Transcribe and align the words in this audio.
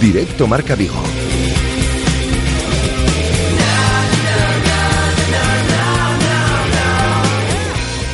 Directo 0.00 0.46
Marca 0.46 0.76
Vigo. 0.76 0.94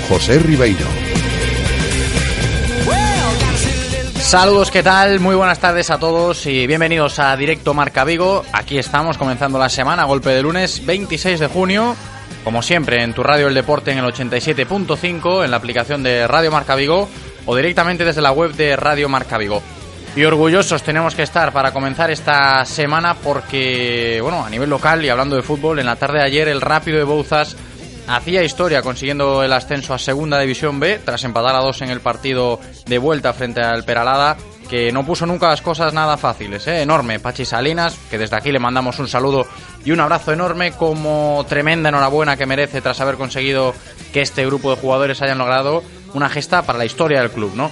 José 0.08 0.38
Ribeiro. 0.38 0.86
Saludos, 4.16 4.70
¿qué 4.70 4.82
tal? 4.82 5.20
Muy 5.20 5.36
buenas 5.36 5.58
tardes 5.58 5.90
a 5.90 5.98
todos 5.98 6.46
y 6.46 6.66
bienvenidos 6.66 7.18
a 7.18 7.36
Directo 7.36 7.74
Marca 7.74 8.04
Vigo. 8.04 8.44
Aquí 8.54 8.78
estamos 8.78 9.18
comenzando 9.18 9.58
la 9.58 9.68
semana, 9.68 10.04
golpe 10.04 10.30
de 10.30 10.40
lunes 10.40 10.86
26 10.86 11.38
de 11.38 11.46
junio. 11.48 11.94
Como 12.44 12.62
siempre, 12.62 13.02
en 13.02 13.12
tu 13.12 13.22
radio 13.22 13.48
El 13.48 13.54
Deporte 13.54 13.92
en 13.92 13.98
el 13.98 14.04
87.5, 14.06 15.44
en 15.44 15.50
la 15.50 15.58
aplicación 15.58 16.02
de 16.02 16.26
Radio 16.26 16.50
Marca 16.50 16.76
Vigo 16.76 17.10
o 17.44 17.54
directamente 17.54 18.06
desde 18.06 18.22
la 18.22 18.32
web 18.32 18.54
de 18.54 18.74
Radio 18.74 19.10
Marca 19.10 19.36
Vigo. 19.36 19.62
Y 20.16 20.24
orgullosos 20.24 20.84
tenemos 20.84 21.16
que 21.16 21.24
estar 21.24 21.52
para 21.52 21.72
comenzar 21.72 22.08
esta 22.10 22.64
semana 22.64 23.14
porque, 23.14 24.20
bueno, 24.22 24.44
a 24.44 24.50
nivel 24.50 24.70
local 24.70 25.04
y 25.04 25.08
hablando 25.08 25.34
de 25.34 25.42
fútbol, 25.42 25.80
en 25.80 25.86
la 25.86 25.96
tarde 25.96 26.18
de 26.18 26.24
ayer 26.24 26.46
el 26.46 26.60
Rápido 26.60 26.98
de 26.98 27.04
Bouzas 27.04 27.56
hacía 28.06 28.44
historia 28.44 28.82
consiguiendo 28.82 29.42
el 29.42 29.52
ascenso 29.52 29.92
a 29.92 29.98
Segunda 29.98 30.38
División 30.38 30.78
B 30.78 31.00
tras 31.04 31.24
empatar 31.24 31.56
a 31.56 31.60
dos 31.60 31.82
en 31.82 31.90
el 31.90 32.00
partido 32.00 32.60
de 32.86 32.98
vuelta 32.98 33.32
frente 33.32 33.60
al 33.60 33.82
Peralada 33.84 34.36
que 34.68 34.92
no 34.92 35.04
puso 35.04 35.26
nunca 35.26 35.48
las 35.48 35.62
cosas 35.62 35.92
nada 35.92 36.16
fáciles, 36.16 36.66
¿eh? 36.68 36.82
enorme. 36.82 37.18
Pachi 37.18 37.44
Salinas, 37.44 37.96
que 38.08 38.16
desde 38.16 38.36
aquí 38.36 38.52
le 38.52 38.58
mandamos 38.58 38.98
un 39.00 39.08
saludo 39.08 39.46
y 39.84 39.90
un 39.90 40.00
abrazo 40.00 40.32
enorme 40.32 40.72
como 40.72 41.44
tremenda 41.48 41.88
enhorabuena 41.88 42.36
que 42.36 42.46
merece 42.46 42.80
tras 42.80 43.00
haber 43.00 43.16
conseguido 43.16 43.74
que 44.12 44.22
este 44.22 44.46
grupo 44.46 44.70
de 44.70 44.80
jugadores 44.80 45.22
hayan 45.22 45.38
logrado 45.38 45.82
una 46.14 46.28
gesta 46.28 46.62
para 46.62 46.78
la 46.78 46.84
historia 46.84 47.20
del 47.20 47.30
club, 47.30 47.52
¿no? 47.54 47.70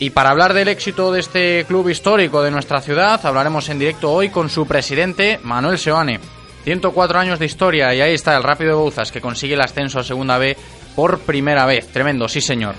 Y 0.00 0.08
para 0.08 0.30
hablar 0.30 0.54
del 0.54 0.68
éxito 0.68 1.12
de 1.12 1.20
este 1.20 1.66
club 1.68 1.90
histórico 1.90 2.42
de 2.42 2.50
nuestra 2.50 2.80
ciudad, 2.80 3.20
hablaremos 3.22 3.68
en 3.68 3.78
directo 3.78 4.10
hoy 4.10 4.30
con 4.30 4.48
su 4.48 4.66
presidente, 4.66 5.38
Manuel 5.42 5.78
Seoane. 5.78 6.18
104 6.64 7.18
años 7.18 7.38
de 7.38 7.44
historia 7.44 7.94
y 7.94 8.00
ahí 8.00 8.14
está 8.14 8.34
el 8.34 8.42
Rápido 8.42 8.70
de 8.70 8.76
Bouzas 8.76 9.12
que 9.12 9.20
consigue 9.20 9.52
el 9.52 9.60
ascenso 9.60 10.00
a 10.00 10.02
Segunda 10.02 10.38
B 10.38 10.56
por 10.96 11.18
primera 11.20 11.66
vez. 11.66 11.88
Tremendo, 11.88 12.28
sí 12.28 12.40
señor. 12.40 12.76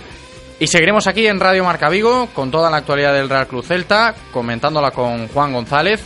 Y 0.59 0.65
seguiremos 0.65 1.05
aquí 1.05 1.27
en 1.27 1.39
Radio 1.39 1.63
Marca 1.63 1.89
Vigo 1.89 2.27
con 2.33 2.49
toda 2.49 2.71
la 2.71 2.77
actualidad 2.77 3.13
del 3.13 3.29
Real 3.29 3.47
Club 3.47 3.63
Celta, 3.63 4.15
comentándola 4.33 4.89
con 4.89 5.27
Juan 5.27 5.53
González. 5.53 6.03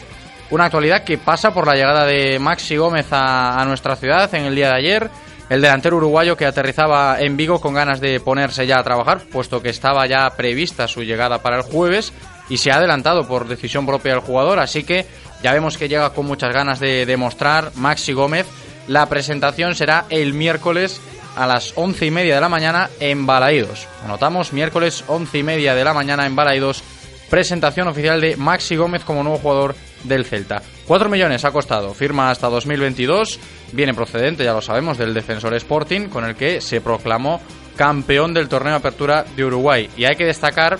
Una 0.50 0.66
actualidad 0.66 1.06
que 1.06 1.18
pasa 1.18 1.54
por 1.54 1.66
la 1.66 1.76
llegada 1.76 2.06
de 2.06 2.40
Maxi 2.40 2.76
Gómez 2.76 3.08
a, 3.12 3.62
a 3.62 3.64
nuestra 3.64 3.96
ciudad 3.96 4.36
en 4.36 4.44
el 4.44 4.56
día 4.56 4.68
de 4.68 4.76
ayer 4.76 5.10
el 5.50 5.62
delantero 5.62 5.98
uruguayo 5.98 6.36
que 6.36 6.46
aterrizaba 6.46 7.18
en 7.20 7.38
Vigo 7.38 7.62
con 7.62 7.74
ganas 7.74 8.00
de 8.00 8.20
ponerse 8.20 8.66
ya 8.66 8.80
a 8.80 8.84
trabajar, 8.84 9.22
puesto 9.32 9.62
que 9.62 9.70
estaba 9.70 10.08
ya 10.08 10.30
prevista 10.36 10.88
su 10.88 11.04
llegada 11.04 11.42
para 11.42 11.58
el 11.58 11.64
jueves 11.64 12.14
y 12.50 12.58
se 12.58 12.72
ha 12.72 12.78
adelantado 12.78 13.28
por 13.28 13.48
decisión 13.48 13.86
propia 13.86 14.14
del 14.14 14.22
jugador, 14.22 14.60
así 14.60 14.84
que 14.84 15.06
ya 15.44 15.54
vemos 15.54 15.78
que 15.78 15.88
llega 15.88 16.12
con 16.12 16.26
muchas 16.26 16.54
ganas 16.54 16.80
de 16.80 17.06
demostrar 17.06 17.72
Maxi 17.76 18.14
Gómez. 18.14 18.48
La 18.88 19.08
presentación 19.08 19.76
será 19.76 20.06
el 20.10 20.34
miércoles 20.34 21.02
a 21.36 21.46
las 21.46 21.74
once 21.76 22.06
y 22.06 22.12
media 22.12 22.36
de 22.36 22.42
la 22.42 22.50
mañana 22.50 22.90
en 23.00 23.26
Balaídos. 23.26 23.88
Anotamos 24.04 24.54
miércoles 24.54 25.04
once 25.08 25.38
y 25.38 25.44
media 25.44 25.76
de 25.76 25.84
la 25.84 25.94
mañana 25.94 26.26
en 26.26 26.36
Balaídos, 26.36 26.84
presentación 27.30 27.88
oficial 27.88 28.22
de 28.22 28.38
Maxi 28.38 28.76
Gómez 28.76 29.04
como 29.04 29.24
nuevo 29.24 29.40
jugador 29.40 29.76
del 30.04 30.26
Celta. 30.26 30.62
4 30.88 31.10
millones 31.10 31.46
ha 31.46 31.52
costado, 31.52 31.94
firma 31.94 32.30
hasta 32.30 32.48
2022, 32.48 33.40
viene 33.76 33.94
procedente, 33.94 34.44
ya 34.44 34.54
lo 34.54 34.62
sabemos, 34.62 34.98
del 34.98 35.14
Defensor 35.14 35.54
Sporting, 35.56 36.08
con 36.08 36.26
el 36.26 36.36
que 36.36 36.62
se 36.62 36.82
proclamó 36.82 37.42
campeón 37.76 38.34
del 38.34 38.48
torneo 38.48 38.76
apertura 38.76 39.26
de 39.36 39.46
Uruguay. 39.46 39.90
Y 39.98 40.06
hay 40.06 40.16
que 40.16 40.26
destacar 40.26 40.80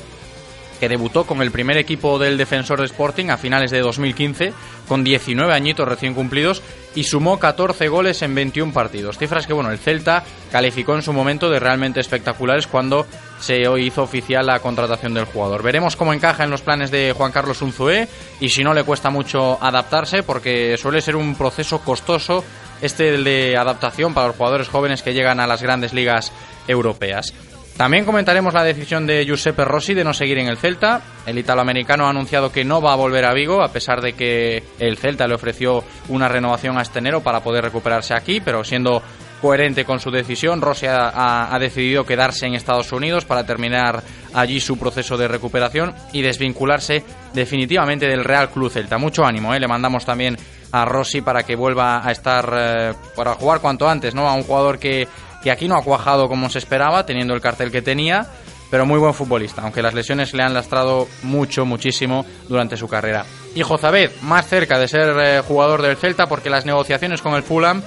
que 0.80 0.90
debutó 0.90 1.26
con 1.26 1.42
el 1.42 1.52
primer 1.52 1.78
equipo 1.78 2.20
del 2.20 2.38
Defensor 2.38 2.84
Sporting 2.84 3.30
a 3.30 3.38
finales 3.38 3.72
de 3.72 3.80
2015, 3.80 4.54
con 4.88 5.04
19 5.04 5.54
añitos 5.54 5.88
recién 5.88 6.14
cumplidos, 6.14 6.62
y 6.96 7.04
sumó 7.04 7.40
14 7.40 7.88
goles 7.88 8.22
en 8.22 8.36
21 8.36 8.74
partidos. 8.74 9.18
Cifras 9.18 9.48
que, 9.48 9.54
bueno, 9.54 9.72
el 9.72 9.78
Celta 9.78 10.24
calificó 10.52 10.96
en 10.96 11.02
su 11.02 11.14
momento 11.14 11.50
de 11.50 11.60
realmente 11.60 12.00
espectaculares 12.00 12.68
cuando 12.68 13.06
se 13.40 13.64
hizo 13.80 14.04
oficial 14.04 14.46
la 14.46 14.60
contratación 14.60 15.14
del 15.14 15.26
jugador. 15.26 15.62
Veremos 15.62 15.96
cómo 15.96 16.14
encaja 16.14 16.44
en 16.44 16.52
los 16.52 16.62
planes 16.62 16.92
de 16.92 17.14
Juan 17.16 17.32
Carlos 17.32 17.62
Unzué 17.62 18.08
y 18.40 18.50
si 18.50 18.64
no 18.64 18.74
le 18.74 18.84
cuesta 18.84 19.10
mucho 19.10 19.58
adaptarse, 19.62 20.24
porque 20.24 20.78
suele 20.78 21.02
ser 21.02 21.16
un 21.16 21.36
proceso 21.36 21.80
costoso 21.80 22.44
este 22.82 23.18
de 23.18 23.58
adaptación 23.58 24.14
para 24.14 24.28
los 24.28 24.36
jugadores 24.36 24.68
jóvenes 24.68 25.02
que 25.02 25.14
llegan 25.14 25.40
a 25.40 25.48
las 25.48 25.62
grandes 25.62 25.94
ligas 25.94 26.32
europeas. 26.68 27.34
También 27.78 28.06
comentaremos 28.06 28.54
la 28.54 28.64
decisión 28.64 29.06
de 29.06 29.26
Giuseppe 29.26 29.66
Rossi 29.66 29.94
de 29.94 30.06
no 30.06 30.14
seguir 30.14 30.38
en 30.38 30.48
el 30.48 30.58
Celta. 30.58 31.02
El 31.26 31.38
italoamericano 31.38 32.06
ha 32.06 32.10
anunciado 32.10 32.50
que 32.50 32.64
no 32.64 32.82
va 32.82 32.94
a 32.94 32.96
volver 32.96 33.26
a 33.26 33.34
Vigo, 33.34 33.62
a 33.62 33.68
pesar 33.68 34.02
de 34.02 34.14
que 34.14 34.64
el 34.80 34.98
Celta 34.98 35.28
le 35.28 35.36
ofreció 35.36 35.84
una 36.08 36.30
renovación 36.30 36.78
a 36.78 36.84
este 36.84 37.00
enero 37.00 37.22
para 37.22 37.42
poder 37.42 37.66
recuperarse 37.66 38.14
aquí, 38.14 38.40
pero 38.40 38.64
siendo 38.64 39.04
coherente 39.42 39.84
con 39.84 40.00
su 40.00 40.10
decisión, 40.10 40.62
Rossi 40.62 40.88
ha, 40.88 41.54
ha, 41.54 41.60
decidido 41.60 42.06
quedarse 42.06 42.46
en 42.46 42.56
Estados 42.56 42.94
Unidos 42.94 43.26
para 43.26 43.46
terminar 43.46 44.02
allí 44.34 44.62
su 44.62 44.80
proceso 44.80 45.18
de 45.18 45.28
recuperación 45.28 45.94
y 46.14 46.22
desvincularse 46.22 47.04
definitivamente 47.34 48.08
del 48.08 48.24
Real 48.24 48.50
Club 48.50 48.72
Celta. 48.72 48.98
Mucho 48.98 49.26
ánimo, 49.26 49.54
¿eh? 49.54 49.60
le 49.60 49.68
mandamos 49.68 50.06
también 50.06 50.38
a 50.82 50.86
Rossi 50.86 51.22
para 51.22 51.44
que 51.44 51.56
vuelva 51.56 52.06
a 52.06 52.12
estar, 52.12 52.54
eh, 52.58 52.94
para 53.16 53.36
jugar 53.36 53.60
cuanto 53.62 53.88
antes, 53.88 54.14
¿no? 54.14 54.28
A 54.28 54.34
un 54.34 54.44
jugador 54.44 54.80
que 54.80 55.08
que 55.46 55.52
aquí 55.52 55.68
no 55.68 55.76
ha 55.76 55.84
cuajado 55.84 56.28
como 56.28 56.50
se 56.50 56.58
esperaba, 56.58 57.06
teniendo 57.06 57.36
el 57.36 57.40
cartel 57.40 57.72
que 57.72 57.84
tenía, 57.84 58.26
pero 58.72 58.88
muy 58.88 58.98
buen 58.98 59.14
futbolista, 59.14 59.62
aunque 59.62 59.84
las 59.84 59.94
lesiones 59.94 60.34
le 60.34 60.42
han 60.42 60.56
lastrado 60.56 61.08
mucho, 61.22 61.68
muchísimo 61.68 62.26
durante 62.50 62.78
su 62.78 62.88
carrera. 62.88 63.24
Y 63.54 63.62
Jozabed, 63.62 64.10
más 64.24 64.48
cerca 64.48 64.80
de 64.80 64.88
ser 64.88 65.16
eh, 65.20 65.42
jugador 65.48 65.84
del 65.84 65.98
Celta, 65.98 66.26
porque 66.26 66.50
las 66.50 66.66
negociaciones 66.66 67.22
con 67.22 67.36
el 67.36 67.44
Fulham 67.44 67.84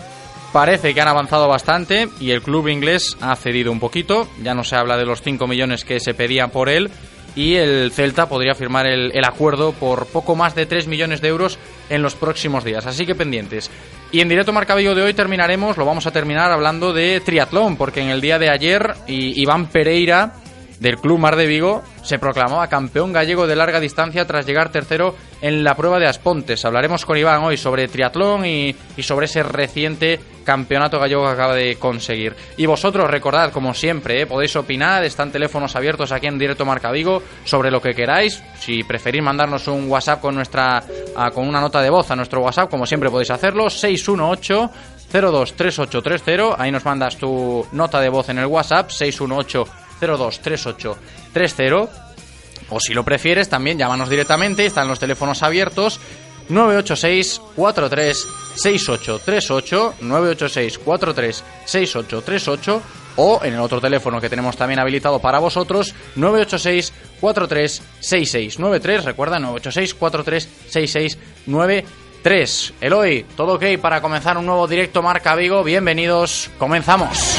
parece 0.53 0.95
que 0.95 1.01
han 1.01 1.09
avanzado 1.09 1.49
bastante 1.49 2.09
y 2.21 2.31
el 2.31 2.43
club 2.43 2.69
inglés 2.69 3.17
ha 3.21 3.35
cedido 3.35 3.73
un 3.73 3.81
poquito, 3.81 4.29
ya 4.41 4.55
no 4.55 4.63
se 4.63 4.77
habla 4.77 4.97
de 4.97 5.07
los 5.07 5.21
5 5.23 5.49
millones 5.49 5.85
que 5.85 5.99
se 5.99 6.15
pedían 6.15 6.51
por 6.51 6.69
él, 6.69 6.93
y 7.39 7.55
el 7.55 7.93
Celta 7.93 8.29
podría 8.29 8.57
firmar 8.57 8.89
el, 8.89 9.25
acuerdo 9.25 9.71
por 9.71 10.07
poco 10.07 10.35
más 10.35 10.57
de 10.57 10.67
3 10.67 10.89
millones 10.89 11.21
de 11.21 11.29
euros 11.29 11.57
en 11.89 12.03
los 12.03 12.17
próximos 12.17 12.65
días. 12.65 12.85
Así 12.85 13.07
que 13.07 13.15
pendientes. 13.15 13.71
Y 14.11 14.21
en 14.21 14.29
directo 14.29 14.53
Marcabillo 14.53 14.93
de 14.97 15.03
hoy 15.03 15.15
terminaremos, 15.15 15.77
lo 15.77 15.87
vamos 15.87 16.05
a 16.09 16.11
terminar 16.11 16.51
hablando 16.51 16.93
de 16.93 17.21
triatlón, 17.21 17.77
porque 17.77 18.01
en 18.01 18.09
el 18.09 18.21
día 18.21 18.41
de 18.41 18.51
ayer 18.51 18.93
Iván 19.07 19.69
Pereira 19.69 20.33
del 20.81 20.99
Club 20.99 21.19
Mar 21.19 21.37
de 21.37 21.47
Vigo 21.47 21.83
se 22.03 22.19
proclamaba 22.19 22.69
campeón 22.69 23.13
gallego 23.13 23.47
de 23.47 23.57
larga 23.57 23.81
distancia 23.81 24.27
tras 24.27 24.47
llegar 24.47 24.71
tercero 24.71 25.15
en 25.41 25.65
la 25.65 25.75
prueba 25.75 25.99
de 25.99 26.07
Aspontes. 26.07 26.65
Hablaremos 26.65 27.05
con 27.05 27.17
Iván 27.19 27.43
hoy 27.43 27.57
sobre 27.57 27.89
triatlón 27.89 28.47
y, 28.47 28.75
y, 28.97 29.03
sobre 29.03 29.27
ese 29.27 29.43
reciente 29.43 30.21
campeonato 30.45 30.99
gallego 30.99 31.25
que 31.25 31.33
acaba 31.33 31.55
de 31.55 31.77
conseguir. 31.77 32.35
Y 32.57 32.67
vosotros 32.67 33.11
recordad, 33.11 33.53
como 33.53 33.75
siempre, 33.75 34.23
¿eh? 34.23 34.27
podéis 34.27 34.57
opinar, 34.57 35.05
están 35.05 35.31
teléfonos 35.31 35.77
abiertos 35.77 36.11
aquí 36.11 36.27
en 36.27 36.39
Directo 36.39 36.65
Marca 36.65 36.91
Vigo 36.91 37.23
sobre 37.45 37.71
lo 37.71 37.83
que 37.83 37.95
queráis. 37.95 38.43
Si 38.59 38.83
preferís 38.83 39.23
mandarnos 39.23 39.69
un 39.69 39.91
WhatsApp 39.91 40.21
con, 40.21 40.35
nuestra, 40.35 40.83
uh, 41.15 41.35
con 41.35 41.47
una 41.47 41.61
nota 41.61 41.83
de 41.83 41.91
voz 41.91 42.11
a 42.11 42.17
nuestro 42.17 42.41
WhatsApp, 42.41 42.71
como 42.71 42.87
siempre 42.87 43.11
podéis 43.11 43.31
hacerlo, 43.31 43.69
618 43.69 44.71
023830, 45.13 46.63
ahí 46.63 46.71
nos 46.71 46.85
mandas 46.85 47.17
tu 47.17 47.67
nota 47.73 48.01
de 48.01 48.09
voz 48.09 48.29
en 48.31 48.39
el 48.39 48.47
WhatsApp, 48.47 48.91
618 48.91 49.67
023830 50.01 52.09
o 52.71 52.81
si 52.81 52.93
lo 52.93 53.05
prefieres 53.05 53.49
también 53.49 53.79
llámanos 53.79 54.11
directamente, 54.11 54.67
están 54.67 54.89
los 54.89 54.99
teléfonos 54.99 55.43
abiertos 55.43 56.01
986 56.49 57.41
43 57.57 58.27
6838 58.55 59.95
986 60.01 60.79
43 60.79 61.45
6838 61.65 62.83
o 63.17 63.41
en 63.43 63.55
el 63.55 63.61
otro 63.61 63.81
teléfono 63.81 64.21
que 64.21 64.29
tenemos 64.29 64.57
también 64.57 64.81
habilitado 64.81 65.19
para 65.19 65.39
vosotros 65.39 65.95
986 66.17 66.93
43 67.21 67.83
6693 68.01 69.05
recuerda 69.05 69.39
986 69.39 69.95
43 69.95 70.49
6693 70.69 72.75
Eloy, 72.81 73.27
todo 73.37 73.55
ok 73.55 73.65
para 73.81 74.01
comenzar 74.01 74.39
un 74.39 74.47
nuevo 74.47 74.67
directo 74.67 75.03
Marca 75.03 75.35
Vigo, 75.35 75.63
bienvenidos, 75.65 76.51
comenzamos. 76.59 77.39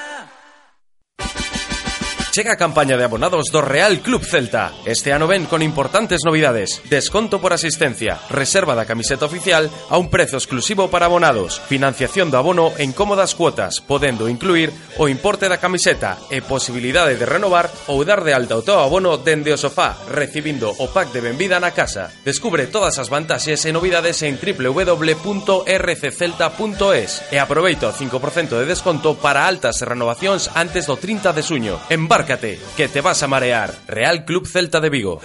Chega 2.31 2.53
a 2.53 2.55
campaña 2.55 2.95
de 2.95 3.03
abonados 3.03 3.51
do 3.51 3.59
Real 3.59 3.99
Club 3.99 4.23
Celta. 4.23 4.71
Este 4.87 5.11
ano 5.11 5.27
ven 5.27 5.43
con 5.51 5.59
importantes 5.61 6.23
novidades. 6.23 6.79
Desconto 6.87 7.43
por 7.43 7.51
asistencia, 7.51 8.23
reserva 8.31 8.71
da 8.71 8.87
camiseta 8.87 9.27
oficial 9.27 9.67
a 9.91 9.99
un 9.99 10.07
prezo 10.07 10.39
exclusivo 10.39 10.87
para 10.87 11.11
abonados, 11.11 11.59
financiación 11.67 12.31
do 12.31 12.39
abono 12.39 12.71
en 12.79 12.95
cómodas 12.95 13.35
cuotas, 13.35 13.83
podendo 13.83 14.31
incluir 14.31 14.71
o 14.95 15.11
importe 15.11 15.51
da 15.51 15.59
camiseta 15.59 16.15
e 16.31 16.39
posibilidade 16.39 17.19
de 17.19 17.27
renovar 17.27 17.67
ou 17.91 17.99
dar 18.07 18.23
de 18.23 18.31
alta 18.31 18.55
o 18.55 18.63
teu 18.63 18.79
abono 18.79 19.19
dende 19.19 19.51
o 19.51 19.59
sofá, 19.59 19.99
recibindo 20.07 20.71
o 20.71 20.87
pack 20.87 21.11
de 21.11 21.19
benvida 21.19 21.59
na 21.59 21.75
casa. 21.75 22.15
Descubre 22.23 22.71
todas 22.71 22.95
as 22.95 23.11
vantaxes 23.11 23.67
e 23.67 23.75
novidades 23.75 24.23
en 24.23 24.39
www.rccelta.es 24.39 27.11
e 27.27 27.43
aproveita 27.43 27.91
o 27.91 27.93
5% 27.93 28.55
de 28.55 28.71
desconto 28.71 29.19
para 29.19 29.51
altas 29.51 29.83
e 29.83 29.85
renovacións 29.91 30.47
antes 30.55 30.87
do 30.87 30.95
30 30.95 31.35
de 31.35 31.43
suño. 31.43 31.75
Embarca 31.91 32.20
que 32.25 32.87
te 32.87 33.01
vas 33.01 33.23
a 33.23 33.27
marear. 33.27 33.73
Real 33.87 34.25
Club 34.25 34.47
Celta 34.47 34.79
de 34.79 34.89
Vigo. 34.89 35.21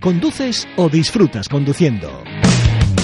¿Conduces 0.00 0.68
o 0.76 0.88
disfrutas 0.88 1.48
conduciendo? 1.48 2.22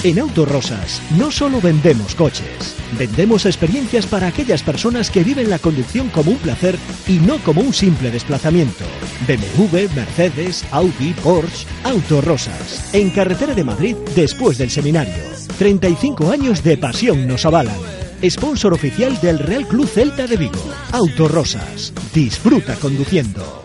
En 0.03 0.19
Autorosas 0.19 1.01
no 1.17 1.31
solo 1.31 1.61
vendemos 1.61 2.13
coches, 2.15 2.75
vendemos 2.97 3.45
experiencias 3.45 4.05
para 4.05 4.27
aquellas 4.27 4.61
personas 4.61 5.09
que 5.09 5.23
viven 5.23 5.49
la 5.49 5.59
conducción 5.59 6.09
como 6.09 6.31
un 6.31 6.37
placer 6.37 6.77
y 7.07 7.19
no 7.19 7.39
como 7.39 7.61
un 7.61 7.73
simple 7.73 8.11
desplazamiento. 8.11 8.83
BMW, 9.27 9.93
Mercedes, 9.95 10.65
Audi, 10.71 11.13
Porsche, 11.23 11.67
Autorosas. 11.85 12.93
En 12.93 13.11
carretera 13.11 13.53
de 13.53 13.63
Madrid 13.63 13.95
después 14.13 14.57
del 14.57 14.69
seminario. 14.69 15.23
35 15.57 16.31
años 16.31 16.63
de 16.63 16.77
pasión 16.77 17.25
nos 17.27 17.45
avalan 17.45 18.02
sponsor 18.29 18.73
oficial 18.73 19.19
del 19.21 19.39
Real 19.39 19.67
Club 19.67 19.87
Celta 19.87 20.27
de 20.27 20.37
Vigo. 20.37 20.61
Autorosas. 20.91 21.93
Disfruta 22.13 22.75
conduciendo. 22.75 23.63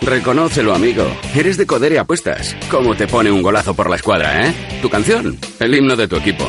Reconócelo, 0.00 0.74
amigo. 0.74 1.06
Eres 1.34 1.56
de 1.56 1.66
Codere 1.66 1.98
Apuestas. 1.98 2.56
¿Cómo 2.70 2.96
te 2.96 3.06
pone 3.06 3.30
un 3.30 3.40
golazo 3.40 3.74
por 3.74 3.88
la 3.88 3.96
escuadra, 3.96 4.48
eh? 4.48 4.54
Tu 4.82 4.90
canción, 4.90 5.38
el 5.60 5.74
himno 5.74 5.94
de 5.94 6.08
tu 6.08 6.16
equipo. 6.16 6.44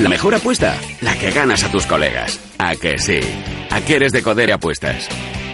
La 0.00 0.08
mejor 0.08 0.34
apuesta, 0.34 0.76
la 1.00 1.18
que 1.18 1.30
ganas 1.30 1.64
a 1.64 1.70
tus 1.72 1.86
colegas. 1.86 2.38
¿A 2.58 2.76
que 2.76 2.98
sí? 2.98 3.20
¿A 3.70 3.80
qué 3.80 3.96
eres 3.96 4.12
de 4.12 4.22
Codere 4.22 4.52
Apuestas? 4.52 5.08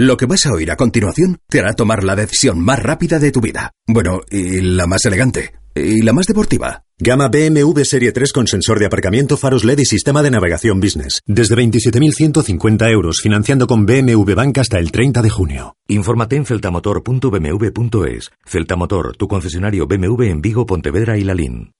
Lo 0.00 0.16
que 0.16 0.26
vas 0.26 0.46
a 0.46 0.52
oír 0.52 0.70
a 0.70 0.76
continuación 0.76 1.40
te 1.48 1.58
hará 1.58 1.72
tomar 1.72 2.04
la 2.04 2.14
decisión 2.14 2.60
más 2.60 2.80
rápida 2.80 3.18
de 3.18 3.32
tu 3.32 3.40
vida. 3.40 3.72
Bueno, 3.84 4.20
y 4.30 4.60
la 4.60 4.86
más 4.86 5.04
elegante. 5.06 5.54
Y 5.74 6.02
la 6.02 6.12
más 6.12 6.26
deportiva. 6.26 6.84
Gama 7.00 7.26
BMW 7.26 7.82
Serie 7.82 8.12
3 8.12 8.32
con 8.32 8.46
sensor 8.46 8.78
de 8.78 8.86
aparcamiento, 8.86 9.36
faros 9.36 9.64
LED 9.64 9.80
y 9.80 9.84
sistema 9.86 10.22
de 10.22 10.30
navegación 10.30 10.78
business. 10.78 11.20
Desde 11.26 11.56
27.150 11.56 12.88
euros, 12.92 13.16
financiando 13.20 13.66
con 13.66 13.86
BMW 13.86 14.34
Bank 14.36 14.58
hasta 14.58 14.78
el 14.78 14.92
30 14.92 15.20
de 15.20 15.30
junio. 15.30 15.74
Infórmate 15.88 16.36
en 16.36 16.46
celtamotor.bmw.es. 16.46 18.30
Celtamotor, 18.46 19.16
tu 19.16 19.26
concesionario 19.26 19.88
BMW 19.88 20.22
en 20.26 20.40
Vigo, 20.40 20.64
Pontevedra 20.64 21.18
y 21.18 21.24
Lalín. 21.24 21.72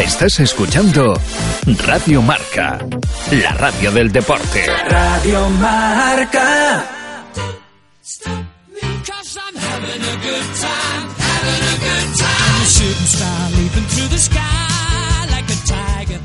Estás 0.00 0.40
escuchando 0.40 1.12
Radio 1.86 2.22
Marca, 2.22 2.78
la 3.32 3.52
radio 3.52 3.92
del 3.92 4.10
deporte. 4.10 4.64
Radio 4.88 5.46
Marca. 5.50 6.84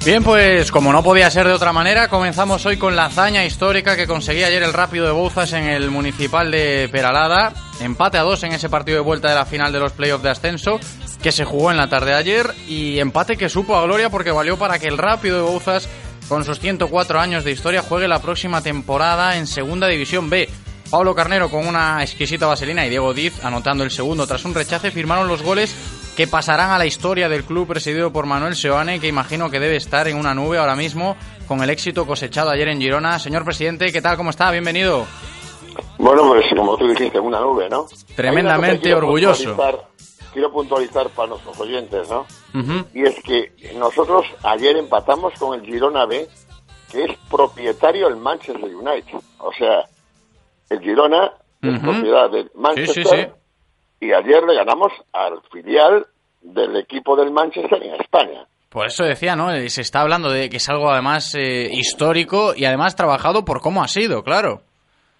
Bien, 0.05 0.24
pues 0.24 0.72
como 0.72 0.94
no 0.94 1.03
podía 1.03 1.29
ser 1.29 1.48
de 1.48 1.53
otra 1.53 1.74
manera, 1.74 2.08
comenzamos 2.08 2.65
hoy 2.65 2.77
con 2.77 2.96
la 2.96 3.05
hazaña 3.05 3.44
histórica 3.44 3.98
que 3.98 4.08
conseguía 4.08 4.48
ayer 4.48 4.63
el 4.63 4.72
Rápido 4.72 5.05
de 5.05 5.12
Bouzas 5.12 5.51
en 5.51 5.65
el 5.65 5.91
Municipal 5.91 6.50
de 6.50 6.88
Peralada. 6.91 7.51
Empate 7.82 8.17
a 8.17 8.22
dos 8.22 8.41
en 8.44 8.53
ese 8.53 8.70
partido 8.70 9.00
de 9.00 9.03
vuelta 9.03 9.27
de 9.27 9.36
la 9.36 9.46
final 9.46 9.74
de 9.74 9.79
los 9.79 9.91
playoffs 9.91 10.24
de 10.24 10.29
ascenso 10.29 10.79
que 11.25 11.32
se 11.32 11.44
jugó 11.44 11.72
en 11.72 11.77
la 11.77 11.89
tarde 11.89 12.12
de 12.12 12.17
ayer 12.17 12.53
y 12.67 13.00
empate 13.00 13.36
que 13.36 13.50
supo 13.50 13.75
a 13.75 13.82
gloria 13.82 14.12
porque 14.12 14.29
valió 14.29 14.60
para 14.60 14.77
que 14.77 14.88
el 14.88 15.00
Rápido 15.00 15.38
de 15.38 15.41
Bouzas, 15.41 15.89
con 16.29 16.46
sus 16.46 16.60
104 16.60 17.20
años 17.20 17.44
de 17.44 17.50
historia, 17.50 17.82
juegue 17.82 18.08
la 18.08 18.22
próxima 18.22 18.62
temporada 18.62 19.36
en 19.36 19.48
Segunda 19.48 19.88
División 19.88 20.29
B. 20.29 20.48
Pablo 20.91 21.15
Carnero 21.15 21.50
con 21.50 21.65
una 21.65 22.03
exquisita 22.03 22.46
vaselina 22.46 22.86
y 22.86 22.91
Diego 22.91 23.12
Diz 23.15 23.44
anotando 23.44 23.84
el 23.84 23.89
segundo 23.89 24.27
tras 24.27 24.46
un 24.46 24.53
rechace 24.53 24.91
firmaron 24.91 25.27
los 25.27 25.41
goles 25.41 25.75
que 26.15 26.27
pasarán 26.27 26.70
a 26.70 26.77
la 26.77 26.86
historia 26.86 27.27
del 27.27 27.44
club 27.44 27.70
presidido 27.70 28.13
por 28.13 28.27
Manuel 28.27 28.55
Seoane, 28.55 29.00
que 29.00 29.08
imagino 29.08 29.50
que 29.50 29.60
debe 29.60 29.77
estar 29.77 30.08
en 30.08 30.17
una 30.17 30.36
nube 30.36 30.60
ahora 30.60 30.75
mismo 30.75 31.17
con 31.48 31.63
el 31.63 31.72
éxito 31.72 32.05
cosechado 32.05 32.51
ayer 32.51 32.67
en 32.67 32.79
Girona. 32.79 33.17
Señor 33.17 33.44
presidente, 33.44 33.91
¿qué 33.91 34.00
tal? 34.00 34.15
¿Cómo 34.15 34.29
está? 34.29 34.51
Bienvenido. 34.51 35.08
Bueno, 35.98 36.27
pues 36.27 36.46
como 36.55 36.77
tú 36.77 36.88
dijiste, 36.88 37.20
una 37.20 37.39
nube, 37.39 37.67
¿no? 37.67 37.88
Tremendamente 38.15 38.94
orgulloso. 38.94 39.58
Quiero 40.36 40.51
puntualizar 40.51 41.10
para 41.12 41.30
nuestros 41.30 41.58
oyentes, 41.60 42.10
¿no? 42.10 42.27
Y 42.94 43.04
es 43.04 43.24
que 43.24 43.54
nosotros 43.75 44.25
ayer 44.44 44.75
empatamos 44.75 45.34
con 45.39 45.58
el 45.58 45.65
Girona 45.65 46.06
B, 46.06 46.27
que 46.92 47.06
es 47.06 47.18
propietario 47.32 48.10
del 48.10 48.18
Manchester 48.18 48.75
United. 48.75 49.18
O 49.39 49.51
sea, 49.54 49.86
el 50.70 50.80
Girona 50.82 51.32
es 51.62 51.80
propiedad 51.80 52.30
del 52.30 52.51
Manchester. 52.54 53.04
Sí, 53.04 53.10
sí, 53.10 53.15
sí 53.15 53.27
y 54.00 54.13
ayer 54.13 54.44
le 54.44 54.56
ganamos 54.56 54.92
al 55.13 55.42
filial 55.51 56.06
del 56.42 56.75
equipo 56.77 57.15
del 57.15 57.32
Manchester 57.32 57.82
en 57.82 57.96
España. 57.96 58.46
Por 58.70 58.88
eso 58.88 59.04
decía, 59.04 59.36
¿no? 59.36 59.50
Se 59.70 59.82
está 59.82 60.01
hablando 60.01 60.30
de 60.30 60.50
que 60.50 60.58
es 60.58 60.70
algo 60.70 60.89
además 60.89 61.34
eh, 61.36 61.70
histórico 61.72 62.54
y 62.56 62.65
además 62.65 62.96
trabajado 62.96 63.46
por 63.46 63.62
cómo 63.62 63.82
ha 63.82 63.88
sido, 63.88 64.22
claro. 64.24 64.62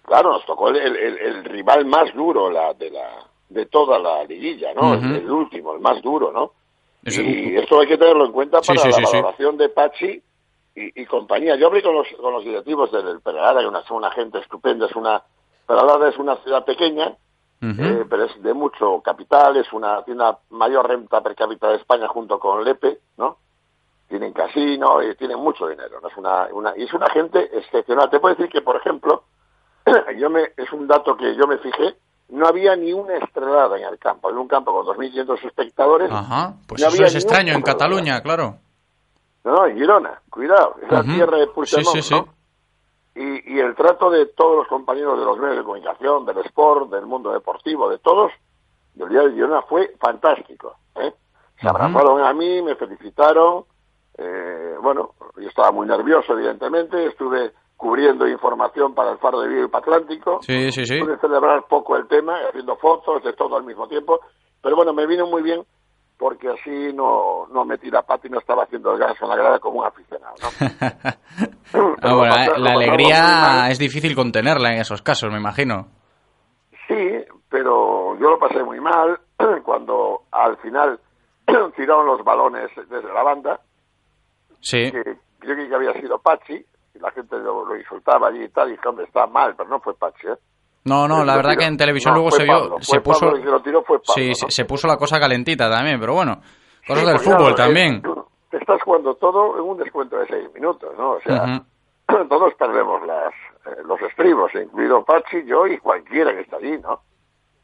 Claro, 0.02 0.32
nos 0.32 0.44
tocó 0.44 0.68
el, 0.68 0.76
el, 0.76 1.18
el 1.18 1.44
rival 1.44 1.86
más 1.86 2.14
duro 2.14 2.50
la, 2.50 2.74
de, 2.74 2.90
la, 2.90 3.25
de 3.56 3.66
toda 3.66 3.98
la 3.98 4.22
liguilla, 4.24 4.72
¿no? 4.74 4.82
Uh 4.82 4.94
-huh. 4.94 5.10
el, 5.10 5.16
el, 5.16 5.30
último, 5.30 5.74
el 5.74 5.80
más 5.80 6.00
duro, 6.02 6.30
¿no? 6.30 6.52
Y 7.02 7.56
esto 7.56 7.80
hay 7.80 7.86
que 7.86 7.98
tenerlo 7.98 8.26
en 8.26 8.32
cuenta 8.32 8.60
para 8.60 8.80
sí, 8.80 8.92
sí, 8.92 9.00
la 9.00 9.10
valoración 9.10 9.56
de 9.56 9.68
Pachi 9.68 10.22
y, 10.74 11.02
y, 11.02 11.06
compañía. 11.06 11.54
Yo 11.56 11.68
hablé 11.68 11.82
con 11.82 11.94
los, 11.94 12.06
con 12.20 12.32
los 12.32 12.44
directivos 12.44 12.90
del 12.90 13.20
Peralada, 13.20 13.60
que 13.60 13.66
una, 13.68 13.82
son 13.84 13.98
una 13.98 14.10
gente 14.10 14.38
estupenda, 14.38 14.86
es 14.86 14.96
una, 14.96 15.22
Peralada 15.66 16.08
es 16.08 16.18
una 16.18 16.36
ciudad 16.38 16.64
pequeña, 16.64 17.16
eh, 17.62 18.04
pero 18.10 18.24
es 18.24 18.42
de 18.42 18.52
mucho 18.52 19.00
capital, 19.02 19.56
es 19.56 19.72
una, 19.72 20.02
tiene 20.02 20.22
una 20.22 20.36
mayor 20.50 20.88
renta 20.88 21.22
per 21.22 21.34
cápita 21.34 21.68
de 21.68 21.76
España 21.76 22.06
junto 22.08 22.38
con 22.38 22.62
Lepe, 22.64 22.98
¿no? 23.16 23.38
Tienen 24.08 24.32
casino 24.32 25.02
y 25.02 25.14
tienen 25.14 25.38
mucho 25.38 25.66
dinero, 25.66 26.00
¿no? 26.00 26.08
Es 26.08 26.16
una, 26.16 26.48
una, 26.52 26.74
y 26.76 26.84
es 26.84 26.92
una 26.92 27.08
gente 27.08 27.38
excepcional. 27.56 28.10
Te 28.10 28.20
puedo 28.20 28.34
decir 28.34 28.50
que, 28.50 28.62
por 28.62 28.76
ejemplo, 28.76 29.24
yo 30.18 30.28
me, 30.28 30.52
es 30.56 30.72
un 30.72 30.86
dato 30.86 31.16
que 31.16 31.34
yo 31.36 31.46
me 31.46 31.58
fijé, 31.58 31.96
no 32.28 32.46
había 32.46 32.74
ni 32.76 32.92
una 32.92 33.16
estrellada 33.16 33.76
en 33.78 33.84
el 33.84 33.98
campo, 33.98 34.30
en 34.30 34.38
un 34.38 34.48
campo 34.48 34.72
con 34.72 34.96
2.500 34.96 35.44
espectadores. 35.44 36.10
Ajá, 36.10 36.54
pues 36.66 36.82
eso 36.82 37.04
es 37.04 37.14
extraño 37.14 37.54
en 37.54 37.62
Cataluña, 37.62 38.20
claro. 38.22 38.56
No, 39.44 39.64
en 39.66 39.76
Girona, 39.76 40.20
cuidado, 40.28 40.76
es 40.82 40.90
la 40.90 41.02
tierra 41.04 41.38
de 41.38 41.46
Puigdemont, 41.46 41.96
sí, 41.96 42.02
sí, 42.02 42.14
sí. 42.14 42.24
Y, 43.14 43.54
y, 43.54 43.60
el 43.60 43.74
trato 43.74 44.10
de 44.10 44.26
todos 44.26 44.56
los 44.56 44.68
compañeros 44.68 45.18
de 45.18 45.24
los 45.24 45.38
medios 45.38 45.56
de 45.56 45.62
comunicación, 45.62 46.26
del 46.26 46.38
sport, 46.38 46.90
del 46.90 47.06
mundo 47.06 47.32
deportivo, 47.32 47.88
de 47.88 47.98
todos, 47.98 48.30
del 48.96 49.08
día 49.08 49.22
de 49.22 49.32
Girona 49.32 49.62
fue 49.62 49.94
fantástico. 49.98 50.76
¿eh? 50.96 51.14
Se 51.60 51.68
abrazaron 51.68 52.22
a 52.22 52.32
mí, 52.32 52.60
me 52.62 52.74
felicitaron. 52.74 53.64
Eh, 54.18 54.74
bueno, 54.82 55.14
yo 55.36 55.48
estaba 55.48 55.70
muy 55.70 55.86
nervioso, 55.86 56.32
evidentemente. 56.32 57.06
Estuve 57.06 57.52
cubriendo 57.86 58.26
información 58.26 58.94
para 58.94 59.12
el 59.12 59.18
Faro 59.18 59.40
de 59.40 59.48
Vigo 59.48 59.68
y 59.72 59.76
Atlántico. 59.76 60.40
Sí, 60.42 60.72
sí, 60.72 60.84
sí. 60.84 60.98
Pude 60.98 61.18
celebrar 61.18 61.66
poco 61.68 61.96
el 61.96 62.08
tema, 62.08 62.34
haciendo 62.48 62.74
fotos 62.76 63.22
de 63.22 63.32
todo 63.34 63.56
al 63.56 63.62
mismo 63.62 63.86
tiempo. 63.86 64.18
Pero 64.60 64.74
bueno, 64.74 64.92
me 64.92 65.06
vino 65.06 65.24
muy 65.28 65.40
bien 65.40 65.62
porque 66.18 66.48
así 66.48 66.92
no, 66.92 67.46
no 67.52 67.64
metí 67.64 67.88
la 67.88 68.02
pata 68.02 68.26
y 68.26 68.30
no 68.30 68.40
estaba 68.40 68.64
haciendo 68.64 68.92
el 68.92 68.98
gas 68.98 69.14
en 69.22 69.28
la 69.28 69.36
grada 69.36 69.60
como 69.60 69.78
un 69.78 69.86
aficionado. 69.86 70.34
¿no? 70.42 70.48
ah, 72.02 72.14
bueno, 72.14 72.56
la 72.56 72.72
alegría 72.72 73.70
es 73.70 73.78
difícil 73.78 74.16
contenerla 74.16 74.72
en 74.72 74.80
esos 74.80 75.00
casos, 75.00 75.30
me 75.30 75.38
imagino. 75.38 75.86
Sí, 76.88 77.24
pero 77.48 78.18
yo 78.18 78.30
lo 78.30 78.38
pasé 78.40 78.64
muy 78.64 78.80
mal 78.80 79.16
cuando 79.64 80.22
al 80.32 80.56
final 80.56 80.98
tiraron 81.76 82.06
los 82.06 82.24
balones 82.24 82.68
desde 82.74 83.14
la 83.14 83.22
banda. 83.22 83.60
Sí. 84.58 84.90
Que 84.90 85.18
creo 85.38 85.68
que 85.68 85.74
había 85.76 85.92
sido 86.00 86.18
Pachi, 86.18 86.66
y 86.96 87.00
la 87.00 87.10
gente 87.10 87.36
lo, 87.38 87.64
lo 87.64 87.76
insultaba 87.76 88.28
allí 88.28 88.44
y 88.44 88.48
tal, 88.48 88.68
y 88.68 88.72
dije, 88.72 88.88
hombre, 88.88 89.04
está 89.04 89.26
mal, 89.26 89.54
pero 89.56 89.68
no 89.68 89.80
fue 89.80 89.94
Pachi, 89.94 90.28
¿eh? 90.28 90.36
No, 90.84 91.08
no, 91.08 91.24
la 91.24 91.36
verdad 91.36 91.56
que 91.58 91.64
en 91.64 91.76
televisión 91.76 92.14
No, 92.14 92.20
luego 92.20 92.30
se 92.30 92.44
vio, 92.44 92.58
Pablo, 92.60 92.76
se 92.80 93.00
puso, 93.00 93.26
Pablo 93.26 93.42
que 93.42 93.50
lo 93.50 93.60
tiró, 93.60 93.82
fue 93.82 93.98
Pablo, 93.98 94.14
sí, 94.14 94.28
¿no? 94.28 94.34
se, 94.34 94.50
se 94.50 94.64
puso 94.64 94.86
la 94.86 94.96
cosa 94.96 95.18
calentita 95.18 95.68
también, 95.68 95.98
pero 95.98 96.14
bueno, 96.14 96.36
cosas 96.86 97.00
Sí, 97.02 97.06
del 97.06 97.16
pues, 97.16 97.22
fútbol 97.24 97.54
claro, 97.54 97.56
también. 97.56 97.94
eh, 98.04 98.20
te 98.50 98.56
estás 98.58 98.80
jugando 98.82 99.14
todo 99.16 99.56
en 99.58 99.64
un 99.64 99.76
descuento 99.78 100.16
de 100.16 100.26
seis 100.28 100.48
minutos, 100.54 100.90
¿no? 100.96 101.12
O 101.12 101.20
sea, 101.22 101.62
todos 102.28 102.54
perdemos 102.54 103.04
las, 103.04 103.32
eh, 103.66 103.82
los 103.84 104.00
estribos, 104.02 104.54
incluido 104.54 105.04
Pachi, 105.04 105.44
yo 105.44 105.66
y 105.66 105.76
cualquiera 105.78 106.32
que 106.32 106.42
está 106.42 106.56
allí, 106.58 106.78
¿no? 106.78 107.00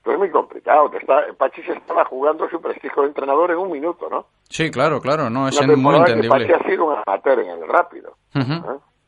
Pero 0.02 0.14
es 0.14 0.18
muy 0.18 0.30
complicado. 0.30 0.90
Te 0.90 0.96
está, 0.98 1.22
Pachi 1.38 1.62
se 1.62 1.74
estaba 1.74 2.04
jugando 2.06 2.48
su 2.50 2.60
prestigio 2.60 3.02
de 3.02 3.08
entrenador 3.10 3.52
en 3.52 3.58
un 3.58 3.70
minuto, 3.70 4.08
¿no? 4.10 4.26
Sí, 4.48 4.68
claro, 4.72 5.00
claro, 5.00 5.30
no, 5.30 5.46
es 5.46 5.64
muy 5.64 5.94
que 5.94 6.00
entendible. 6.00 6.28
Pachi 6.28 6.52
ha 6.52 6.68
sido 6.68 6.86
un 6.86 6.96
amateur 7.06 7.38
en 7.38 7.50
el 7.50 7.68
rápido. 7.68 8.16
¿eh? 8.34 8.42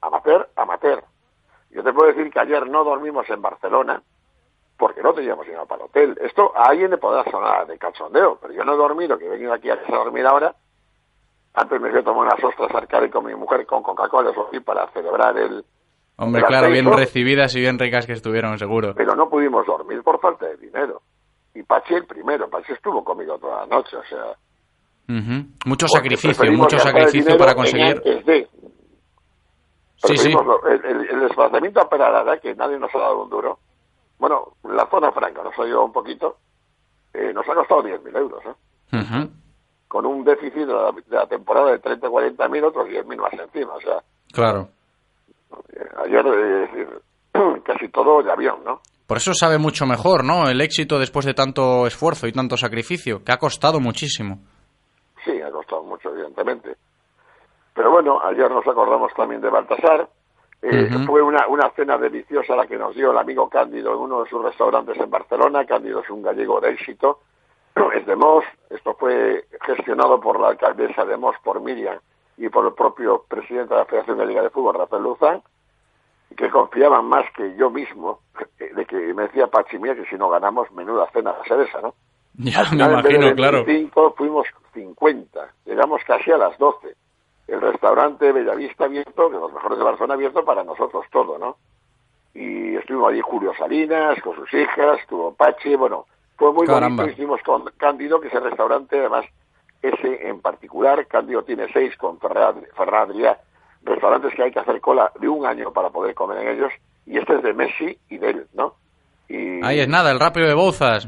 Amateur, 0.04 0.48
amateur. 0.56 1.02
Yo 1.70 1.82
te 1.82 1.92
puedo 1.92 2.12
decir 2.12 2.30
que 2.30 2.38
ayer 2.38 2.68
no 2.68 2.84
dormimos 2.84 3.28
en 3.30 3.40
Barcelona 3.40 4.02
porque 4.76 5.02
no 5.02 5.14
teníamos 5.14 5.46
dinero 5.46 5.66
para 5.66 5.84
el 5.84 5.88
hotel. 5.88 6.18
Esto 6.20 6.52
a 6.54 6.64
alguien 6.64 6.90
le 6.90 6.98
podrá 6.98 7.24
sonar 7.30 7.66
de 7.66 7.78
cachondeo, 7.78 8.38
pero 8.40 8.52
yo 8.52 8.64
no 8.64 8.74
he 8.74 8.76
dormido, 8.76 9.16
que 9.16 9.26
he 9.26 9.30
venido 9.30 9.52
aquí 9.52 9.70
a 9.70 9.76
dormir 9.88 10.26
ahora. 10.26 10.54
Antes 11.54 11.80
me 11.80 11.90
fui 11.90 12.00
a 12.00 12.04
tomar 12.04 12.26
unas 12.26 12.44
ostras 12.44 12.74
arcade 12.74 13.10
con 13.10 13.24
mi 13.24 13.34
mujer 13.34 13.64
con 13.64 13.82
Coca-Cola, 13.82 14.30
eso 14.30 14.48
sí, 14.52 14.60
para 14.60 14.88
celebrar 14.88 15.38
el... 15.38 15.64
Hombre, 16.16 16.42
el 16.42 16.46
claro, 16.46 16.68
bien 16.68 16.92
recibidas 16.92 17.54
y 17.56 17.60
bien 17.60 17.78
ricas 17.78 18.06
que 18.06 18.12
estuvieron, 18.12 18.58
seguro. 18.58 18.92
Pero 18.94 19.14
no 19.14 19.28
pudimos 19.28 19.64
dormir 19.64 20.02
por 20.02 20.20
falta 20.20 20.46
de 20.46 20.56
dinero. 20.56 21.00
Y 21.54 21.62
Pachi 21.62 21.94
el 21.94 22.06
primero, 22.06 22.50
Pachi 22.50 22.72
estuvo 22.72 23.02
conmigo 23.02 23.38
toda 23.38 23.60
la 23.60 23.66
noche, 23.66 23.96
o 23.96 24.04
sea... 24.04 24.32
Ujú. 25.06 25.46
Mucho 25.66 25.86
porque 25.86 26.16
sacrificio, 26.16 26.52
mucho 26.52 26.78
sacrificio 26.78 27.36
para 27.38 27.54
conseguir. 27.54 28.02
Sí, 30.06 30.16
sí. 30.18 30.32
El, 30.32 30.84
el- 30.84 31.10
el 31.10 31.20
desplazamiento 31.20 31.80
a 31.80 31.88
Peralada, 31.88 32.38
que 32.38 32.54
nadie 32.54 32.78
nos 32.78 32.94
ha 32.94 32.98
dado 32.98 33.22
un 33.24 33.30
duro. 33.30 33.58
Bueno, 34.18 34.54
la 34.64 34.86
zona 34.90 35.10
franca 35.12 35.42
nos 35.42 35.58
ha 35.58 35.62
ayudado 35.62 35.84
un 35.84 35.92
poquito. 35.92 36.36
eh, 37.12 37.32
nos 37.32 37.48
ha 37.48 37.54
costado 37.54 37.82
10.000 37.82 38.16
euros, 38.16 38.42
¿eh? 38.44 39.28
Con 39.88 40.04
un 40.06 40.24
déficit 40.24 40.66
de 40.66 40.72
la, 40.72 40.90
de 40.92 41.02
la 41.16 41.26
temporada 41.26 41.70
de 41.70 41.78
30 41.78 42.08
40 42.08 42.48
mil, 42.48 42.64
otros 42.64 42.88
10.000 42.88 43.16
más 43.16 43.32
encima. 43.34 43.74
O 43.74 43.80
sea, 43.80 44.02
Claro. 44.32 44.68
eh, 45.72 45.88
ayer, 46.04 46.26
eh, 46.26 46.68
decir, 46.68 46.88
casi 47.64 47.88
todo 47.90 48.22
de 48.22 48.32
avión, 48.32 48.64
¿no? 48.64 48.80
Por 49.06 49.18
eso 49.18 49.32
sabe 49.34 49.58
mucho 49.58 49.86
mejor, 49.86 50.24
¿no? 50.24 50.48
El 50.48 50.60
éxito 50.60 50.98
después 50.98 51.24
de 51.26 51.34
tanto 51.34 51.86
esfuerzo 51.86 52.26
y 52.26 52.32
tanto 52.32 52.56
sacrificio, 52.56 53.22
que 53.22 53.32
ha 53.32 53.36
costado 53.36 53.78
muchísimo. 53.78 54.38
Sí, 55.24 55.40
ha 55.40 55.50
costado 55.50 55.82
mucho, 55.84 56.08
evidentemente. 56.10 56.76
Pero 57.74 57.90
bueno, 57.90 58.20
ayer 58.24 58.50
nos 58.50 58.66
acordamos 58.66 59.12
también 59.14 59.40
de 59.40 59.50
Baltasar. 59.50 60.08
Eh. 60.62 60.88
Fue 61.06 61.20
una, 61.20 61.46
una 61.48 61.68
cena 61.70 61.98
deliciosa 61.98 62.56
la 62.56 62.66
que 62.66 62.78
nos 62.78 62.94
dio 62.94 63.10
el 63.10 63.18
amigo 63.18 63.48
Cándido 63.48 63.92
en 63.92 63.98
uno 63.98 64.22
de 64.22 64.30
sus 64.30 64.42
restaurantes 64.42 64.96
en 64.98 65.10
Barcelona. 65.10 65.66
Cándido 65.66 66.00
es 66.00 66.08
un 66.08 66.22
gallego 66.22 66.60
de 66.60 66.70
éxito. 66.70 67.20
Es 67.94 68.06
de 68.06 68.16
Mos. 68.16 68.44
Esto 68.70 68.94
fue 68.94 69.44
gestionado 69.62 70.20
por 70.20 70.40
la 70.40 70.48
alcaldesa 70.48 71.04
de 71.04 71.16
Mos, 71.16 71.36
por 71.42 71.60
Miriam, 71.60 71.98
y 72.36 72.48
por 72.48 72.66
el 72.66 72.72
propio 72.72 73.24
presidente 73.28 73.74
de 73.74 73.80
la 73.80 73.86
Federación 73.86 74.18
Gallega 74.18 74.42
de 74.42 74.50
Fútbol, 74.50 74.76
Rafael 74.76 75.02
Luzán, 75.02 75.42
que 76.36 76.50
confiaban 76.50 77.04
más 77.06 77.24
que 77.36 77.54
yo 77.56 77.70
mismo, 77.70 78.20
eh, 78.58 78.72
de 78.74 78.84
que 78.86 78.96
me 79.14 79.24
decía 79.24 79.46
Pachi, 79.46 79.78
mira 79.78 79.94
que 79.94 80.06
si 80.06 80.16
no 80.16 80.28
ganamos, 80.28 80.70
menuda 80.72 81.08
cena 81.12 81.32
va 81.32 81.42
a 81.42 81.44
ser 81.44 81.60
esa, 81.60 81.80
¿no? 81.80 81.94
Ya, 82.36 82.60
Al 82.60 82.64
me 82.64 82.70
final, 82.70 82.90
en 82.90 82.96
vez 82.96 83.04
de 83.04 83.14
imagino, 83.14 83.36
claro. 83.36 83.64
25, 83.64 84.14
fuimos 84.16 84.46
50. 84.72 85.52
Llegamos 85.66 86.02
casi 86.04 86.32
a 86.32 86.36
las 86.36 86.58
12. 86.58 86.96
El 87.46 87.60
restaurante 87.60 88.32
Bellavista 88.32 88.84
abierto, 88.86 89.28
de 89.28 89.38
los 89.38 89.52
mejores 89.52 89.78
de 89.78 89.84
Barcelona 89.84 90.14
abierto 90.14 90.44
para 90.44 90.64
nosotros 90.64 91.04
todo, 91.10 91.38
¿no? 91.38 91.56
Y 92.34 92.74
estuvimos 92.76 93.12
allí 93.12 93.20
Julio 93.20 93.52
Salinas 93.56 94.20
con 94.22 94.34
sus 94.34 94.52
hijas, 94.54 94.98
estuvo 95.00 95.32
Pachi, 95.34 95.76
bueno, 95.76 96.06
fue 96.36 96.52
muy 96.52 96.66
Caramba. 96.66 97.04
bonito. 97.04 97.20
Hicimos 97.20 97.40
con 97.42 97.64
Cándido, 97.76 98.20
que 98.20 98.28
es 98.28 98.34
el 98.34 98.42
restaurante, 98.42 98.98
además, 98.98 99.24
ese 99.82 100.28
en 100.28 100.40
particular. 100.40 101.06
Cándido 101.06 101.42
tiene 101.44 101.72
seis 101.72 101.96
con 101.96 102.18
Adrià, 102.18 103.38
restaurantes 103.82 104.34
que 104.34 104.42
hay 104.42 104.50
que 104.50 104.58
hacer 104.60 104.80
cola 104.80 105.12
de 105.20 105.28
un 105.28 105.46
año 105.46 105.72
para 105.72 105.90
poder 105.90 106.14
comer 106.14 106.38
en 106.38 106.56
ellos. 106.56 106.72
Y 107.06 107.18
este 107.18 107.34
es 107.34 107.42
de 107.42 107.52
Messi 107.52 107.98
y 108.08 108.18
de 108.18 108.30
él, 108.30 108.46
¿no? 108.54 108.74
Y 109.28 109.64
Ahí 109.64 109.80
es 109.80 109.88
nada, 109.88 110.10
el 110.10 110.18
rápido 110.18 110.48
de 110.48 110.54
Bouzas. 110.54 111.06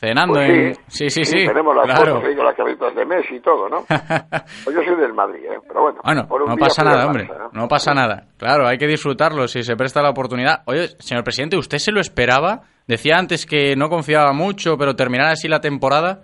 Cenando 0.00 0.32
Pues 0.34 0.48
en... 0.48 0.74
sí, 0.88 1.10
Sí, 1.10 1.10
sí, 1.10 1.24
sí. 1.26 1.46
Tenemos 1.46 1.76
las 1.76 1.84
claro. 1.84 2.14
fotos 2.14 2.28
ahí 2.30 2.34
con 2.36 2.46
las 2.46 2.56
cabezas 2.56 2.94
de 2.94 3.04
Messi 3.04 3.34
y 3.36 3.40
todo, 3.40 3.68
¿no? 3.68 3.84
Pues 4.64 4.74
yo 4.74 4.82
soy 4.82 4.96
del 4.96 5.12
Madrid, 5.12 5.44
¿eh? 5.44 5.58
Pero 5.68 5.82
bueno. 5.82 6.00
Bueno, 6.02 6.26
por 6.26 6.40
un 6.42 6.48
no 6.48 6.56
día 6.56 6.64
pasa 6.66 6.82
nada, 6.82 7.06
hombre. 7.06 7.28
No 7.52 7.68
pasa 7.68 7.92
nada. 7.92 8.24
Claro, 8.38 8.66
hay 8.66 8.78
que 8.78 8.86
disfrutarlo 8.86 9.46
si 9.46 9.62
se 9.62 9.76
presta 9.76 10.00
la 10.00 10.08
oportunidad. 10.08 10.62
Oye, 10.66 10.88
señor 11.00 11.22
presidente, 11.22 11.58
¿usted 11.58 11.76
se 11.76 11.92
lo 11.92 12.00
esperaba? 12.00 12.62
Decía 12.86 13.18
antes 13.18 13.44
que 13.44 13.76
no 13.76 13.90
confiaba 13.90 14.32
mucho, 14.32 14.78
pero 14.78 14.96
terminar 14.96 15.28
así 15.32 15.48
la 15.48 15.60
temporada. 15.60 16.22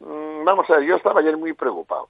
Mm, 0.00 0.44
Vamos 0.44 0.70
a 0.70 0.76
ver, 0.78 0.86
yo 0.88 0.96
estaba 0.96 1.20
ayer 1.20 1.36
muy 1.36 1.52
preocupado. 1.52 2.08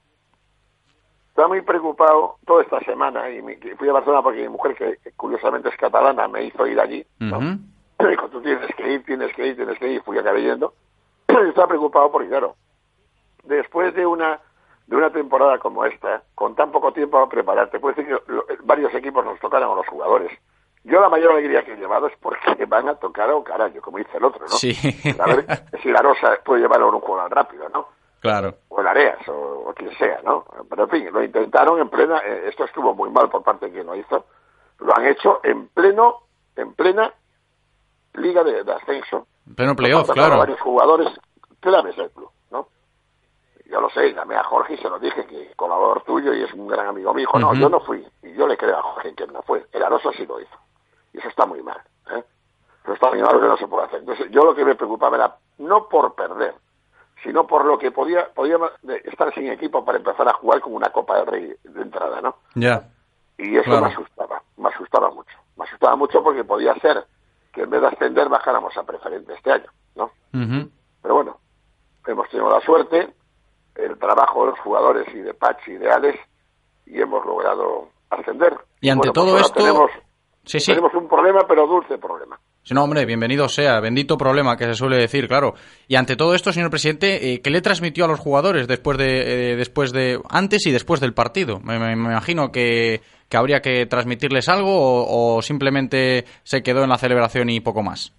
Estaba 1.29 1.49
muy 1.49 1.61
preocupado 1.63 2.35
toda 2.45 2.63
esta 2.63 2.79
semana 2.79 3.29
y 3.29 3.41
fui 3.75 3.89
a 3.89 3.93
Barcelona 3.93 4.23
porque 4.23 4.41
mi 4.41 4.49
mujer, 4.49 4.73
que 4.75 5.11
curiosamente 5.17 5.67
es 5.69 5.75
catalana, 5.75 6.27
me 6.29 6.45
hizo 6.45 6.65
ir 6.65 6.79
allí. 6.79 7.05
¿no? 7.19 7.39
Dijo, 8.09 8.27
tú 8.29 8.41
tienes 8.41 8.73
que 8.75 8.91
ir, 8.91 9.03
tienes 9.05 9.33
que 9.35 9.47
ir, 9.47 9.55
tienes 9.55 9.77
que 9.79 9.87
ir, 9.89 10.01
fui 10.03 10.17
acabé 10.17 10.41
yendo. 10.43 10.73
estaba 11.27 11.67
preocupado 11.67 12.11
porque, 12.11 12.29
claro, 12.29 12.55
después 13.43 13.93
de 13.95 14.05
una 14.05 14.39
de 14.87 14.95
una 14.95 15.11
temporada 15.11 15.57
como 15.59 15.83
esta, 15.83 16.23
con 16.33 16.55
tan 16.55 16.71
poco 16.71 16.93
tiempo 16.93 17.17
a 17.19 17.27
prepararte, 17.27 17.77
puede 17.77 17.95
decir 17.95 18.17
que 18.25 18.31
lo- 18.31 18.45
varios 18.63 18.93
equipos 18.93 19.25
nos 19.25 19.37
tocaron 19.41 19.71
a 19.73 19.75
los 19.75 19.87
jugadores. 19.87 20.31
Yo 20.85 21.01
la 21.01 21.09
mayor 21.09 21.33
alegría 21.33 21.65
que 21.65 21.73
he 21.73 21.75
llevado 21.77 22.07
es 22.07 22.13
porque 22.21 22.63
van 22.67 22.87
a 22.87 22.95
tocar 22.95 23.29
a 23.29 23.35
un 23.35 23.43
carajo, 23.43 23.81
como 23.81 23.97
dice 23.97 24.15
el 24.15 24.23
otro, 24.23 24.41
¿no? 24.45 24.55
Sí. 24.55 24.71
A 25.19 25.25
ver 25.25 25.45
si 25.83 25.91
la 25.91 26.01
Rosa 26.01 26.37
puede 26.45 26.61
llevar 26.61 26.79
a 26.79 26.85
un 26.85 27.01
jugador 27.01 27.33
rápido, 27.35 27.67
¿no? 27.67 27.89
Claro. 28.21 28.55
o 28.69 28.79
el 28.79 28.87
Areas, 28.87 29.27
o, 29.27 29.65
o 29.69 29.73
quien 29.73 29.91
sea, 29.97 30.21
¿no? 30.23 30.45
Pero 30.69 30.83
en 30.85 30.89
fin, 30.89 31.09
lo 31.11 31.21
intentaron 31.21 31.79
en 31.81 31.89
plena, 31.89 32.19
eh, 32.25 32.45
esto 32.47 32.63
estuvo 32.63 32.95
muy 32.95 33.09
mal 33.09 33.29
por 33.29 33.43
parte 33.43 33.65
de 33.67 33.73
quien 33.73 33.85
lo 33.85 33.95
hizo, 33.95 34.25
lo 34.79 34.95
han 34.97 35.05
hecho 35.05 35.41
en 35.43 35.67
pleno, 35.67 36.21
en 36.55 36.73
plena 36.73 37.13
liga 38.17 38.43
de, 38.43 38.63
de 38.63 38.73
ascenso. 38.73 39.27
En 39.47 39.55
pleno 39.55 39.75
playoff, 39.75 40.09
claro. 40.11 40.37
varios 40.39 40.59
jugadores 40.61 41.07
claves 41.59 41.95
del 41.95 42.11
club, 42.11 42.29
¿no? 42.51 42.67
Yo 43.65 43.81
lo 43.81 43.89
sé, 43.89 44.13
llamé 44.13 44.35
a 44.35 44.43
Jorge 44.43 44.75
y 44.75 44.77
se 44.77 44.89
lo 44.89 44.99
dije, 44.99 45.25
que 45.25 45.43
es 45.49 45.55
colaborador 45.55 46.03
tuyo 46.03 46.33
y 46.33 46.43
es 46.43 46.53
un 46.53 46.67
gran 46.67 46.87
amigo 46.87 47.13
mío. 47.13 47.27
Dijo, 47.27 47.39
no, 47.39 47.53
yo 47.53 47.69
no 47.69 47.79
fui, 47.81 48.05
y 48.23 48.33
yo 48.33 48.47
le 48.47 48.57
creo 48.57 48.77
a 48.77 48.81
Jorge 48.81 49.13
que 49.15 49.27
no 49.27 49.41
fue, 49.43 49.65
el 49.71 49.83
Arosa 49.83 50.09
sí 50.15 50.25
lo 50.25 50.39
hizo. 50.39 50.55
Y 51.13 51.19
eso 51.19 51.29
está 51.29 51.45
muy 51.45 51.61
mal, 51.63 51.79
¿eh? 52.11 52.23
Eso 52.83 52.93
está 52.93 53.09
muy 53.09 53.21
mal 53.21 53.39
que 53.39 53.47
no 53.47 53.57
se 53.57 53.67
puede 53.67 53.85
hacer. 53.85 53.99
Entonces, 53.99 54.27
yo 54.31 54.43
lo 54.43 54.55
que 54.55 54.63
me 54.65 54.75
preocupaba 54.75 55.17
era 55.17 55.35
no 55.57 55.87
por 55.89 56.13
perder, 56.15 56.55
sino 57.23 57.47
por 57.47 57.65
lo 57.65 57.77
que 57.77 57.91
podía, 57.91 58.27
podía 58.33 58.57
estar 59.05 59.33
sin 59.33 59.49
equipo 59.51 59.83
para 59.83 59.97
empezar 59.97 60.27
a 60.29 60.33
jugar 60.33 60.61
como 60.61 60.75
una 60.75 60.89
Copa 60.91 61.17
del 61.17 61.25
Rey 61.27 61.55
de 61.63 61.81
entrada, 61.81 62.21
¿no? 62.21 62.35
Ya. 62.55 62.87
Y 63.37 63.55
eso 63.57 63.65
Claro. 63.65 63.85
me 63.85 63.91
asustaba, 63.91 64.41
me 64.57 64.69
asustaba 64.69 65.09
mucho. 65.11 65.37
Me 65.57 65.65
asustaba 65.65 65.95
mucho 65.95 66.23
porque 66.23 66.43
podía 66.43 66.73
ser 66.75 67.05
que 67.57 67.63
en 67.63 67.69
vez 67.71 67.81
de 67.81 67.87
ascender 67.87 68.29
bajáramos 68.29 68.77
a 68.77 68.83
preferente 68.83 69.33
este 69.33 69.51
año, 69.51 69.65
¿no? 69.95 70.11
Pero 71.01 71.15
bueno, 71.15 71.39
hemos 72.05 72.29
tenido 72.29 72.49
la 72.51 72.61
suerte, 72.61 73.09
el 73.73 73.97
trabajo 73.97 74.45
de 74.45 74.51
los 74.51 74.59
jugadores 74.59 75.07
y 75.13 75.17
de 75.21 75.33
Pachi 75.33 75.71
y 75.71 75.77
de 75.77 75.89
Alex, 75.89 76.19
y 76.85 77.01
hemos 77.01 77.25
logrado 77.25 77.89
ascender. 78.11 78.55
Y 78.79 78.89
ante 78.89 79.09
Bueno, 79.09 79.13
todo 79.13 79.31
pues 79.31 79.45
esto... 79.47 79.59
Tenemos, 79.59 79.91
Sí, 80.45 80.59
sí. 80.59 80.71
tenemos 80.71 80.93
un 80.93 81.09
problema, 81.09 81.41
pero 81.47 81.65
dulce 81.65 81.97
problema. 81.97 82.39
Sí, 82.67 82.73
No, 82.73 82.83
hombre, 82.83 83.05
bienvenido 83.05 83.47
sea, 83.47 83.79
bendito 83.79 84.17
problema 84.17 84.57
que 84.57 84.65
se 84.65 84.73
suele 84.75 84.97
decir, 84.97 85.29
claro. 85.29 85.53
Y 85.87 85.95
ante 85.95 86.17
todo 86.17 86.33
esto, 86.35 86.51
señor 86.51 86.69
presidente, 86.69 87.31
eh, 87.33 87.41
¿qué 87.41 87.49
le 87.49 87.61
transmitió 87.61 88.03
a 88.03 88.09
los 88.09 88.19
jugadores 88.19 88.67
después 88.67 88.97
de, 88.97 89.51
eh, 89.51 89.55
después 89.55 89.93
de, 89.93 90.19
antes 90.29 90.67
y 90.67 90.71
después 90.71 90.99
del 90.99 91.13
partido? 91.13 91.61
Me, 91.61 91.79
me- 91.79 91.95
me 91.95 92.09
imagino 92.11 92.51
que, 92.51 92.99
que 93.29 93.37
habría 93.37 93.61
que 93.61 93.85
transmitirles 93.85 94.49
algo 94.49 94.69
o, 94.75 95.37
o 95.37 95.41
simplemente 95.41 96.25
se 96.43 96.61
quedó 96.61 96.83
en 96.83 96.89
la 96.89 96.97
celebración 96.97 97.49
y 97.49 97.61
poco 97.61 97.83
más. 97.83 98.11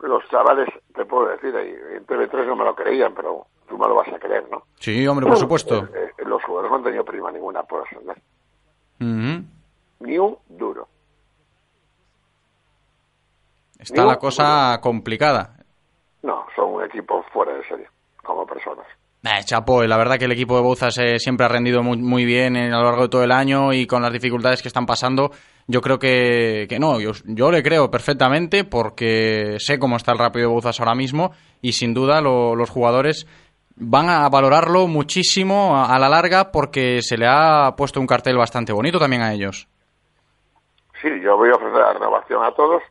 Los 0.00 0.28
chavales, 0.30 0.66
te 0.96 1.04
puedo 1.04 1.28
decir, 1.28 1.54
ahí, 1.54 1.72
en 1.96 2.04
TV3 2.06 2.46
no 2.46 2.56
me 2.56 2.64
lo 2.64 2.74
creían, 2.74 3.14
pero 3.14 3.46
tú 3.68 3.78
me 3.78 3.86
lo 3.86 3.94
vas 3.94 4.08
a 4.08 4.18
creer, 4.18 4.46
¿no? 4.50 4.64
Sí, 4.80 5.06
hombre, 5.06 5.26
por 5.28 5.36
supuesto. 5.38 5.84
Eh, 5.94 6.10
eh, 6.18 6.24
los 6.26 6.42
jugadores 6.42 6.72
no 6.72 6.78
han 6.78 6.82
tenido 6.84 7.04
prima 7.04 7.30
ninguna 7.30 7.62
por 7.62 7.86
ascender. 7.86 8.16
Ujú. 9.00 9.44
Ni 10.00 10.18
un 10.18 10.36
duro. 10.48 10.88
Está 13.80 14.04
la 14.04 14.16
cosa 14.16 14.78
complicada. 14.80 15.56
No, 16.22 16.44
son 16.54 16.74
un 16.74 16.84
equipo 16.84 17.24
fuera 17.32 17.54
de 17.54 17.64
serie, 17.66 17.86
como 18.22 18.46
personas. 18.46 18.86
Eh, 19.22 19.42
Chapo, 19.44 19.82
la 19.84 19.96
verdad 19.98 20.18
que 20.18 20.24
el 20.26 20.32
equipo 20.32 20.56
de 20.56 20.62
Bouzas 20.62 20.96
eh, 20.98 21.18
siempre 21.18 21.44
ha 21.46 21.48
rendido 21.48 21.82
muy, 21.82 21.98
muy 21.98 22.24
bien 22.24 22.56
eh, 22.56 22.72
a 22.72 22.78
lo 22.78 22.84
largo 22.84 23.02
de 23.02 23.08
todo 23.08 23.22
el 23.24 23.32
año 23.32 23.72
y 23.72 23.86
con 23.86 24.00
las 24.02 24.12
dificultades 24.12 24.62
que 24.62 24.68
están 24.68 24.86
pasando, 24.86 25.30
yo 25.66 25.80
creo 25.82 25.98
que, 25.98 26.66
que 26.68 26.78
no, 26.78 27.00
yo, 27.00 27.10
yo 27.26 27.50
le 27.50 27.62
creo 27.62 27.90
perfectamente 27.90 28.64
porque 28.64 29.56
sé 29.58 29.78
cómo 29.78 29.96
está 29.96 30.12
el 30.12 30.18
Rápido 30.18 30.48
de 30.48 30.52
Bouzas 30.54 30.80
ahora 30.80 30.94
mismo 30.94 31.32
y 31.60 31.72
sin 31.72 31.92
duda 31.92 32.20
lo- 32.22 32.54
los 32.56 32.70
jugadores 32.70 33.26
van 33.76 34.08
a 34.08 34.28
valorarlo 34.30 34.86
muchísimo 34.86 35.76
a, 35.76 35.94
a 35.94 35.98
la 35.98 36.08
larga 36.08 36.50
porque 36.50 37.00
se 37.02 37.16
le 37.18 37.26
ha 37.28 37.74
puesto 37.76 38.00
un 38.00 38.06
cartel 38.06 38.36
bastante 38.38 38.72
bonito 38.72 38.98
también 38.98 39.20
a 39.22 39.32
ellos. 39.34 39.68
Sí, 41.02 41.08
yo 41.22 41.36
voy 41.36 41.50
a 41.50 41.54
ofrecer 41.54 41.78
la 41.78 41.92
renovación 41.94 42.42
a 42.44 42.52
todos. 42.52 42.82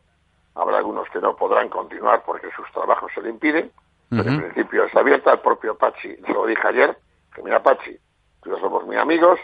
Habrá 0.60 0.78
algunos 0.78 1.08
que 1.10 1.20
no 1.20 1.34
podrán 1.36 1.68
continuar 1.70 2.22
porque 2.26 2.48
sus 2.54 2.70
trabajos 2.72 3.10
se 3.14 3.22
lo 3.22 3.28
impiden. 3.28 3.72
Pero 4.10 4.22
en 4.28 4.40
principio 4.40 4.84
está 4.84 5.00
abierta. 5.00 5.32
El 5.32 5.38
propio 5.38 5.76
Pachi, 5.78 6.16
se 6.16 6.32
lo 6.32 6.44
dije 6.44 6.66
ayer, 6.66 6.98
que 7.34 7.42
mira 7.42 7.62
Pachi, 7.62 7.96
tú 8.42 8.48
y 8.48 8.52
yo 8.52 8.58
somos 8.58 8.84
muy 8.84 8.96
amigos. 8.96 9.38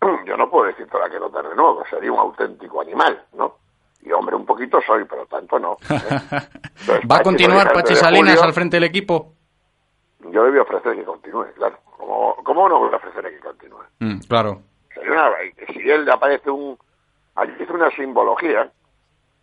Yo 0.26 0.36
no 0.36 0.50
puedo 0.50 0.66
decir 0.66 0.86
toda 0.88 1.08
que 1.08 1.18
no 1.20 1.30
te 1.30 1.40
renuevo, 1.42 1.84
sería 1.88 2.10
un 2.12 2.18
auténtico 2.18 2.80
animal, 2.80 3.24
¿no? 3.34 3.56
Y 4.02 4.10
hombre, 4.12 4.34
un 4.34 4.44
poquito 4.44 4.80
soy, 4.84 5.04
pero 5.04 5.26
tanto 5.26 5.58
no. 5.60 5.74
¿eh? 5.74 5.78
Entonces, 6.80 7.08
¿Va 7.10 7.16
a 7.18 7.22
continuar 7.22 7.72
Pachi 7.72 7.94
Salinas 7.94 8.30
julio, 8.34 8.42
al 8.44 8.52
frente 8.52 8.76
del 8.76 8.84
equipo? 8.84 9.32
Yo 10.30 10.44
le 10.44 10.50
voy 10.50 10.58
a 10.58 10.62
ofrecer 10.62 10.96
que 10.96 11.04
continúe, 11.04 11.46
claro. 11.54 11.78
¿Cómo, 11.96 12.34
cómo 12.44 12.68
no 12.68 12.78
voy 12.80 12.92
a 12.92 12.96
ofrecer 12.96 13.22
que 13.30 13.38
continúe? 13.38 13.82
Mm, 14.00 14.18
claro. 14.28 14.62
Sería 14.92 15.12
una- 15.12 15.32
si 15.72 15.88
él 15.90 16.04
le 16.04 16.12
aparece 16.12 16.50
un... 16.50 16.76
Allí 17.36 17.52
hizo 17.60 17.72
una 17.74 17.90
simbología 17.92 18.70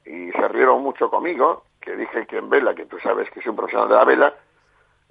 y 0.06 0.32
se 0.32 0.48
rieron 0.48 0.82
mucho 0.84 1.10
conmigo, 1.10 1.64
que 1.82 1.96
dije 1.96 2.26
que 2.28 2.38
en 2.38 2.50
vela, 2.50 2.74
que 2.76 2.86
tú 2.86 2.98
sabes 3.00 3.30
que 3.32 3.42
soy 3.42 3.50
un 3.52 3.56
profesional 3.56 3.90
de 3.90 3.96
la 3.96 4.06
vela, 4.06 4.34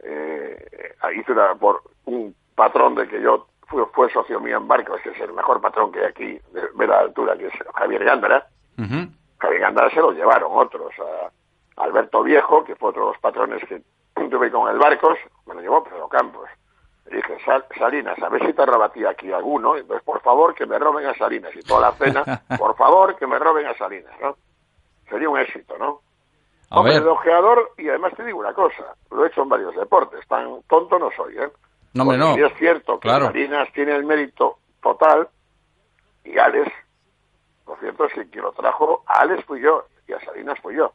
eh, 0.00 0.94
hizo 1.16 1.32
una, 1.32 1.54
por 1.54 1.82
un 2.06 2.34
patrón 2.54 2.94
de 2.94 3.08
que 3.08 3.20
yo 3.20 3.46
fue, 3.66 3.84
fue 3.86 4.10
socio 4.10 4.40
mío 4.40 4.56
en 4.58 4.68
barcos, 4.68 5.00
que 5.02 5.10
es 5.10 5.20
el 5.20 5.32
mejor 5.32 5.60
patrón 5.60 5.92
que 5.92 6.00
hay 6.00 6.06
aquí 6.06 6.40
de 6.52 6.62
vela 6.74 6.96
de 6.98 7.02
altura, 7.04 7.36
que 7.36 7.46
es 7.46 7.52
Javier 7.74 8.04
Gándara. 8.04 8.46
Ujú. 8.78 9.10
Javier 9.38 9.60
Gándara 9.60 9.90
se 9.90 10.00
lo 10.00 10.12
llevaron 10.12 10.50
otros, 10.54 10.92
a 10.98 11.82
Alberto 11.82 12.22
Viejo, 12.22 12.64
que 12.64 12.74
fue 12.76 12.90
otro 12.90 13.06
de 13.06 13.12
los 13.12 13.18
patrones 13.18 13.62
que 13.68 13.82
tuve 14.30 14.50
con 14.50 14.68
el 14.70 14.78
Barcos, 14.78 15.18
me 15.46 15.54
lo 15.54 15.60
llevó 15.60 15.84
Pedro 15.84 16.08
Campos. 16.08 16.48
Le 17.06 17.16
dije, 17.16 17.38
"Sal- 17.44 17.64
Salinas, 17.78 18.18
a 18.22 18.28
ver 18.28 18.44
si 18.44 18.52
te 18.52 18.66
robatía 18.66 19.10
aquí 19.10 19.32
alguno, 19.32 19.76
entonces 19.76 20.04
por 20.04 20.20
favor 20.20 20.54
que 20.54 20.66
me 20.66 20.78
roben 20.78 21.06
a 21.06 21.14
Salinas 21.14 21.54
y 21.56 21.60
toda 21.62 21.80
la 21.80 21.92
cena, 21.92 22.42
por 22.58 22.76
favor 22.76 23.16
que 23.16 23.26
me 23.26 23.38
roben 23.38 23.66
a 23.66 23.74
Salinas, 23.74 24.12
¿no? 24.20 24.36
Sería 25.08 25.28
un 25.28 25.38
éxito, 25.38 25.76
¿no? 25.78 26.00
A 26.70 26.78
Hombre, 26.80 26.94
ver. 26.94 27.02
de 27.04 27.08
ojeador, 27.08 27.70
y 27.78 27.88
además 27.88 28.12
te 28.16 28.24
digo 28.24 28.38
una 28.40 28.52
cosa, 28.52 28.94
lo 29.10 29.24
he 29.24 29.28
hecho 29.28 29.42
en 29.42 29.48
varios 29.48 29.74
deportes, 29.74 30.26
tan 30.28 30.62
tonto 30.68 30.98
no 30.98 31.08
soy, 31.16 31.36
¿eh? 31.38 31.48
No, 31.94 32.02
hombre, 32.02 32.18
no. 32.18 32.34
sí 32.34 32.42
es 32.42 32.52
cierto 32.58 33.00
que 33.00 33.08
Claro. 33.08 33.26
Salinas 33.26 33.68
tiene 33.72 33.94
el 33.96 34.04
mérito 34.04 34.58
total 34.82 35.28
y 36.24 36.36
Alex, 36.38 36.70
lo 37.66 37.76
cierto 37.76 38.04
es 38.04 38.12
que 38.12 38.28
quien 38.28 38.44
lo 38.44 38.52
trajo 38.52 39.02
a 39.06 39.20
Alex 39.22 39.44
fui 39.46 39.60
yo 39.62 39.84
y 40.06 40.12
a 40.12 40.20
Salinas 40.20 40.58
fui 40.60 40.76
yo. 40.76 40.92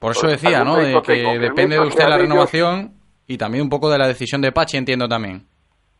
Por 0.00 0.10
eso 0.10 0.26
decía, 0.26 0.64
¿no? 0.64 0.76
De 0.76 1.00
que 1.02 1.38
depende 1.38 1.76
de 1.76 1.86
usted 1.86 2.02
la 2.08 2.16
ellos. 2.16 2.22
renovación 2.28 2.94
y 3.28 3.38
también 3.38 3.62
un 3.62 3.70
poco 3.70 3.88
de 3.88 3.98
la 3.98 4.08
decisión 4.08 4.40
de 4.42 4.50
Pachi, 4.52 4.76
entiendo 4.76 5.08
también. 5.08 5.46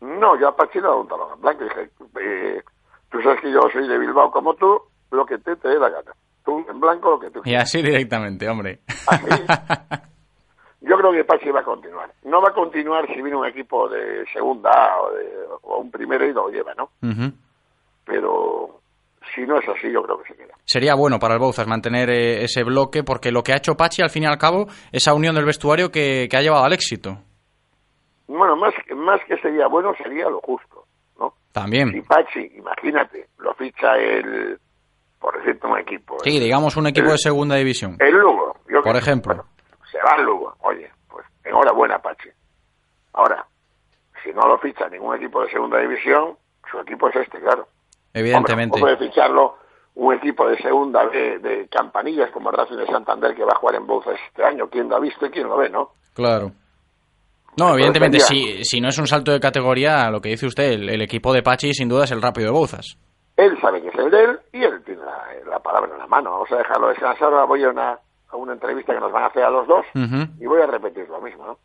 No, 0.00 0.38
yo 0.38 0.48
a 0.48 0.56
Pachi 0.56 0.74
le 0.80 0.80
he 0.80 0.88
dado 0.88 1.00
un 1.00 1.08
talón 1.08 1.28
en 1.34 1.40
blanco 1.40 1.64
y 1.64 1.68
dije, 1.68 1.90
eh, 2.20 2.62
tú 3.10 3.22
sabes 3.22 3.40
que 3.40 3.50
yo 3.52 3.60
soy 3.72 3.86
de 3.88 3.98
Bilbao 3.98 4.30
como 4.32 4.54
tú, 4.54 4.82
lo 5.12 5.24
que 5.24 5.38
te, 5.38 5.54
te 5.56 5.68
dé 5.68 5.78
la 5.78 5.88
gana. 5.88 6.12
Tú 6.44 6.64
en 6.68 6.78
blanco 6.80 7.10
lo 7.12 7.20
que 7.20 7.30
tú 7.30 7.40
Y 7.44 7.54
así 7.54 7.80
directamente, 7.82 8.48
hombre. 8.48 8.80
Yo 10.80 10.96
creo 10.98 11.12
que 11.12 11.24
Pachi 11.24 11.50
va 11.50 11.60
a 11.60 11.64
continuar. 11.64 12.12
No 12.24 12.42
va 12.42 12.50
a 12.50 12.54
continuar 12.54 13.06
si 13.06 13.14
viene 13.22 13.36
un 13.36 13.46
equipo 13.46 13.88
de 13.88 14.24
segunda 14.32 14.70
o, 15.00 15.12
de, 15.14 15.26
o 15.62 15.78
un 15.78 15.90
primero 15.90 16.26
y 16.26 16.32
lo 16.34 16.48
lleva, 16.50 16.74
¿no? 16.74 16.90
Ujú. 17.02 17.32
Pero 18.04 18.80
si 19.34 19.46
no 19.46 19.58
es 19.58 19.66
así, 19.66 19.90
yo 19.90 20.02
creo 20.02 20.18
que 20.22 20.28
se 20.28 20.36
queda. 20.36 20.52
Sería 20.66 20.94
bueno 20.94 21.18
para 21.18 21.34
el 21.34 21.40
Bouzas 21.40 21.66
mantener 21.66 22.10
eh, 22.10 22.44
ese 22.44 22.62
bloque 22.64 23.02
porque 23.02 23.32
lo 23.32 23.42
que 23.42 23.52
ha 23.54 23.56
hecho 23.56 23.76
Pachi 23.76 24.02
al 24.02 24.10
fin 24.10 24.24
y 24.24 24.26
al 24.26 24.36
cabo, 24.36 24.66
esa 24.92 25.14
unión 25.14 25.34
del 25.34 25.46
vestuario 25.46 25.90
que, 25.90 26.28
que 26.30 26.36
ha 26.36 26.42
llevado 26.42 26.64
al 26.64 26.74
éxito. 26.74 27.16
Bueno, 28.26 28.54
más, 28.56 28.74
que- 28.86 28.94
más 28.94 29.20
que 29.26 29.38
sería 29.38 29.66
bueno, 29.68 29.94
sería 30.02 30.28
lo 30.28 30.40
justo, 30.40 30.84
¿no? 31.18 31.30
Si 31.46 31.52
También. 31.54 32.04
Pachi, 32.06 32.40
imagínate, 32.58 33.28
lo 33.38 33.54
ficha 33.54 33.96
el, 33.96 34.58
por 35.24 35.38
decirte 35.38 35.66
un 35.66 35.78
equipo, 35.78 36.18
Sí, 36.22 36.38
digamos 36.38 36.76
un 36.76 36.86
equipo 36.86 37.10
de 37.10 37.16
segunda 37.16 37.56
división. 37.56 37.96
el 37.98 38.12
Lugo. 38.14 38.56
yo 38.68 38.82
Por 38.82 38.94
ejemplo. 38.94 39.46
se 39.90 39.96
va 39.98 40.16
al 40.18 40.22
Lugo. 40.26 40.54
Oye, 40.60 40.90
pues 41.08 41.24
enhorabuena, 41.44 41.98
Pachi. 41.98 42.28
Ahora, 43.14 43.46
si 44.22 44.30
no 44.34 44.42
lo 44.46 44.58
ficha 44.58 44.86
ningún 44.90 45.16
equipo 45.16 45.40
de 45.42 45.50
segunda 45.50 45.78
división, 45.80 46.36
su 46.70 46.78
equipo 46.80 47.08
es 47.08 47.16
este, 47.16 47.40
claro. 47.40 47.66
Evidentemente. 48.12 48.76
Hombre, 48.78 48.92
no 48.92 48.98
puede 48.98 49.08
ficharlo 49.10 49.56
un 49.94 50.12
equipo 50.12 50.46
de 50.46 50.58
segunda 50.58 51.06
de 51.06 51.68
campanillas 51.70 52.30
como 52.30 52.50
el 52.50 52.56
Racing 52.58 52.76
de 52.76 52.86
Santander 52.86 53.34
que 53.34 53.44
va 53.44 53.52
a 53.54 53.58
jugar 53.58 53.76
en 53.76 53.86
Bouzas 53.86 54.18
este 54.28 54.44
año. 54.44 54.68
¿Quién 54.68 54.90
lo 54.90 54.96
ha 54.96 55.00
visto 55.00 55.24
y 55.24 55.30
quién 55.30 55.48
lo 55.48 55.56
ve, 55.56 55.70
no? 55.70 55.92
Claro. 56.12 56.50
No, 57.56 57.76
Entonces 57.76 57.76
evidentemente, 57.76 58.20
si, 58.20 58.62
si 58.64 58.80
no 58.82 58.88
es 58.88 58.98
un 58.98 59.06
salto 59.06 59.32
de 59.32 59.40
categoría, 59.40 60.10
lo 60.10 60.20
que 60.20 60.28
dice 60.30 60.44
usted, 60.46 60.72
el, 60.72 60.90
el 60.90 61.00
equipo 61.00 61.32
de 61.32 61.42
Pachi 61.42 61.72
sin 61.72 61.88
duda 61.88 62.04
es 62.04 62.10
el 62.10 62.20
rápido 62.20 62.48
de 62.48 62.52
Bouzas. 62.52 62.98
Él 63.36 63.58
sabe 63.60 63.82
que 63.82 63.88
es 63.88 63.94
el 63.96 64.10
de 64.10 64.24
él 64.24 64.38
y 64.52 64.62
él 64.62 64.82
tiene 64.84 65.02
la, 65.02 65.50
la 65.50 65.58
palabra 65.58 65.92
en 65.92 65.98
la 65.98 66.06
mano. 66.06 66.30
Vamos 66.30 66.52
a 66.52 66.56
dejarlo 66.56 66.88
descansar. 66.88 67.32
Ahora 67.32 67.44
voy 67.44 67.64
a 67.64 67.70
una, 67.70 67.98
a 68.28 68.36
una 68.36 68.52
entrevista 68.52 68.94
que 68.94 69.00
nos 69.00 69.10
van 69.12 69.24
a 69.24 69.26
hacer 69.26 69.42
a 69.42 69.50
los 69.50 69.66
dos 69.66 69.84
y 69.94 70.46
voy 70.46 70.60
a 70.62 70.66
repetir 70.66 71.08
lo 71.08 71.20
mismo, 71.20 71.44
¿no? 71.46 71.58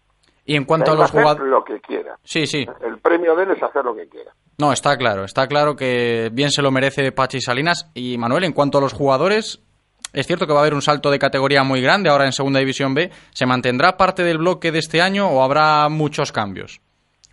Y 0.45 0.55
en 0.55 0.65
cuanto 0.65 0.91
a 0.91 0.95
los 0.95 1.11
jugadores... 1.11 1.47
lo 1.47 1.63
que 1.63 1.79
quiera. 1.79 2.17
Sí, 2.23 2.47
sí. 2.47 2.65
El 2.81 2.97
premio 2.97 3.35
de 3.35 3.43
él 3.43 3.51
es 3.51 3.61
hacer 3.61 3.85
lo 3.85 3.93
que 3.95 4.09
quiera. 4.09 4.31
No, 4.57 4.71
está 4.71 4.97
claro, 4.97 5.23
está 5.23 5.45
claro 5.47 5.75
que 5.75 6.29
bien 6.33 6.49
se 6.49 6.63
lo 6.63 6.71
merece 6.71 7.11
Pachi 7.11 7.39
Salinas. 7.39 7.91
Y 7.93 8.17
Manuel, 8.17 8.45
en 8.45 8.53
cuanto 8.53 8.79
a 8.79 8.81
los 8.81 8.93
jugadores, 8.93 9.61
es 10.11 10.25
cierto 10.25 10.47
que 10.47 10.53
va 10.53 10.59
a 10.59 10.61
haber 10.63 10.73
un 10.73 10.81
salto 10.81 11.11
de 11.11 11.19
categoría 11.19 11.63
muy 11.63 11.81
grande 11.81 12.09
ahora 12.09 12.25
en 12.25 12.31
Segunda 12.31 12.59
División 12.59 12.95
B. 12.95 13.11
¿Se 13.29 13.45
mantendrá 13.45 13.95
parte 13.95 14.23
del 14.23 14.39
bloque 14.39 14.71
de 14.71 14.79
este 14.79 15.03
año 15.03 15.29
o 15.29 15.43
habrá 15.43 15.87
muchos 15.87 16.31
cambios? 16.31 16.81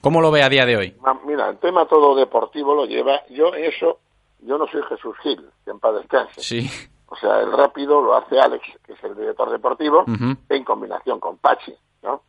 ¿Cómo 0.03 0.20
lo 0.20 0.31
ve 0.31 0.42
a 0.42 0.51
día 0.51 0.66
de 0.66 0.77
hoy? 0.77 0.94
Mira, 1.27 1.49
el 1.49 1.57
tema 1.59 1.87
todo 1.87 2.14
deportivo 2.14 2.75
lo 2.75 2.85
lleva. 2.85 3.22
Yo 3.31 3.55
eso, 3.55 3.99
yo 4.46 4.59
no 4.59 4.66
soy 4.68 4.82
Jesús 4.85 5.16
Gil, 5.18 5.50
que 5.64 5.70
en 5.70 5.80
paz 5.80 5.94
descanse. 5.94 6.40
Sí. 6.40 6.70
O 7.09 7.16
sea, 7.16 7.40
el 7.40 7.52
rápido 7.52 8.00
lo 8.00 8.16
hace 8.16 8.38
Alex, 8.38 8.64
que 8.85 8.94
es 8.94 9.04
el 9.04 9.14
director 9.16 9.50
deportivo, 9.50 10.04
en 10.48 10.64
combinación 10.64 11.20
con 11.20 11.38
Pachi, 11.38 11.74
¿no? 12.02 12.22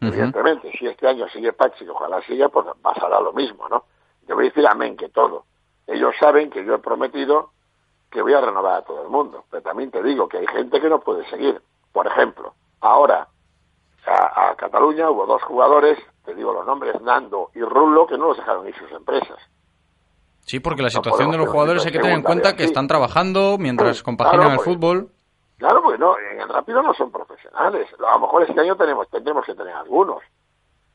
Evidentemente, 0.00 0.72
si 0.78 0.86
este 0.86 1.06
año 1.06 1.28
sigue 1.28 1.52
Pachi, 1.52 1.84
que 1.84 1.90
ojalá 1.90 2.20
siga, 2.22 2.48
pues 2.48 2.66
pasará 2.80 3.20
lo 3.20 3.32
mismo, 3.32 3.68
¿no? 3.68 3.84
Yo 4.26 4.34
voy 4.34 4.46
a 4.46 4.48
decir 4.48 4.66
amén 4.66 4.96
que 4.96 5.08
todo. 5.08 5.44
Ellos 5.86 6.14
saben 6.18 6.50
que 6.50 6.64
yo 6.64 6.74
he 6.74 6.78
prometido 6.78 7.50
que 8.10 8.22
voy 8.22 8.34
a 8.34 8.40
renovar 8.40 8.74
a 8.76 8.82
todo 8.82 9.02
el 9.02 9.08
mundo, 9.08 9.44
pero 9.50 9.62
también 9.62 9.90
te 9.90 10.02
digo 10.02 10.28
que 10.28 10.38
hay 10.38 10.46
gente 10.46 10.80
que 10.80 10.88
no 10.88 11.00
puede 11.00 11.28
seguir. 11.30 11.60
Por 11.92 12.06
ejemplo, 12.06 12.54
ahora 12.80 13.28
a, 14.06 14.50
a 14.50 14.56
Cataluña 14.56 15.10
hubo 15.10 15.26
dos 15.26 15.42
jugadores, 15.42 15.98
te 16.24 16.34
digo 16.34 16.52
los 16.52 16.66
nombres, 16.66 17.00
Nando 17.00 17.50
y 17.54 17.62
Rulo, 17.62 18.06
que 18.06 18.18
no 18.18 18.28
los 18.28 18.36
dejaron 18.36 18.68
ir 18.68 18.76
sus 18.76 18.90
empresas. 18.92 19.38
Sí, 20.44 20.60
porque 20.60 20.82
la 20.82 20.88
No 20.88 20.90
situación 20.90 21.30
de 21.30 21.38
los 21.38 21.48
jugadores 21.48 21.84
hay 21.86 21.92
que 21.92 21.98
tener 21.98 22.16
en 22.16 22.22
cuenta 22.22 22.56
que 22.56 22.64
están 22.64 22.88
trabajando 22.88 23.56
mientras 23.58 24.02
compaginan 24.02 24.40
claro, 24.40 24.52
el 24.52 24.56
pues. 24.56 24.68
fútbol. 24.68 25.08
Claro, 25.58 25.82
porque 25.82 25.98
no, 25.98 26.18
en 26.18 26.40
el 26.40 26.48
rápido 26.48 26.82
no 26.82 26.92
son 26.94 27.12
profesionales. 27.12 27.88
A 27.98 28.14
lo 28.14 28.20
mejor 28.20 28.42
este 28.42 28.60
año 28.60 28.76
tenemos, 28.76 29.08
tendremos 29.08 29.46
que 29.46 29.54
tener 29.54 29.74
algunos. 29.74 30.22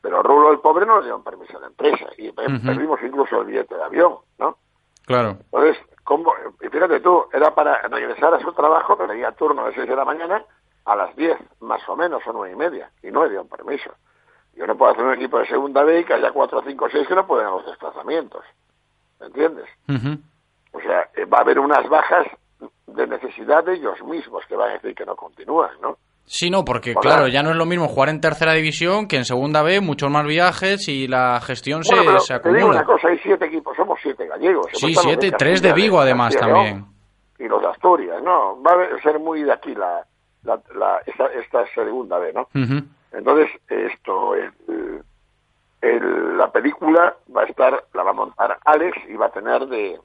Pero 0.02 0.22
Rulo, 0.22 0.52
el 0.52 0.60
pobre, 0.60 0.86
no 0.86 0.98
le 0.98 1.04
dieron 1.04 1.24
permiso 1.24 1.58
a 1.58 1.62
la 1.62 1.68
empresa. 1.68 2.06
Y 2.18 2.32
perdimos 2.32 3.00
incluso 3.02 3.42
el 3.42 3.48
billete 3.48 3.76
de 3.76 3.84
avión, 3.84 4.18
¿no? 4.38 4.58
Claro. 5.06 5.38
Entonces, 5.52 5.78
¿cómo? 6.04 6.34
Y 6.62 6.68
fíjate 6.68 7.00
tú, 7.00 7.26
era 7.32 7.56
para 7.56 7.82
regresar 7.84 8.34
a 8.34 8.42
su 8.42 8.52
trabajo, 8.52 8.98
tenía 8.98 9.32
turno 9.32 9.66
de 9.66 9.74
6 9.74 9.88
de 9.88 9.96
la 9.96 10.06
mañana 10.06 10.44
a 10.86 10.96
las 10.96 11.16
10, 11.16 11.38
más 11.62 11.82
o 11.90 11.96
menos, 11.96 12.22
o 12.28 12.34
nueve 12.34 12.54
y 12.54 12.58
media, 12.58 12.92
y 13.04 13.12
no 13.12 13.22
me 13.22 13.30
dio 13.30 13.46
permiso. 13.46 13.92
Yo 14.56 14.66
no 14.66 14.78
puedo 14.78 14.92
hacer 14.92 15.06
un 15.06 15.14
equipo 15.14 15.38
de 15.40 15.48
segunda 15.48 15.84
B 15.84 16.00
y 16.00 16.04
que 16.04 16.14
haya 16.14 16.32
4, 16.32 16.64
5, 16.66 16.88
6 16.92 17.08
que 17.08 17.16
no 17.16 17.28
pueden 17.28 17.48
los 17.48 17.66
desplazamientos. 17.66 18.44
¿Me 19.20 19.28
entiendes? 19.28 19.66
O 20.72 20.80
sea, 20.80 21.10
eh, 21.16 21.26
va 21.26 21.40
a 21.40 21.42
haber 21.42 21.60
unas 21.60 21.88
bajas 21.90 22.28
de 22.88 23.08
necesidad 23.08 23.64
de 23.64 23.76
ellos 23.76 24.02
mismos 24.04 24.44
que 24.48 24.56
van 24.56 24.70
a 24.70 24.74
decir 24.74 24.96
que 24.96 25.06
no 25.06 25.16
continúan, 25.16 25.72
¿no? 25.82 25.98
Sí, 26.30 26.50
no, 26.50 26.66
porque 26.66 26.94
claro, 26.94 27.30
ya 27.30 27.42
no 27.42 27.52
es 27.52 27.56
lo 27.56 27.66
mismo 27.66 27.88
jugar 27.88 28.10
en 28.10 28.20
tercera 28.20 28.52
división 28.52 29.08
que 29.08 29.16
en 29.16 29.24
segunda 29.24 29.64
B, 29.64 29.80
muchos 29.80 30.12
más 30.12 30.26
viajes 30.26 30.90
y 30.90 31.08
la 31.08 31.40
gestión 31.40 31.86
se, 31.86 31.96
se 32.20 32.34
acumula. 32.34 32.42
Te 32.42 32.66
digo 32.66 32.70
una 32.70 32.84
cosa, 32.84 33.08
hay 33.08 33.18
siete 33.20 33.46
equipos, 33.46 33.78
somos 33.78 33.98
siete 34.04 34.28
gallegos. 34.28 34.68
Sí, 34.74 34.94
siete, 34.94 35.32
tres 35.32 35.62
de 35.62 35.72
Vigo 35.72 36.02
además 36.02 36.36
también. 36.36 36.86
Y 37.40 37.48
los 37.48 37.62
de 37.62 37.68
Asturias, 37.70 38.22
¿no? 38.22 38.62
Va 38.62 38.74
a 38.74 39.02
ser 39.02 39.20
muy 39.20 39.44
de 39.44 39.54
aquí 39.54 39.74
la, 39.74 40.06
la, 40.44 40.60
la 40.76 41.00
esta, 41.06 41.28
esta, 41.28 41.66
segunda 41.74 42.18
B, 42.18 42.34
¿no? 42.34 42.50
Entonces, 43.14 43.50
esto, 43.70 44.36
el, 44.36 44.52
el, 45.82 46.38
la 46.38 46.52
película 46.52 47.16
va 47.36 47.42
a 47.42 47.46
estar, 47.46 47.86
la 47.94 48.04
va 48.04 48.12
a 48.12 48.14
montar 48.14 48.58
Alex 48.66 48.98
y 49.10 49.16
va 49.16 49.28
a 49.28 49.32
tener 49.32 49.68
de 49.68 50.00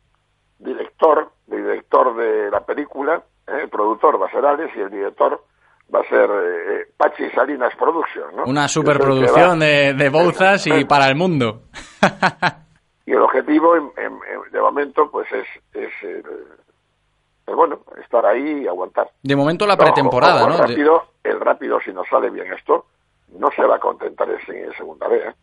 director, 0.58 1.30
de 1.46 1.56
director 1.56 2.16
de 2.16 2.50
la 2.50 2.60
película, 2.60 3.22
¿eh? 3.46 3.62
el 3.62 3.68
productor 3.68 4.20
va 4.20 4.26
a 4.26 4.30
ser 4.30 4.44
Alex 4.44 4.76
y 4.76 4.80
el 4.80 4.90
director 4.90 5.42
va 5.94 6.00
a 6.00 6.08
ser 6.08 6.30
eh, 6.30 6.86
Pachi 6.96 7.28
Salinas 7.30 7.74
Production, 7.76 8.36
¿no? 8.36 8.44
Una 8.44 8.68
superproducción 8.68 9.58
de, 9.58 9.94
de 9.94 10.08
Bouzas 10.08 10.66
y 10.66 10.84
para 10.84 11.06
el 11.08 11.16
mundo. 11.16 11.62
y 13.06 13.12
el 13.12 13.20
objetivo, 13.20 13.74
de 13.74 14.60
momento, 14.60 15.10
pues 15.10 15.26
es, 15.32 15.46
es 15.74 15.92
bueno, 17.54 17.80
estar 18.02 18.24
ahí 18.24 18.62
y 18.62 18.68
aguantar. 18.68 19.10
De 19.22 19.36
momento 19.36 19.66
la 19.66 19.76
pretemporada, 19.76 20.46
¿no? 20.46 20.54
El 20.54 20.68
rápido, 20.68 21.02
el 21.22 21.40
rápido, 21.40 21.80
si 21.80 21.92
nos 21.92 22.08
sale 22.08 22.30
bien 22.30 22.52
esto, 22.52 22.86
no 23.38 23.50
se 23.54 23.62
va 23.62 23.76
a 23.76 23.80
contentar 23.80 24.28
en 24.30 24.72
segunda 24.74 25.08
vez. 25.08 25.26
¿eh? 25.26 25.34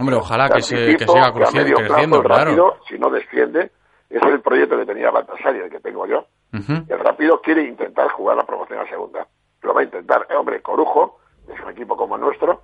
Hombre, 0.00 0.16
ojalá 0.16 0.48
que, 0.48 0.62
se, 0.62 0.96
que 0.96 1.06
siga 1.06 1.32
creciendo, 1.32 1.76
creciendo 1.76 2.22
claro. 2.22 2.44
rápido, 2.44 2.76
si 2.88 2.98
no 2.98 3.10
desciende, 3.10 3.70
es 4.08 4.22
el 4.22 4.40
proyecto 4.40 4.76
que 4.78 4.86
tenía 4.86 5.10
Baltasar 5.10 5.54
y 5.56 5.60
el 5.60 5.70
que 5.70 5.80
tengo 5.80 6.06
yo. 6.06 6.26
El 6.52 6.98
rápido 6.98 7.40
quiere 7.40 7.62
intentar 7.62 8.10
jugar 8.10 8.36
la 8.36 8.44
promoción 8.44 8.80
a 8.80 8.88
segunda 8.88 9.26
lo 9.62 9.74
va 9.74 9.80
a 9.80 9.84
intentar. 9.84 10.26
Eh, 10.28 10.34
hombre, 10.34 10.60
Corujo, 10.62 11.18
es 11.48 11.60
un 11.60 11.70
equipo 11.70 11.96
como 11.96 12.16
el 12.16 12.22
nuestro, 12.22 12.62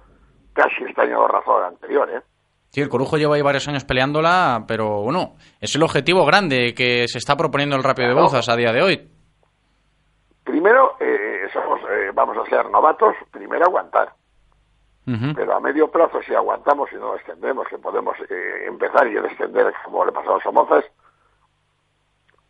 casi 0.52 0.84
está 0.84 1.02
año 1.02 1.26
razón 1.26 1.62
al 1.62 1.68
anterior, 1.74 2.08
¿eh? 2.10 2.20
Sí, 2.70 2.80
el 2.80 2.88
Corujo 2.88 3.16
lleva 3.16 3.36
ahí 3.36 3.42
varios 3.42 3.66
años 3.68 3.84
peleándola, 3.84 4.64
pero 4.66 5.02
bueno, 5.02 5.36
es 5.60 5.74
el 5.76 5.82
objetivo 5.82 6.26
grande 6.26 6.74
que 6.74 7.06
se 7.08 7.18
está 7.18 7.36
proponiendo 7.36 7.76
el 7.76 7.84
Rápido 7.84 8.08
de 8.08 8.14
Bouzas 8.14 8.48
a 8.48 8.56
día 8.56 8.72
de 8.72 8.82
hoy. 8.82 9.08
Primero, 10.44 10.96
eh, 11.00 11.48
somos, 11.52 11.80
eh, 11.90 12.10
vamos 12.12 12.36
a 12.36 12.44
ser 12.50 12.68
novatos, 12.68 13.14
primero 13.30 13.66
aguantar. 13.66 14.12
Pero 15.06 15.54
a 15.54 15.60
medio 15.60 15.88
plazo, 15.88 16.20
si 16.22 16.34
aguantamos 16.34 16.90
y 16.92 16.96
no 16.96 17.12
descendemos, 17.12 17.68
que 17.68 17.78
podemos 17.78 18.16
eh, 18.28 18.66
empezar 18.66 19.06
y 19.06 19.14
descender 19.14 19.72
como 19.84 20.04
le 20.04 20.10
pasó 20.10 20.34
a 20.34 20.42
Somozas, 20.42 20.84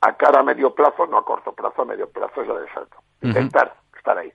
a 0.01 0.17
cara 0.17 0.41
a 0.41 0.43
medio 0.43 0.75
plazo, 0.75 1.07
no 1.07 1.19
a 1.19 1.25
corto 1.25 1.53
plazo, 1.53 1.83
a 1.83 1.85
medio 1.85 2.09
plazo 2.09 2.41
es 2.41 2.49
la 2.49 2.61
de 2.61 2.73
salto. 2.73 2.97
Intentar 3.21 3.75
ahí. 4.17 4.33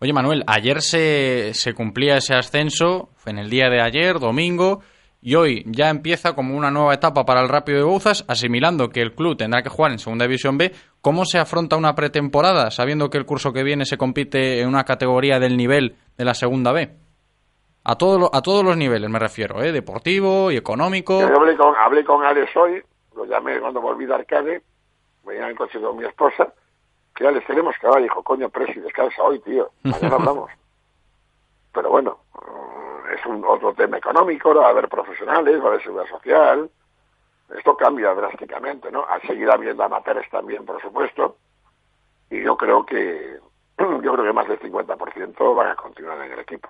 Oye, 0.00 0.12
Manuel, 0.12 0.44
ayer 0.46 0.80
se, 0.80 1.54
se 1.54 1.74
cumplía 1.74 2.18
ese 2.18 2.34
ascenso, 2.34 3.08
en 3.26 3.38
el 3.38 3.50
día 3.50 3.68
de 3.68 3.80
ayer, 3.80 4.20
domingo, 4.20 4.80
y 5.20 5.34
hoy 5.34 5.64
ya 5.66 5.90
empieza 5.90 6.34
como 6.34 6.56
una 6.56 6.70
nueva 6.70 6.94
etapa 6.94 7.24
para 7.24 7.40
el 7.40 7.48
Rápido 7.48 7.78
de 7.78 7.84
Bouzas, 7.84 8.24
asimilando 8.28 8.90
que 8.90 9.00
el 9.00 9.14
club 9.14 9.36
tendrá 9.36 9.62
que 9.62 9.70
jugar 9.70 9.90
en 9.90 9.98
Segunda 9.98 10.26
División 10.26 10.56
B. 10.56 10.72
¿Cómo 11.00 11.24
se 11.24 11.38
afronta 11.38 11.76
una 11.76 11.96
pretemporada, 11.96 12.70
sabiendo 12.70 13.10
que 13.10 13.18
el 13.18 13.26
curso 13.26 13.52
que 13.52 13.64
viene 13.64 13.84
se 13.84 13.98
compite 13.98 14.60
en 14.60 14.68
una 14.68 14.84
categoría 14.84 15.40
del 15.40 15.56
nivel 15.56 15.96
de 16.16 16.24
la 16.24 16.34
Segunda 16.34 16.70
B? 16.70 17.07
A, 17.88 17.96
todo, 17.96 18.28
a 18.34 18.42
todos 18.42 18.62
los 18.62 18.76
niveles 18.76 19.08
me 19.08 19.18
refiero, 19.18 19.62
¿eh? 19.62 19.72
deportivo 19.72 20.50
y 20.50 20.58
económico. 20.58 21.20
Yo 21.20 21.34
hablé 21.34 21.56
con, 21.56 21.74
hablé 21.74 22.04
con 22.04 22.22
Alex 22.22 22.54
hoy, 22.54 22.82
lo 23.16 23.24
llamé 23.24 23.58
cuando 23.60 23.80
volví 23.80 24.04
de 24.04 24.14
Arcade, 24.14 24.62
venía 25.24 25.44
en 25.44 25.48
el 25.52 25.56
coche 25.56 25.80
con 25.80 25.96
mi 25.96 26.04
esposa, 26.04 26.52
que 27.14 27.24
ya 27.24 27.30
les 27.30 27.46
tenemos 27.46 27.74
que 27.80 27.86
hablar. 27.86 28.02
Dijo, 28.02 28.22
coño, 28.22 28.50
Presi, 28.50 28.78
descansa 28.80 29.22
hoy, 29.22 29.38
tío. 29.38 29.70
Mañana 29.84 30.16
hablamos. 30.16 30.50
Pero 31.72 31.88
bueno, 31.88 32.18
mm, 32.34 33.14
es 33.14 33.24
un 33.24 33.42
otro 33.46 33.72
tema 33.72 33.96
económico, 33.96 34.54
va 34.54 34.66
a 34.66 34.68
haber 34.70 34.90
profesionales, 34.90 35.58
va 35.58 35.64
a 35.64 35.68
haber 35.68 35.82
seguridad 35.82 36.10
social. 36.10 36.70
Esto 37.56 37.74
cambia 37.74 38.12
drásticamente, 38.14 38.92
¿no? 38.92 39.06
A 39.08 39.18
seguir 39.20 39.50
habiendo 39.50 39.82
amateurs 39.82 40.28
también, 40.28 40.66
por 40.66 40.78
supuesto. 40.82 41.38
Y 42.28 42.42
yo 42.42 42.54
creo 42.54 42.84
que 42.84 43.38
yo 43.78 44.12
creo 44.12 44.24
que 44.24 44.32
más 44.34 44.46
del 44.46 44.60
50% 44.60 45.56
van 45.56 45.70
a 45.70 45.74
continuar 45.74 46.20
en 46.20 46.32
el 46.32 46.40
equipo. 46.40 46.68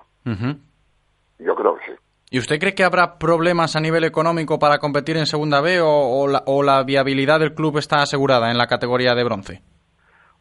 Yo 1.38 1.54
creo 1.54 1.76
que 1.76 1.86
sí. 1.86 1.92
¿Y 2.30 2.38
usted 2.38 2.58
cree 2.58 2.74
que 2.74 2.84
habrá 2.84 3.18
problemas 3.18 3.74
a 3.74 3.80
nivel 3.80 4.04
económico 4.04 4.58
para 4.58 4.78
competir 4.78 5.16
en 5.16 5.26
Segunda 5.26 5.60
B 5.60 5.80
o, 5.80 6.26
la, 6.28 6.42
o 6.46 6.62
la 6.62 6.82
viabilidad 6.82 7.40
del 7.40 7.54
club 7.54 7.78
está 7.78 8.02
asegurada 8.02 8.50
en 8.50 8.58
la 8.58 8.66
categoría 8.66 9.14
de 9.14 9.24
bronce? 9.24 9.62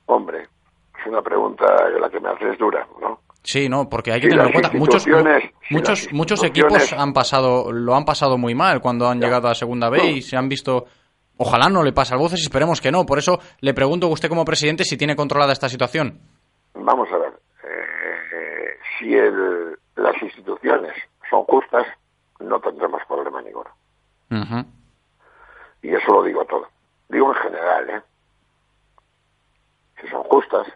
Hombre, 0.06 0.44
es 1.00 1.08
una 1.08 1.22
pregunta 1.22 1.66
que 1.94 2.00
la 2.00 2.10
que 2.10 2.20
me 2.20 2.30
haces 2.30 2.58
dura, 2.58 2.86
¿no? 3.00 3.22
Sí, 3.44 3.70
no, 3.70 3.88
porque 3.88 4.12
hay 4.12 4.20
que 4.20 4.28
tener 4.28 4.48
en 4.48 4.52
cuenta 4.52 4.72
muchos 4.74 5.08
muchos 5.70 6.12
muchos 6.12 6.44
equipos 6.44 6.92
han 6.92 7.14
pasado 7.14 7.72
lo 7.72 7.96
han 7.96 8.04
pasado 8.04 8.38
muy 8.38 8.56
mal 8.56 8.82
cuando 8.82 9.08
han 9.08 9.22
llegado 9.22 9.48
a 9.48 9.56
segunda 9.56 9.90
B 9.90 10.06
y 10.06 10.22
se 10.22 10.36
han 10.36 10.50
visto 10.50 10.84
ojalá 11.38 11.70
no 11.70 11.82
le 11.82 11.94
pase 11.94 12.14
al 12.14 12.20
Voces 12.20 12.42
y 12.42 12.44
esperemos 12.44 12.82
que 12.82 12.92
no, 12.92 13.06
por 13.06 13.20
eso 13.20 13.40
le 13.62 13.74
pregunto 13.74 14.08
a 14.08 14.10
usted 14.10 14.28
como 14.28 14.44
presidente 14.44 14.84
si 14.84 14.98
tiene 14.98 15.16
controlada 15.16 15.54
esta 15.54 15.70
situación. 15.70 16.20
Vamos 16.74 17.08
a 17.10 17.18
ver, 17.18 17.34
eh, 17.64 18.78
si 19.00 19.14
el, 19.14 19.78
las 19.98 20.22
instituciones 20.22 20.94
son 21.30 21.44
justas, 21.46 21.86
no 22.40 22.60
tendremos 22.60 23.02
problema 23.08 23.42
ninguno. 23.42 23.70
Y 25.82 25.94
eso 25.94 26.12
lo 26.12 26.24
digo 26.24 26.46
todo. 26.46 26.68
Digo 27.10 27.30
en 27.30 27.36
general, 27.36 27.90
¿eh? 27.90 28.02
si 30.02 30.08
son 30.08 30.24
justas, 30.24 30.68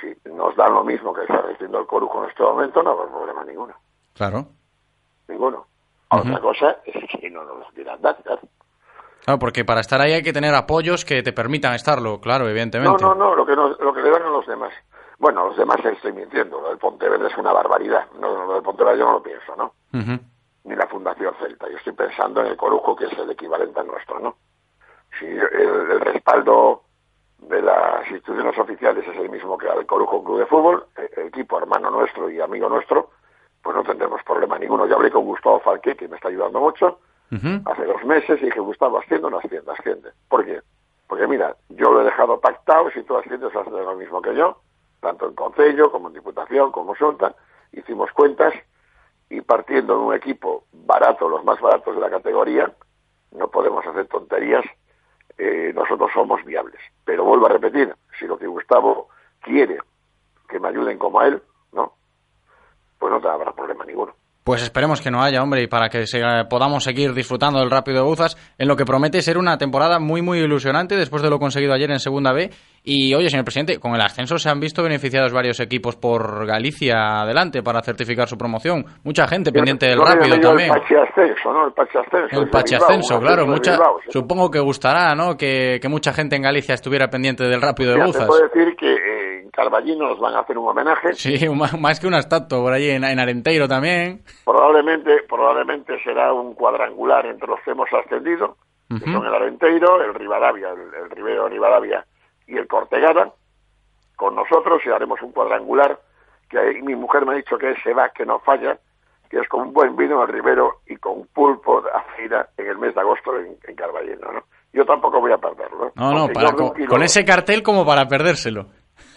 si 0.00 0.16
nos 0.30 0.56
dan 0.56 0.74
lo 0.74 0.84
mismo 0.84 1.14
que 1.14 1.22
está 1.22 1.40
recibiendo 1.42 1.80
el 1.80 1.86
Corujo 1.86 2.24
en 2.24 2.30
este 2.30 2.42
momento, 2.42 2.82
no 2.82 2.90
habrá 2.90 3.06
problema 3.10 3.44
ninguno. 3.44 3.74
Claro. 4.14 4.46
Ninguno. 5.28 5.66
Otra 6.08 6.40
cosa 6.40 6.76
es 6.84 7.20
que 7.20 7.30
no 7.30 7.44
nos 7.44 7.72
quieran 7.72 8.00
dar, 8.02 8.16
claro. 8.22 8.42
Porque 9.40 9.64
para 9.64 9.80
estar 9.80 10.00
ahí 10.00 10.12
hay 10.12 10.22
que 10.22 10.32
tener 10.32 10.54
apoyos 10.54 11.04
que 11.04 11.22
te 11.22 11.32
permitan 11.32 11.74
estarlo, 11.74 12.20
claro, 12.20 12.48
evidentemente. 12.48 13.02
No, 13.02 13.14
no, 13.14 13.30
no, 13.30 13.34
lo 13.34 13.46
que, 13.46 13.56
lo 13.56 13.94
que 13.94 14.02
le 14.02 14.10
dan 14.10 14.22
a 14.22 14.28
los 14.28 14.46
demás. 14.46 14.72
Bueno, 15.18 15.42
a 15.42 15.46
los 15.46 15.56
demás 15.56 15.84
estoy 15.84 16.12
mintiendo. 16.12 16.60
Lo 16.60 16.68
del 16.68 16.78
Ponteverde 16.78 17.28
es 17.28 17.36
una 17.36 17.52
barbaridad. 17.52 18.06
No, 18.20 18.46
lo 18.46 18.54
del 18.54 18.62
Ponteverde 18.62 18.98
yo 18.98 19.06
no 19.06 19.12
lo 19.12 19.22
pienso, 19.22 19.54
¿no? 19.56 19.74
Ni 20.64 20.74
la 20.74 20.86
Fundación 20.86 21.34
Celta. 21.40 21.68
Yo 21.68 21.76
estoy 21.76 21.92
pensando 21.92 22.40
en 22.40 22.48
el 22.48 22.56
Corujo, 22.56 22.96
que 22.96 23.06
es 23.06 23.12
el 23.18 23.30
equivalente 23.30 23.80
a 23.80 23.84
nuestro, 23.84 24.18
¿no? 24.20 24.36
Si 25.18 25.26
el 25.26 26.00
respaldo 26.00 26.82
de 27.38 27.62
las 27.62 28.10
instituciones 28.10 28.58
oficiales 28.58 29.06
es 29.06 29.16
el 29.16 29.28
mismo 29.30 29.56
que 29.58 29.68
el 29.68 29.86
Corujo 29.86 30.24
Club 30.24 30.38
de 30.38 30.46
Fútbol, 30.46 30.86
el 31.16 31.26
equipo 31.28 31.58
hermano 31.58 31.90
nuestro 31.90 32.30
y 32.30 32.40
amigo 32.40 32.68
nuestro, 32.68 33.10
pues 33.62 33.76
no 33.76 33.82
tendremos 33.82 34.22
problema 34.24 34.58
ninguno. 34.58 34.86
Ya 34.86 34.94
hablé 34.94 35.10
con 35.10 35.24
Gustavo 35.24 35.60
Falque, 35.60 35.96
que 35.96 36.08
me 36.08 36.16
está 36.16 36.28
ayudando 36.28 36.60
mucho, 36.60 36.98
hace 37.64 37.84
dos 37.84 38.04
meses, 38.04 38.40
y 38.42 38.46
dije, 38.46 38.60
Gustavo, 38.60 38.98
asciende 38.98 39.26
o 39.26 39.30
no 39.30 39.38
asciende, 39.38 39.70
asciende. 39.70 40.10
¿Por 40.28 40.44
qué? 40.44 40.60
Porque 41.06 41.26
mira, 41.26 41.56
yo 41.68 41.92
lo 41.92 42.00
he 42.00 42.04
dejado 42.04 42.40
pactado, 42.40 42.90
si 42.90 43.02
tú 43.02 43.16
asciendes, 43.16 43.54
haces 43.54 43.72
lo 43.72 43.96
mismo 43.96 44.22
que 44.22 44.34
yo, 44.34 44.58
tanto 45.04 45.28
en 45.28 45.34
Concello, 45.34 45.92
como 45.92 46.08
en 46.08 46.14
Diputación, 46.14 46.72
como 46.72 46.94
Junta, 46.94 47.34
hicimos 47.72 48.10
cuentas, 48.12 48.54
y 49.28 49.42
partiendo 49.42 49.98
de 49.98 50.00
un 50.00 50.14
equipo 50.14 50.64
barato, 50.72 51.28
los 51.28 51.44
más 51.44 51.60
baratos 51.60 51.94
de 51.94 52.00
la 52.00 52.08
categoría, 52.08 52.72
no 53.32 53.48
podemos 53.48 53.86
hacer 53.86 54.06
tonterías 54.06 54.64
eh, 55.36 55.72
nosotros 55.74 56.10
somos 56.14 56.42
viables. 56.44 56.80
Pero 57.04 57.24
vuelvo 57.24 57.46
a 57.46 57.50
repetir, 57.50 57.94
si 58.18 58.26
lo 58.26 58.38
que 58.38 58.46
Gustavo 58.46 59.08
quiere 59.40 59.78
que 60.48 60.58
me 60.58 60.68
ayuden 60.68 60.98
como 60.98 61.20
a 61.20 61.26
él, 61.26 61.42
¿no? 61.72 61.92
Pues 62.98 63.12
no 63.12 63.20
te 63.20 63.28
habrá 63.28 63.52
problema 63.52 63.84
ninguno. 63.84 64.14
Pues 64.44 64.62
esperemos 64.62 65.00
que 65.00 65.10
no 65.10 65.22
haya, 65.22 65.42
hombre, 65.42 65.62
y 65.62 65.66
para 65.68 65.88
que 65.88 66.04
podamos 66.50 66.84
seguir 66.84 67.14
disfrutando 67.14 67.60
del 67.60 67.70
Rápido 67.70 68.00
de 68.00 68.04
Bouzas, 68.04 68.36
en 68.58 68.68
lo 68.68 68.76
que 68.76 68.84
promete 68.84 69.22
ser 69.22 69.38
una 69.38 69.56
temporada 69.56 69.98
muy, 69.98 70.20
muy 70.20 70.40
ilusionante 70.40 70.96
después 70.96 71.22
de 71.22 71.30
lo 71.30 71.38
conseguido 71.38 71.72
ayer 71.72 71.90
en 71.90 71.98
Segunda 71.98 72.30
B. 72.34 72.50
Y, 72.82 73.14
oye, 73.14 73.30
señor 73.30 73.46
presidente, 73.46 73.80
con 73.80 73.94
el 73.94 74.02
ascenso 74.02 74.36
se 74.36 74.50
han 74.50 74.60
visto 74.60 74.82
beneficiados 74.82 75.32
varios 75.32 75.60
equipos 75.60 75.96
por 75.96 76.46
Galicia 76.46 77.22
adelante 77.22 77.62
para 77.62 77.80
certificar 77.80 78.28
su 78.28 78.36
promoción. 78.36 78.84
Mucha 79.02 79.26
gente 79.26 79.50
pendiente 79.50 79.86
del 79.86 79.98
Rápido 79.98 80.38
también. 80.38 80.70
El 80.70 80.78
Pachi 80.78 80.94
Ascenso, 80.94 81.50
¿no? 81.50 81.66
El 81.66 81.72
Pachi 81.72 81.96
Ascenso. 81.96 82.40
El 82.42 82.50
Pachi 82.50 82.74
Ascenso, 82.74 83.18
claro. 83.20 83.46
Mucha, 83.46 83.78
Supongo 84.10 84.50
que 84.50 84.60
gustará, 84.60 85.14
¿no? 85.14 85.38
Que, 85.38 85.80
mucha 85.88 86.12
gente 86.12 86.36
en 86.36 86.42
Galicia 86.42 86.74
estuviera 86.74 87.08
pendiente 87.08 87.44
del 87.44 87.62
Rápido 87.62 87.92
de 87.94 88.04
Bouzas. 88.04 88.26
puedo 88.26 88.42
decir 88.42 88.76
que 88.76 89.23
Carballino 89.54 90.08
nos 90.08 90.18
van 90.18 90.34
a 90.34 90.40
hacer 90.40 90.58
un 90.58 90.68
homenaje. 90.68 91.12
Sí, 91.14 91.48
más 91.48 92.00
que 92.00 92.06
una 92.06 92.18
estatua 92.18 92.58
por 92.60 92.72
allí 92.72 92.90
en, 92.90 93.04
Arenteiro 93.04 93.68
también. 93.68 94.22
Probablemente, 94.44 95.22
probablemente 95.28 96.02
será 96.02 96.32
un 96.32 96.54
cuadrangular 96.54 97.26
entre 97.26 97.48
los 97.48 97.60
que 97.60 97.70
hemos 97.70 97.88
ascendido. 97.92 98.56
que 98.88 99.10
son 99.12 99.26
el 99.26 99.34
Arenteiro, 99.34 100.02
el 100.02 100.14
Rivadavia, 100.14 100.68
el, 100.70 101.02
el 101.04 101.10
Rivero 101.10 101.48
Rivadavia 101.48 102.04
y 102.46 102.56
el 102.56 102.66
Cortegada, 102.68 103.32
con 104.16 104.34
nosotros 104.36 104.82
y 104.86 104.90
haremos 104.90 105.20
un 105.22 105.32
cuadrangular 105.32 105.98
que 106.48 106.58
ahí 106.58 106.82
mi 106.82 106.94
mujer 106.94 107.24
me 107.26 107.32
ha 107.32 107.36
dicho 107.36 107.56
que 107.58 107.70
ese 107.72 107.92
va 107.94 108.10
que 108.10 108.24
no 108.26 108.38
falla, 108.40 108.78
que 109.30 109.38
es 109.38 109.48
con 109.48 109.62
un 109.68 109.72
buen 109.72 109.96
vino 109.96 110.20
al 110.20 110.28
Rivero 110.28 110.80
y 110.86 110.96
con 110.96 111.26
pulpo 111.28 111.80
de 111.80 111.90
aceira 111.90 112.48
en 112.58 112.66
el 112.66 112.78
mes 112.78 112.94
de 112.94 113.00
agosto 113.00 113.36
en, 113.38 113.56
en 113.66 113.74
Carballino, 113.74 114.30
¿no? 114.32 114.42
Yo 114.72 114.84
tampoco 114.84 115.20
voy 115.20 115.32
a 115.32 115.38
perderlo. 115.38 115.92
No, 115.96 116.12
no, 116.12 116.28
para- 116.28 116.52
con 116.52 117.02
ese 117.02 117.24
cartel 117.24 117.62
como 117.62 117.84
para 117.86 118.06
perdérselo. 118.06 118.66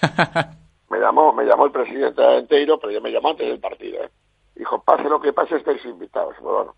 Me 0.90 1.00
llamó, 1.00 1.34
me 1.34 1.44
llamó 1.44 1.66
el 1.66 1.72
presidente 1.72 2.22
de 2.22 2.48
pero 2.48 2.92
ya 2.92 3.02
me 3.02 3.12
llamó 3.12 3.32
antes 3.32 3.46
del 3.46 3.60
partido, 3.60 4.04
¿eh? 4.04 4.10
Dijo, 4.56 4.82
pase 4.82 5.04
lo 5.04 5.20
que 5.20 5.34
pase, 5.34 5.58
estáis 5.58 5.84
invitados. 5.86 6.34
Bueno, 6.42 6.76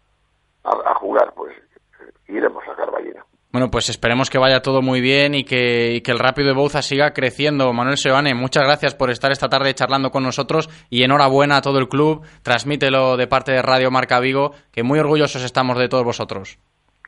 a, 0.64 0.92
a 0.92 0.96
jugar, 0.96 1.32
pues 1.36 1.56
eh, 1.56 2.12
iremos 2.28 2.64
a 2.68 2.76
Carballino. 2.76 3.24
Bueno, 3.52 3.72
pues 3.72 3.90
esperemos 3.90 4.30
que 4.30 4.38
vaya 4.38 4.62
todo 4.62 4.84
muy 4.84 5.02
bien 5.02 5.34
y 5.34 5.44
que, 5.44 5.94
y 5.94 6.02
que 6.02 6.12
el 6.12 6.20
Rápido 6.20 6.50
de 6.50 6.54
Bouza 6.54 6.84
siga 6.84 7.14
creciendo. 7.14 7.74
Manuel 7.74 7.98
Seoane, 7.98 8.36
muchas 8.36 8.64
gracias 8.64 8.94
por 8.94 9.10
estar 9.10 9.32
esta 9.32 9.50
tarde 9.50 9.74
charlando 9.74 10.12
con 10.12 10.22
nosotros 10.22 10.70
y 10.92 11.04
enhorabuena 11.04 11.58
a 11.58 11.62
todo 11.62 11.80
el 11.80 11.88
club. 11.88 12.24
Transmítelo 12.44 13.18
de 13.18 13.28
parte 13.28 13.52
de 13.52 13.64
Radio 13.64 13.90
Marca 13.90 14.20
Vigo, 14.20 14.52
que 14.72 14.84
muy 14.84 15.00
orgullosos 15.00 15.44
estamos 15.44 15.80
de 15.80 15.88
todos 15.88 16.04
vosotros. 16.04 16.60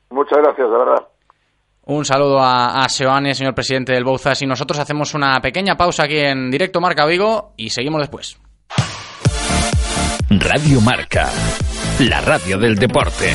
Muchas 0.10 0.40
gracias, 0.40 0.68
de 0.68 0.78
verdad. 0.78 1.08
Un 1.84 2.06
saludo 2.06 2.40
a, 2.40 2.84
a 2.84 2.90
Seoane, 2.90 3.34
señor 3.34 3.56
presidente 3.56 3.94
del 3.94 4.04
Bouzas, 4.04 4.42
y 4.42 4.46
nosotros 4.46 4.80
hacemos 4.80 5.14
una 5.14 5.42
pequeña 5.42 5.76
pausa 5.76 6.04
aquí 6.04 6.18
en 6.18 6.52
directo 6.52 6.80
Marca 6.80 7.06
Vigo 7.06 7.54
y 7.58 7.72
seguimos 7.72 8.02
después. 8.02 8.38
Radio 10.30 10.80
Marca, 10.80 11.30
la 12.00 12.22
radio 12.22 12.58
del 12.58 12.76
deporte. 12.76 13.34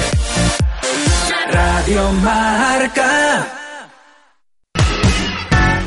Radio 1.50 2.12
Marca. 2.12 3.46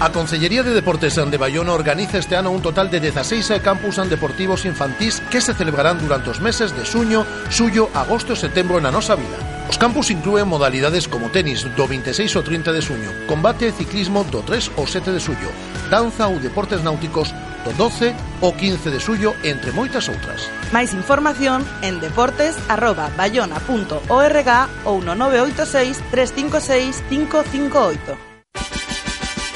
A 0.01 0.11
Consellería 0.13 0.63
de 0.63 0.71
Deportes 0.71 1.15
de 1.15 1.37
Bayona 1.37 1.73
organiza 1.73 2.19
este 2.19 2.37
ano 2.37 2.51
un 2.51 2.61
total 2.61 2.89
de 2.89 3.01
16 3.01 3.59
campus 3.61 3.97
deportivos 4.09 4.63
infantís 4.65 5.19
que 5.29 5.41
se 5.41 5.53
celebrarán 5.53 5.99
durante 5.99 6.29
os 6.29 6.39
meses 6.39 6.75
de 6.77 6.85
suño, 6.85 7.25
suyo, 7.49 7.89
agosto 7.93 8.31
e 8.31 8.39
setembro 8.39 8.79
na 8.79 8.91
nosa 8.91 9.19
vila. 9.19 9.58
Os 9.69 9.77
campus 9.77 10.09
inclúen 10.09 10.49
modalidades 10.49 11.05
como 11.05 11.29
tenis 11.29 11.61
do 11.61 11.85
26 11.85 12.25
ao 12.35 12.41
30 12.41 12.73
de 12.73 12.81
suño, 12.81 13.13
combate 13.29 13.69
e 13.69 13.71
ciclismo 13.71 14.25
do 14.25 14.41
3 14.41 14.73
ao 14.81 14.89
7 14.89 15.13
de 15.13 15.21
suyo, 15.21 15.53
danza 15.93 16.25
ou 16.25 16.41
deportes 16.41 16.81
náuticos 16.81 17.29
do 17.61 17.69
12 17.77 18.17
ao 18.41 18.49
15 18.57 18.89
de 18.89 18.97
suyo, 18.97 19.37
entre 19.45 19.69
moitas 19.69 20.09
outras. 20.09 20.49
Máis 20.73 20.89
información 20.97 21.61
en 21.85 22.01
deportes@bayona.org 22.01 24.49
ou 24.89 25.05
no 25.05 25.13
986 25.13 26.01
356 26.09 27.05
558. 27.05 28.88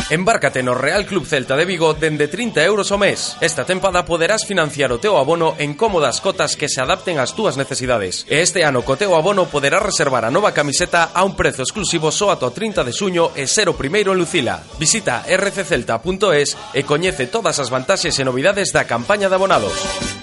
Embárcate 0.10 0.62
no 0.63 0.76
Real 0.76 1.06
Club 1.06 1.26
Celta 1.26 1.56
de 1.56 1.66
Vigo 1.66 1.94
dende 1.94 2.28
30 2.28 2.63
euros 2.63 2.92
ao 2.92 3.00
mes. 3.00 3.38
Esta 3.39 3.63
tempada 3.63 4.04
poderás 4.04 4.44
financiar 4.44 4.92
o 4.92 5.00
teu 5.00 5.16
abono 5.16 5.56
en 5.58 5.74
cómodas 5.74 6.20
cotas 6.20 6.60
que 6.60 6.68
se 6.68 6.84
adapten 6.84 7.24
ás 7.24 7.32
túas 7.32 7.56
necesidades. 7.56 8.28
E 8.28 8.44
este 8.44 8.68
ano 8.68 8.84
co 8.84 9.00
teu 9.00 9.16
abono 9.16 9.48
poderás 9.48 9.82
reservar 9.82 10.28
a 10.28 10.34
nova 10.34 10.52
camiseta 10.52 11.16
a 11.16 11.24
un 11.24 11.39
prezo 11.39 11.63
exclusivo 11.63 12.12
só 12.12 12.36
ata 12.36 12.52
o 12.52 12.52
30 12.52 12.84
de 12.84 12.94
suño 12.94 13.32
e 13.34 13.48
ser 13.48 13.72
o 13.72 13.80
primeiro 13.80 14.12
en 14.12 14.20
Lucila. 14.20 14.60
Visita 14.76 15.24
rccelta.es 15.24 16.50
e 16.76 16.84
coñece 16.84 17.32
todas 17.32 17.63
as 17.63 17.72
vantaxes 17.72 18.20
e 18.20 18.28
novidades 18.28 18.76
da 18.76 18.84
campaña 18.84 19.32
de 19.32 19.36
abonados. 19.39 20.23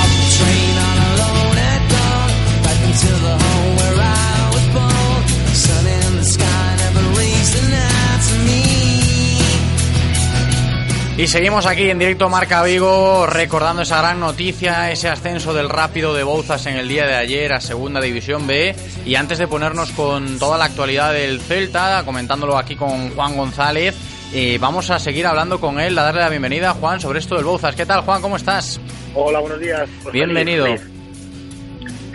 Y 11.21 11.27
seguimos 11.27 11.67
aquí 11.67 11.87
en 11.87 11.99
directo 11.99 12.29
Marca 12.29 12.63
Vigo 12.63 13.27
recordando 13.27 13.83
esa 13.83 14.01
gran 14.01 14.19
noticia, 14.19 14.91
ese 14.91 15.07
ascenso 15.07 15.53
del 15.53 15.69
Rápido 15.69 16.15
de 16.15 16.23
Bouzas 16.23 16.65
en 16.65 16.77
el 16.77 16.87
día 16.87 17.05
de 17.05 17.13
ayer 17.13 17.53
a 17.53 17.61
Segunda 17.61 18.01
División 18.01 18.47
B. 18.47 18.73
Y 19.05 19.13
antes 19.13 19.37
de 19.37 19.47
ponernos 19.47 19.91
con 19.91 20.39
toda 20.39 20.57
la 20.57 20.65
actualidad 20.65 21.13
del 21.13 21.39
Celta, 21.39 22.01
comentándolo 22.05 22.57
aquí 22.57 22.75
con 22.75 23.11
Juan 23.11 23.37
González, 23.37 23.95
eh, 24.33 24.57
vamos 24.59 24.89
a 24.89 24.97
seguir 24.97 25.27
hablando 25.27 25.59
con 25.59 25.79
él, 25.79 25.95
a 25.99 26.05
darle 26.05 26.21
la 26.21 26.29
bienvenida 26.29 26.71
a 26.71 26.73
Juan 26.73 26.99
sobre 26.99 27.19
esto 27.19 27.35
del 27.35 27.45
Bouzas. 27.45 27.75
¿Qué 27.75 27.85
tal 27.85 28.01
Juan? 28.01 28.19
¿Cómo 28.19 28.35
estás? 28.35 28.81
Hola, 29.13 29.41
buenos 29.41 29.59
días. 29.59 29.87
Pues 30.01 30.13
Bienvenido. 30.13 30.65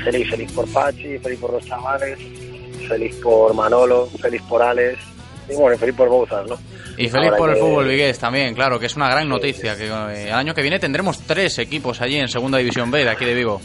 Feliz, 0.03 0.31
feliz. 0.31 0.51
por 0.51 0.69
Pachi, 0.73 1.17
feliz 1.19 1.39
por 1.39 1.53
los 1.53 1.65
chavales, 1.65 2.19
feliz 2.89 3.15
por 3.23 3.55
Manolo, 3.55 4.09
feliz 4.21 4.43
por 4.49 4.65
Alex 4.65 4.99
y 5.49 5.55
bueno, 5.55 5.77
feliz 5.79 5.95
por 5.95 6.09
Bouzas, 6.09 6.47
¿no? 6.49 6.57
Y 6.99 7.09
feliz 7.09 7.27
Ahora 7.29 7.37
por 7.37 7.49
el 7.51 7.55
que- 7.57 7.61
fútbol 7.61 7.89
vigués 7.89 8.19
también, 8.19 8.55
claro, 8.55 8.79
que 8.81 8.87
es 8.87 8.97
una 8.97 9.09
gran 9.11 9.29
noticia. 9.29 9.77
Que 9.77 9.87
eh, 9.87 10.29
el 10.29 10.33
año 10.33 10.55
que 10.55 10.63
viene 10.63 10.79
tendremos 10.79 11.21
tres 11.27 11.59
equipos 11.59 12.01
allí 12.01 12.17
en 12.19 12.29
Segunda 12.29 12.59
División 12.59 12.91
B 12.91 13.05
de 13.05 13.11
aquí 13.11 13.25
de 13.25 13.35
Vigo. 13.35 13.61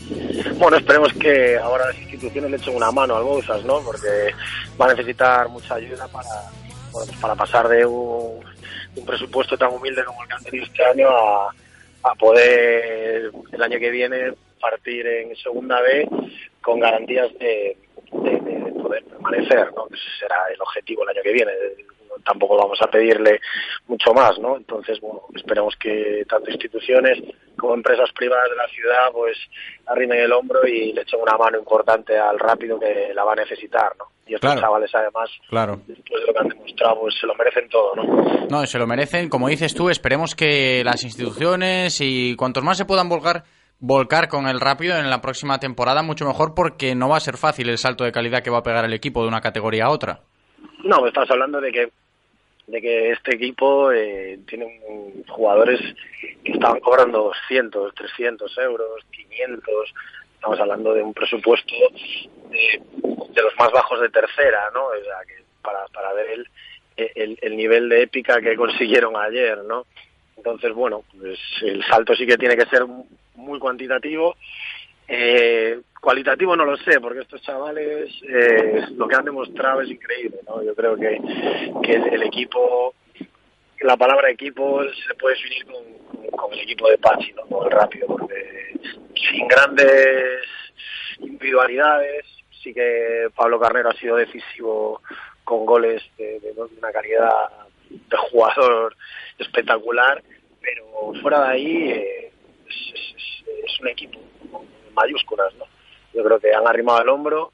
Bueno, 0.57 0.77
esperemos 0.77 1.13
que 1.13 1.57
ahora 1.57 1.87
las 1.87 1.97
instituciones 1.99 2.51
le 2.51 2.57
echen 2.57 2.75
una 2.75 2.91
mano 2.91 3.15
al 3.15 3.23
Bouzas, 3.23 3.63
¿no? 3.65 3.79
Porque 3.81 4.07
va 4.79 4.85
a 4.87 4.89
necesitar 4.93 5.47
mucha 5.49 5.75
ayuda 5.75 6.07
para, 6.09 6.27
bueno, 6.91 7.07
pues 7.07 7.17
para 7.21 7.35
pasar 7.35 7.67
de 7.69 7.85
un, 7.85 8.39
un 8.97 9.05
presupuesto 9.05 9.57
tan 9.57 9.71
humilde 9.73 10.03
como 10.03 10.21
el 10.23 10.27
que 10.27 10.33
han 10.35 10.43
tenido 10.43 10.65
este 10.65 10.83
año 10.85 11.07
a, 11.09 11.49
a 12.03 12.15
poder 12.15 13.31
el 13.51 13.61
año 13.63 13.79
que 13.79 13.89
viene 13.89 14.33
partir 14.59 15.07
en 15.07 15.35
segunda 15.37 15.79
B 15.81 16.07
con 16.61 16.79
garantías 16.79 17.29
de, 17.39 17.75
de- 18.11 18.31
de 18.31 18.39
poder 18.39 18.70
permanecer, 19.21 19.71
¿no? 19.75 19.85
Ese 19.87 20.19
será 20.19 20.37
el 20.53 20.61
objetivo 20.61 21.03
el 21.03 21.09
año 21.09 21.21
que 21.23 21.33
viene. 21.33 21.51
Tampoco 22.25 22.57
vamos 22.57 22.79
a 22.81 22.87
pedirle 22.87 23.39
mucho 23.87 24.13
más, 24.13 24.37
¿no? 24.37 24.57
Entonces, 24.57 24.99
bueno, 24.99 25.21
esperemos 25.35 25.75
que 25.77 26.23
tanto 26.29 26.51
instituciones 26.51 27.17
como 27.57 27.73
empresas 27.73 28.11
privadas 28.13 28.49
de 28.49 28.55
la 28.57 28.67
ciudad, 28.67 29.11
pues 29.13 29.37
arrimen 29.87 30.19
el 30.19 30.31
hombro 30.33 30.65
y 30.67 30.93
le 30.93 31.01
echen 31.01 31.19
una 31.21 31.37
mano 31.37 31.57
importante 31.57 32.17
al 32.17 32.37
rápido 32.37 32.79
que 32.79 33.11
la 33.13 33.23
va 33.23 33.33
a 33.33 33.35
necesitar, 33.35 33.93
¿no? 33.97 34.05
Y 34.27 34.35
estos 34.35 34.49
Claro. 34.51 34.61
chavales, 34.61 34.91
además, 34.93 35.29
Claro. 35.49 35.81
después 35.87 36.21
de 36.21 36.27
lo 36.27 36.33
que 36.33 36.39
han 36.39 36.47
demostrado, 36.49 36.99
pues 37.01 37.15
se 37.19 37.27
lo 37.27 37.35
merecen 37.35 37.69
todo, 37.69 37.95
¿no? 37.95 38.03
No, 38.49 38.65
se 38.65 38.77
lo 38.77 38.87
merecen. 38.87 39.29
Como 39.29 39.47
dices 39.47 39.73
tú, 39.73 39.89
esperemos 39.89 40.35
que 40.35 40.83
las 40.83 41.03
instituciones 41.03 41.99
y 42.01 42.35
cuantos 42.35 42.63
más 42.63 42.77
se 42.77 42.85
puedan 42.85 43.09
volcar, 43.09 43.43
volcar 43.81 44.29
con 44.29 44.47
el 44.47 44.61
rápido 44.61 44.95
en 44.97 45.09
la 45.09 45.21
próxima 45.21 45.59
temporada, 45.59 46.03
mucho 46.03 46.25
mejor 46.25 46.53
porque 46.55 46.95
no 46.95 47.09
va 47.09 47.17
a 47.17 47.19
ser 47.19 47.35
fácil 47.35 47.67
el 47.67 47.79
salto 47.79 48.03
de 48.03 48.11
calidad 48.11 48.43
que 48.43 48.51
va 48.51 48.59
a 48.59 48.63
pegar 48.63 48.85
el 48.85 48.93
equipo 48.93 49.23
de 49.23 49.27
una 49.27 49.41
categoría 49.41 49.85
a 49.85 49.89
otra. 49.89 50.21
No, 50.83 51.05
estás 51.05 51.29
hablando 51.29 51.59
de 51.59 51.71
que 51.71 51.89
de 52.67 52.79
que 52.79 53.11
este 53.11 53.35
equipo 53.35 53.91
eh, 53.91 54.39
tiene 54.47 54.79
jugadores 55.27 55.81
que 56.43 56.51
estaban 56.53 56.79
cobrando 56.79 57.23
200, 57.49 57.93
300 57.93 58.57
euros, 58.59 59.03
500. 59.11 59.93
Estamos 60.35 60.59
hablando 60.59 60.93
de 60.93 61.03
un 61.03 61.13
presupuesto 61.13 61.73
de, 62.49 62.81
de 63.01 63.41
los 63.41 63.53
más 63.57 63.71
bajos 63.71 63.99
de 63.99 64.09
tercera, 64.09 64.69
¿no? 64.73 64.85
O 64.85 65.03
sea, 65.03 65.17
que 65.27 65.43
para, 65.61 65.85
para 65.87 66.13
ver 66.13 66.27
el, 66.29 66.47
el, 67.15 67.39
el 67.41 67.57
nivel 67.57 67.89
de 67.89 68.03
épica 68.03 68.39
que 68.39 68.55
consiguieron 68.55 69.17
ayer, 69.17 69.57
¿no? 69.65 69.85
Entonces, 70.37 70.73
bueno, 70.73 71.03
pues 71.19 71.39
el 71.61 71.83
salto 71.83 72.15
sí 72.15 72.25
que 72.25 72.37
tiene 72.37 72.55
que 72.55 72.65
ser 72.67 72.85
muy 73.41 73.59
cuantitativo. 73.59 74.35
Eh, 75.07 75.81
cualitativo 75.99 76.55
no 76.55 76.65
lo 76.65 76.77
sé, 76.77 76.99
porque 77.01 77.21
estos 77.21 77.41
chavales 77.41 78.09
eh, 78.27 78.85
lo 78.95 79.07
que 79.07 79.15
han 79.15 79.25
demostrado 79.25 79.81
es 79.81 79.89
increíble, 79.89 80.37
¿no? 80.47 80.63
Yo 80.63 80.73
creo 80.73 80.95
que, 80.95 81.19
que 81.83 81.93
el, 81.93 82.23
equipo, 82.23 82.93
la 83.81 83.97
palabra 83.97 84.29
equipo 84.29 84.81
se 84.83 85.13
puede 85.15 85.35
unir 85.45 85.65
con, 85.65 86.53
el 86.53 86.59
equipo 86.61 86.89
de 86.89 86.97
Pachi, 86.97 87.33
¿no? 87.33 87.43
Con 87.43 87.65
el 87.65 87.71
rápido, 87.71 88.07
porque 88.07 88.73
sin 89.29 89.47
grandes 89.47 90.47
individualidades, 91.19 92.25
sí 92.63 92.73
que 92.73 93.27
Pablo 93.35 93.59
Carnero 93.59 93.89
ha 93.89 93.93
sido 93.93 94.15
decisivo 94.15 95.01
con 95.43 95.65
goles 95.65 96.01
de, 96.17 96.39
de 96.39 96.53
una 96.53 96.91
calidad 96.91 97.49
de 97.89 98.17
jugador 98.17 98.95
espectacular, 99.37 100.23
pero 100.61 101.13
fuera 101.21 101.41
de 101.41 101.49
ahí 101.49 101.91
eh, 101.91 102.30
es, 102.71 102.93
es- 102.93 103.15
es- 103.15 103.65
es 103.73 103.79
un 103.81 103.87
equipo 103.89 104.19
mayúsculas, 104.95 105.53
¿no? 105.55 105.65
Yo 106.13 106.23
creo 106.23 106.39
que 106.39 106.53
han 106.53 106.67
arrimado 106.67 107.01
el 107.01 107.09
hombro, 107.09 107.51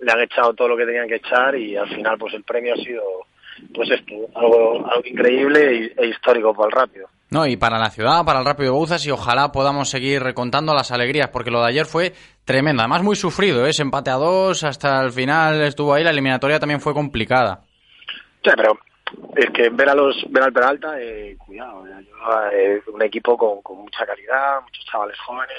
le 0.00 0.10
han 0.12 0.20
echado 0.20 0.54
todo 0.54 0.68
lo 0.68 0.76
que 0.76 0.86
tenían 0.86 1.08
que 1.08 1.16
echar 1.16 1.54
y 1.56 1.76
al 1.76 1.88
final 1.88 2.16
pues 2.18 2.34
el 2.34 2.42
premio 2.44 2.74
ha 2.74 2.76
sido 2.76 3.02
pues 3.74 3.90
esto, 3.90 4.14
algo, 4.34 4.86
algo 4.90 5.02
increíble 5.04 5.92
e, 5.96 6.06
histórico 6.06 6.54
para 6.54 6.66
el 6.66 6.72
rápido. 6.72 7.08
No, 7.30 7.46
y 7.46 7.56
para 7.56 7.78
la 7.78 7.90
ciudad, 7.90 8.24
para 8.24 8.40
el 8.40 8.44
Rápido 8.46 8.72
de 8.72 8.76
Bouzas, 8.78 9.06
y 9.06 9.10
ojalá 9.12 9.52
podamos 9.52 9.88
seguir 9.88 10.20
recontando 10.20 10.74
las 10.74 10.90
alegrías, 10.90 11.28
porque 11.28 11.52
lo 11.52 11.60
de 11.60 11.68
ayer 11.68 11.86
fue 11.86 12.12
tremendo. 12.44 12.82
Además, 12.82 13.04
muy 13.04 13.14
sufrido, 13.14 13.64
¿eh? 13.64 13.70
Ese 13.70 13.82
empate 13.82 14.10
a 14.10 14.14
dos, 14.14 14.64
hasta 14.64 15.00
el 15.04 15.12
final 15.12 15.60
estuvo 15.62 15.94
ahí, 15.94 16.02
la 16.02 16.10
eliminatoria 16.10 16.58
también 16.58 16.80
fue 16.80 16.92
complicada. 16.92 17.60
Sí, 18.42 18.50
pero 18.56 18.72
es 19.36 19.50
que 19.50 19.68
ver 19.70 19.88
a 19.88 19.94
los 19.94 20.16
ver 20.30 20.42
al 20.44 20.52
Peralta, 20.52 21.00
eh, 21.00 21.36
cuidado, 21.38 21.86
eh, 21.86 21.90
yo, 22.08 22.50
eh, 22.52 22.82
un 22.92 23.02
equipo 23.02 23.36
con, 23.36 23.62
con 23.62 23.78
mucha 23.78 24.04
calidad, 24.06 24.60
muchos 24.62 24.84
chavales 24.86 25.18
jóvenes, 25.20 25.58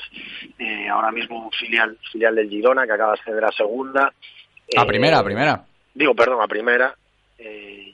eh, 0.60 0.88
ahora 0.90 1.12
mismo 1.12 1.46
un 1.46 1.52
filial 1.52 1.98
filial 2.12 2.36
del 2.36 2.50
Girona 2.50 2.86
que 2.86 2.94
acaba 2.94 3.14
de 3.14 3.20
ascender 3.22 3.46
a 3.46 3.52
segunda. 3.52 4.04
A 4.78 4.82
Eh, 4.84 4.86
primera, 4.88 5.20
a 5.20 5.24
primera. 5.24 5.64
Digo, 5.94 6.14
perdón, 6.16 6.42
a 6.42 6.48
primera. 6.48 6.94
eh, 7.38 7.88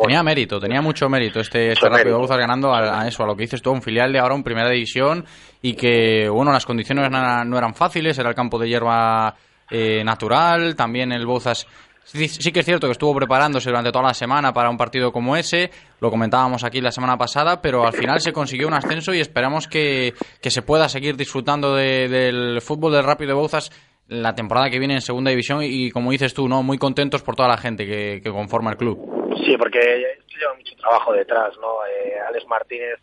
Tenía 0.00 0.22
mérito, 0.22 0.60
tenía 0.60 0.80
mucho 0.80 1.08
mérito 1.08 1.40
este, 1.40 1.72
este 1.72 1.88
Rápido 1.88 2.14
de. 2.14 2.18
Bouzas 2.20 2.38
ganando 2.38 2.72
a, 2.72 3.00
a 3.02 3.08
eso, 3.08 3.24
a 3.24 3.26
lo 3.26 3.34
que 3.34 3.42
dices 3.42 3.60
tú, 3.62 3.72
un 3.72 3.82
filial 3.82 4.12
de 4.12 4.20
ahora 4.20 4.34
en 4.36 4.44
primera 4.44 4.68
división 4.70 5.24
y 5.60 5.74
que, 5.74 6.28
bueno, 6.28 6.52
las 6.52 6.66
condiciones 6.66 7.10
no 7.10 7.18
eran, 7.18 7.50
no 7.50 7.58
eran 7.58 7.74
fáciles, 7.74 8.16
era 8.18 8.28
el 8.28 8.34
campo 8.36 8.58
de 8.60 8.68
hierba 8.68 9.34
eh, 9.70 10.04
natural, 10.04 10.76
también 10.76 11.10
el 11.10 11.26
Bouzas 11.26 11.66
sí, 12.12 12.28
sí 12.28 12.52
que 12.52 12.60
es 12.60 12.66
cierto 12.66 12.86
que 12.86 12.92
estuvo 12.92 13.14
preparándose 13.14 13.70
durante 13.70 13.92
toda 13.92 14.06
la 14.08 14.14
semana 14.14 14.52
para 14.52 14.70
un 14.70 14.76
partido 14.76 15.12
como 15.12 15.36
ese, 15.36 15.70
lo 16.00 16.10
comentábamos 16.10 16.64
aquí 16.64 16.80
la 16.80 16.90
semana 16.92 17.16
pasada, 17.16 17.60
pero 17.62 17.86
al 17.86 17.92
final 17.92 18.20
se 18.20 18.32
consiguió 18.32 18.66
un 18.68 18.74
ascenso 18.74 19.14
y 19.14 19.20
esperamos 19.20 19.66
que, 19.68 20.14
que 20.42 20.50
se 20.50 20.62
pueda 20.62 20.88
seguir 20.88 21.16
disfrutando 21.16 21.74
de- 21.74 22.08
del 22.08 22.60
fútbol 22.60 22.92
del 22.92 23.04
Rápido 23.04 23.28
de 23.28 23.34
Bouzas 23.34 23.70
la 24.08 24.34
temporada 24.34 24.70
que 24.70 24.78
viene 24.78 24.94
en 24.94 25.02
segunda 25.02 25.30
división 25.30 25.60
y, 25.62 25.90
como 25.90 26.10
dices 26.10 26.32
tú, 26.32 26.48
no 26.48 26.62
muy 26.62 26.78
contentos 26.78 27.22
por 27.22 27.36
toda 27.36 27.48
la 27.48 27.58
gente 27.58 27.84
que, 27.86 28.20
que 28.22 28.30
conforma 28.30 28.70
el 28.70 28.78
club. 28.78 28.98
Sí, 29.44 29.54
porque 29.58 29.78
lleva 29.80 30.54
mucho 30.56 30.74
trabajo 30.76 31.12
detrás, 31.12 31.52
¿no? 31.60 31.84
Eh, 31.86 32.14
Alex 32.26 32.46
Martínez 32.46 32.98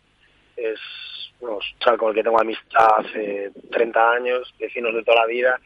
es 0.56 0.78
con 1.38 2.08
el 2.08 2.14
que 2.14 2.22
tengo 2.22 2.40
amistad 2.40 2.88
hace 2.98 3.50
30 3.70 4.10
años, 4.10 4.54
vecinos 4.58 4.94
de 4.94 5.02
toda 5.02 5.20
la 5.20 5.26
vida, 5.26 5.60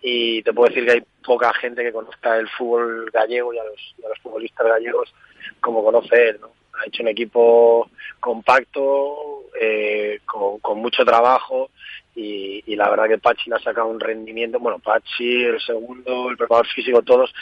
y 0.00 0.42
te 0.42 0.52
puedo 0.52 0.68
decir 0.68 0.84
que 0.84 0.92
hay 0.92 1.02
poca 1.24 1.52
gente 1.54 1.82
que 1.82 1.92
conozca 1.92 2.36
el 2.36 2.48
fútbol 2.48 3.10
gallego 3.12 3.54
y 3.54 3.58
a 3.58 3.64
los, 3.64 3.94
futbolistas 4.22 4.66
gallegos 4.66 5.12
como 5.60 5.82
conoce 5.84 6.30
él, 6.30 6.38
¿no? 6.40 6.50
Ha 6.80 6.86
hecho 6.86 7.02
un 7.02 7.08
equipo 7.08 7.88
compacto, 8.18 9.44
eh, 9.60 10.20
con, 10.24 10.78
mucho 10.78 11.04
trabajo, 11.04 11.70
y, 12.14 12.62
y 12.66 12.76
la 12.76 12.90
verdad 12.90 13.08
que 13.08 13.18
Pachi 13.18 13.48
le 13.50 13.56
ha 13.56 13.60
sacado 13.60 13.88
un 13.88 14.00
rendimiento, 14.00 14.58
bueno, 14.58 14.78
Pachi, 14.78 15.44
el 15.44 15.60
segundo, 15.60 16.30
el 16.30 16.36
preparador 16.36 16.66
físico, 16.68 17.02
todos 17.02 17.32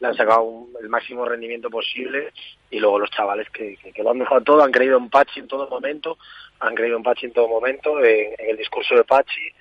le 0.00 0.08
han 0.08 0.14
sacado 0.14 0.42
un- 0.42 0.74
el 0.80 0.88
máximo 0.88 1.24
rendimiento 1.24 1.70
posible 1.70 2.32
y 2.70 2.78
luego 2.78 2.98
los 2.98 3.10
chavales 3.10 3.48
que, 3.50 3.76
que, 3.76 3.92
que 3.92 4.02
lo 4.02 4.10
han 4.10 4.18
dejado 4.18 4.40
todo, 4.42 4.62
han 4.62 4.72
creído 4.72 4.98
en 4.98 5.08
Pachi 5.08 5.40
en 5.40 5.48
todo 5.48 5.68
momento, 5.68 6.18
han 6.60 6.74
creído 6.74 6.96
en 6.96 7.02
Pachi 7.02 7.26
en 7.26 7.32
todo 7.32 7.48
momento, 7.48 7.98
en, 8.02 8.34
en 8.38 8.50
el 8.50 8.56
discurso 8.56 8.94
de 8.94 9.04
Pachi 9.04 9.52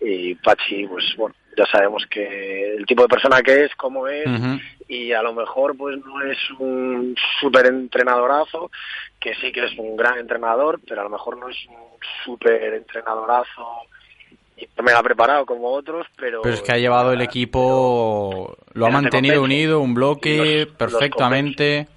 y 0.00 0.34
Pachi, 0.36 0.86
pues 0.86 1.14
bueno, 1.16 1.34
ya 1.56 1.66
sabemos 1.66 2.06
que 2.06 2.74
el 2.76 2.86
tipo 2.86 3.02
de 3.02 3.08
persona 3.08 3.42
que 3.42 3.64
es, 3.64 3.74
cómo 3.76 4.08
es 4.08 4.26
y 4.88 5.12
a 5.12 5.22
lo 5.22 5.32
mejor 5.32 5.76
pues 5.76 5.98
no 6.04 6.22
es 6.22 6.38
un 6.58 7.14
súper 7.40 7.66
entrenadorazo, 7.66 8.70
que 9.20 9.34
sí 9.36 9.52
que 9.52 9.64
es 9.64 9.72
un 9.78 9.96
gran 9.96 10.18
entrenador, 10.18 10.80
pero 10.86 11.00
a 11.00 11.04
lo 11.04 11.10
mejor 11.10 11.38
no 11.38 11.48
es 11.48 11.56
un 11.68 11.98
súper 12.24 12.74
entrenadorazo 12.74 13.66
y 14.56 14.68
mega 14.82 15.02
preparado 15.02 15.46
como 15.46 15.68
otros, 15.68 16.06
pero... 16.16 16.42
Pero 16.42 16.54
es 16.54 16.62
que 16.62 16.72
ha 16.72 16.78
llevado 16.78 17.12
el 17.12 17.20
equipo, 17.20 18.56
lo 18.74 18.86
ha 18.86 18.90
mantenido 18.90 19.42
unido, 19.42 19.80
un 19.80 19.94
bloque 19.94 20.66
los 20.66 20.76
perfectamente. 20.76 21.88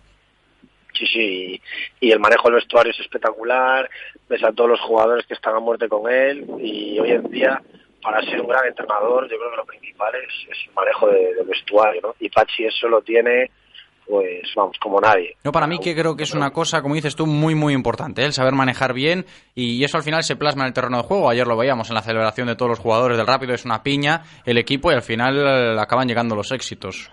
Sí, 0.97 1.05
sí, 1.07 1.61
y 1.99 2.11
el 2.11 2.19
manejo 2.19 2.43
del 2.47 2.55
vestuario 2.55 2.91
es 2.91 2.99
espectacular, 2.99 3.89
ves 4.29 4.43
a 4.43 4.51
todos 4.53 4.69
los 4.69 4.79
jugadores 4.81 5.25
que 5.25 5.33
están 5.33 5.55
a 5.55 5.59
muerte 5.59 5.89
con 5.89 6.09
él 6.11 6.45
y 6.61 6.97
hoy 6.99 7.11
en 7.11 7.29
día, 7.29 7.61
para 8.01 8.21
ser 8.21 8.39
un 8.39 8.47
gran 8.47 8.65
entrenador, 8.65 9.23
yo 9.29 9.37
creo 9.37 9.51
que 9.51 9.57
lo 9.57 9.65
principal 9.65 10.13
es, 10.15 10.57
el 10.67 10.73
manejo 10.73 11.07
de- 11.07 11.33
del 11.35 11.45
vestuario, 11.47 12.01
¿no? 12.01 12.15
Y 12.19 12.29
Pachi 12.29 12.65
eso 12.65 12.87
lo 12.87 13.01
tiene, 13.01 13.49
pues 14.07 14.43
vamos, 14.55 14.77
como 14.79 15.01
nadie. 15.01 15.35
Yo 15.43 15.51
para 15.51 15.67
mí 15.67 15.79
que 15.79 15.95
creo 15.95 16.15
que 16.15 16.23
es 16.23 16.33
una 16.33 16.51
cosa, 16.51 16.81
como 16.81 16.95
dices 16.95 17.15
tú, 17.15 17.25
muy 17.25 17.55
muy 17.55 17.73
importante, 17.73 18.21
¿eh? 18.21 18.25
el 18.25 18.33
saber 18.33 18.53
manejar 18.53 18.93
bien 18.93 19.25
y 19.55 19.83
eso 19.83 19.97
al 19.97 20.03
final 20.03 20.23
se 20.23 20.35
plasma 20.35 20.61
en 20.63 20.67
el 20.67 20.73
terreno 20.73 20.97
de 20.97 21.03
juego. 21.03 21.29
Ayer 21.29 21.45
lo 21.47 21.57
veíamos 21.57 21.89
en 21.89 21.95
la 21.95 22.01
celebración 22.03 22.47
de 22.47 22.55
todos 22.55 22.69
los 22.69 22.79
jugadores 22.79 23.17
del 23.17 23.27
Rápido, 23.27 23.53
es 23.53 23.65
una 23.65 23.81
piña 23.83 24.21
el 24.45 24.57
equipo 24.59 24.91
y 24.91 24.95
al 24.95 25.01
final 25.01 25.35
eh, 25.45 25.79
acaban 25.79 26.07
llegando 26.07 26.35
los 26.35 26.51
éxitos. 26.51 27.09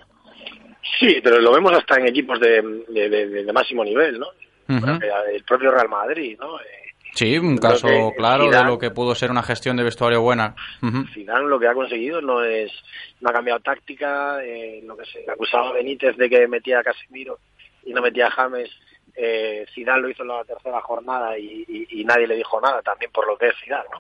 Sí, 0.98 1.20
pero 1.22 1.38
lo 1.40 1.52
vemos 1.52 1.72
hasta 1.72 1.96
en 1.96 2.09
equipos 2.09 2.38
de, 2.40 2.62
de, 2.88 3.09
de- 3.09 3.44
de 3.44 3.52
máximo 3.52 3.85
nivel, 3.85 4.18
¿no? 4.18 4.26
El 4.68 5.42
propio 5.44 5.70
Real 5.70 5.88
Madrid, 5.88 6.37
¿no? 6.40 6.59
Eh, 6.61 6.64
Sí, 7.14 7.37
un 7.37 7.59
Creo 7.59 7.72
caso 7.72 7.88
claro 8.16 8.50
de 8.50 8.64
lo 8.64 8.78
que 8.78 8.90
pudo 8.90 9.14
ser 9.14 9.31
una 9.31 9.42
gestión 9.42 9.76
de 9.76 9.83
vestuario 9.83 10.22
buena. 10.22 10.55
Ujú. 10.81 11.05
Zidane 11.12 11.46
lo 11.46 11.61
que 11.61 11.66
ha 11.68 11.74
conseguido 11.74 12.22
no 12.22 12.42
es 12.42 12.72
no 13.20 13.28
ha 13.28 13.33
cambiado 13.35 13.61
táctica 13.61 14.42
eh, 14.42 14.81
lo 14.87 14.96
que 14.96 15.05
se 15.05 15.31
acusaba 15.31 15.68
a 15.68 15.72
Benítez 15.72 16.16
de 16.16 16.31
que 16.31 16.48
metía 16.48 16.78
a 16.78 16.83
Casemiro 16.83 17.38
y 17.85 17.92
no 17.92 18.00
metía 18.00 18.28
a 18.28 18.31
James 18.31 18.70
eh, 19.14 19.66
Zidane 19.75 20.01
lo 20.03 20.09
hizo 20.11 20.22
en 20.22 20.29
la 20.29 20.44
tercera 20.44 20.81
jornada 20.81 21.37
y, 21.38 21.64
y- 21.68 22.01
y 22.01 22.05
nadie 22.05 22.27
le 22.27 22.37
dijo 22.37 22.61
nada 22.61 22.81
también 22.83 23.11
por 23.12 23.27
lo 23.27 23.37
que 23.37 23.48
es 23.48 23.55
Zidane 23.62 23.85
¿no? 23.92 23.98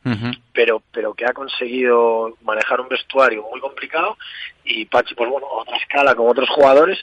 pero 0.52 0.82
pero 0.92 1.12
que 1.14 1.26
ha 1.26 1.32
conseguido 1.34 2.36
manejar 2.42 2.80
un 2.80 2.88
vestuario 2.88 3.42
muy 3.50 3.60
complicado 3.60 4.16
y 4.64 4.84
Pachi 4.86 5.14
pues 5.14 5.28
bueno 5.28 5.46
a 5.46 5.62
otra 5.62 5.76
escala 5.76 6.14
con 6.14 6.28
otros 6.28 6.48
jugadores 6.50 6.98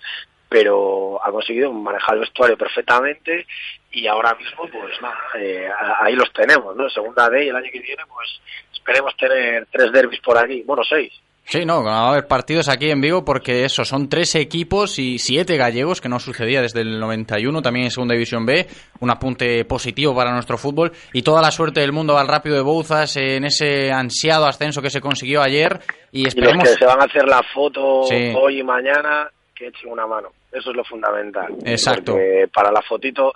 pero 0.48 1.19
ha 1.24 1.32
conseguido 1.32 1.72
manejar 1.72 2.15
el 2.15 2.22
vestuario 2.22 2.58
perfectamente 2.58 3.45
y 3.91 4.08
ahora 4.08 4.34
mismo 4.36 4.67
pues 4.72 5.00
nada 5.02 5.17
eh, 5.38 5.69
ahí 6.00 6.15
los 6.15 6.31
tenemos 6.33 6.75
no 6.75 6.90
segunda 6.90 7.29
D 7.29 7.46
y 7.46 7.50
el 7.50 7.56
año 7.56 7.69
que 7.71 7.79
viene 7.79 8.04
pues 8.12 8.42
esperemos 8.73 9.15
tener 9.17 9.67
tres 9.71 9.92
derbis 9.92 10.19
por 10.21 10.38
aquí 10.38 10.63
bueno 10.63 10.83
seis 10.83 11.13
Sí, 11.50 11.65
no, 11.65 11.83
va 11.83 12.02
a 12.02 12.10
haber 12.12 12.27
partidos 12.27 12.69
aquí 12.69 12.91
en 12.91 13.02
Vigo 13.02 13.25
porque 13.25 13.63
eso, 13.65 13.83
son 13.83 14.08
tres 14.08 14.35
equipos 14.35 15.00
y 15.00 15.17
siete 15.17 15.58
gallegos, 15.58 16.00
que 16.00 16.08
no 16.08 16.19
sucedía 16.19 16.62
desde 16.62 16.81
el 16.81 17.00
91, 17.00 17.63
también 17.63 17.85
en 17.85 17.91
Segunda 17.91 18.13
División 18.13 18.45
B, 18.45 18.67
un 19.00 19.10
apunte 19.10 19.65
positivo 19.65 20.15
para 20.15 20.31
nuestro 20.31 20.60
fútbol 20.60 20.91
y 21.12 21.23
toda 21.23 21.41
la 21.41 21.50
suerte 21.50 21.79
del 21.81 21.91
mundo 21.91 22.19
al 22.19 22.27
Rápido 22.27 22.56
de 22.56 22.62
Bouzas 22.62 23.17
en 23.17 23.45
ese 23.45 23.91
ansiado 23.91 24.45
ascenso 24.45 24.83
que 24.83 24.91
se 24.91 25.02
consiguió 25.02 25.41
ayer 25.41 25.79
y 26.12 26.19
y 26.19 26.23
los 26.25 26.35
esperemos... 26.35 26.63
que 26.65 26.75
se 26.75 26.85
van 26.85 27.02
a 27.02 27.06
hacer 27.06 27.27
la 27.27 27.41
foto 27.52 28.04
Sí. 28.04 28.31
hoy 28.37 28.60
y 28.60 28.63
mañana 28.63 29.27
que 29.56 29.67
echen 29.69 29.91
una 29.91 30.06
mano 30.06 30.29
eso 30.52 30.69
es 30.69 30.75
lo 30.75 30.83
fundamental 30.83 31.54
Exacto. 31.65 32.13
Porque 32.13 32.47
para 32.54 32.71
la 32.71 32.81
fotito 32.81 33.33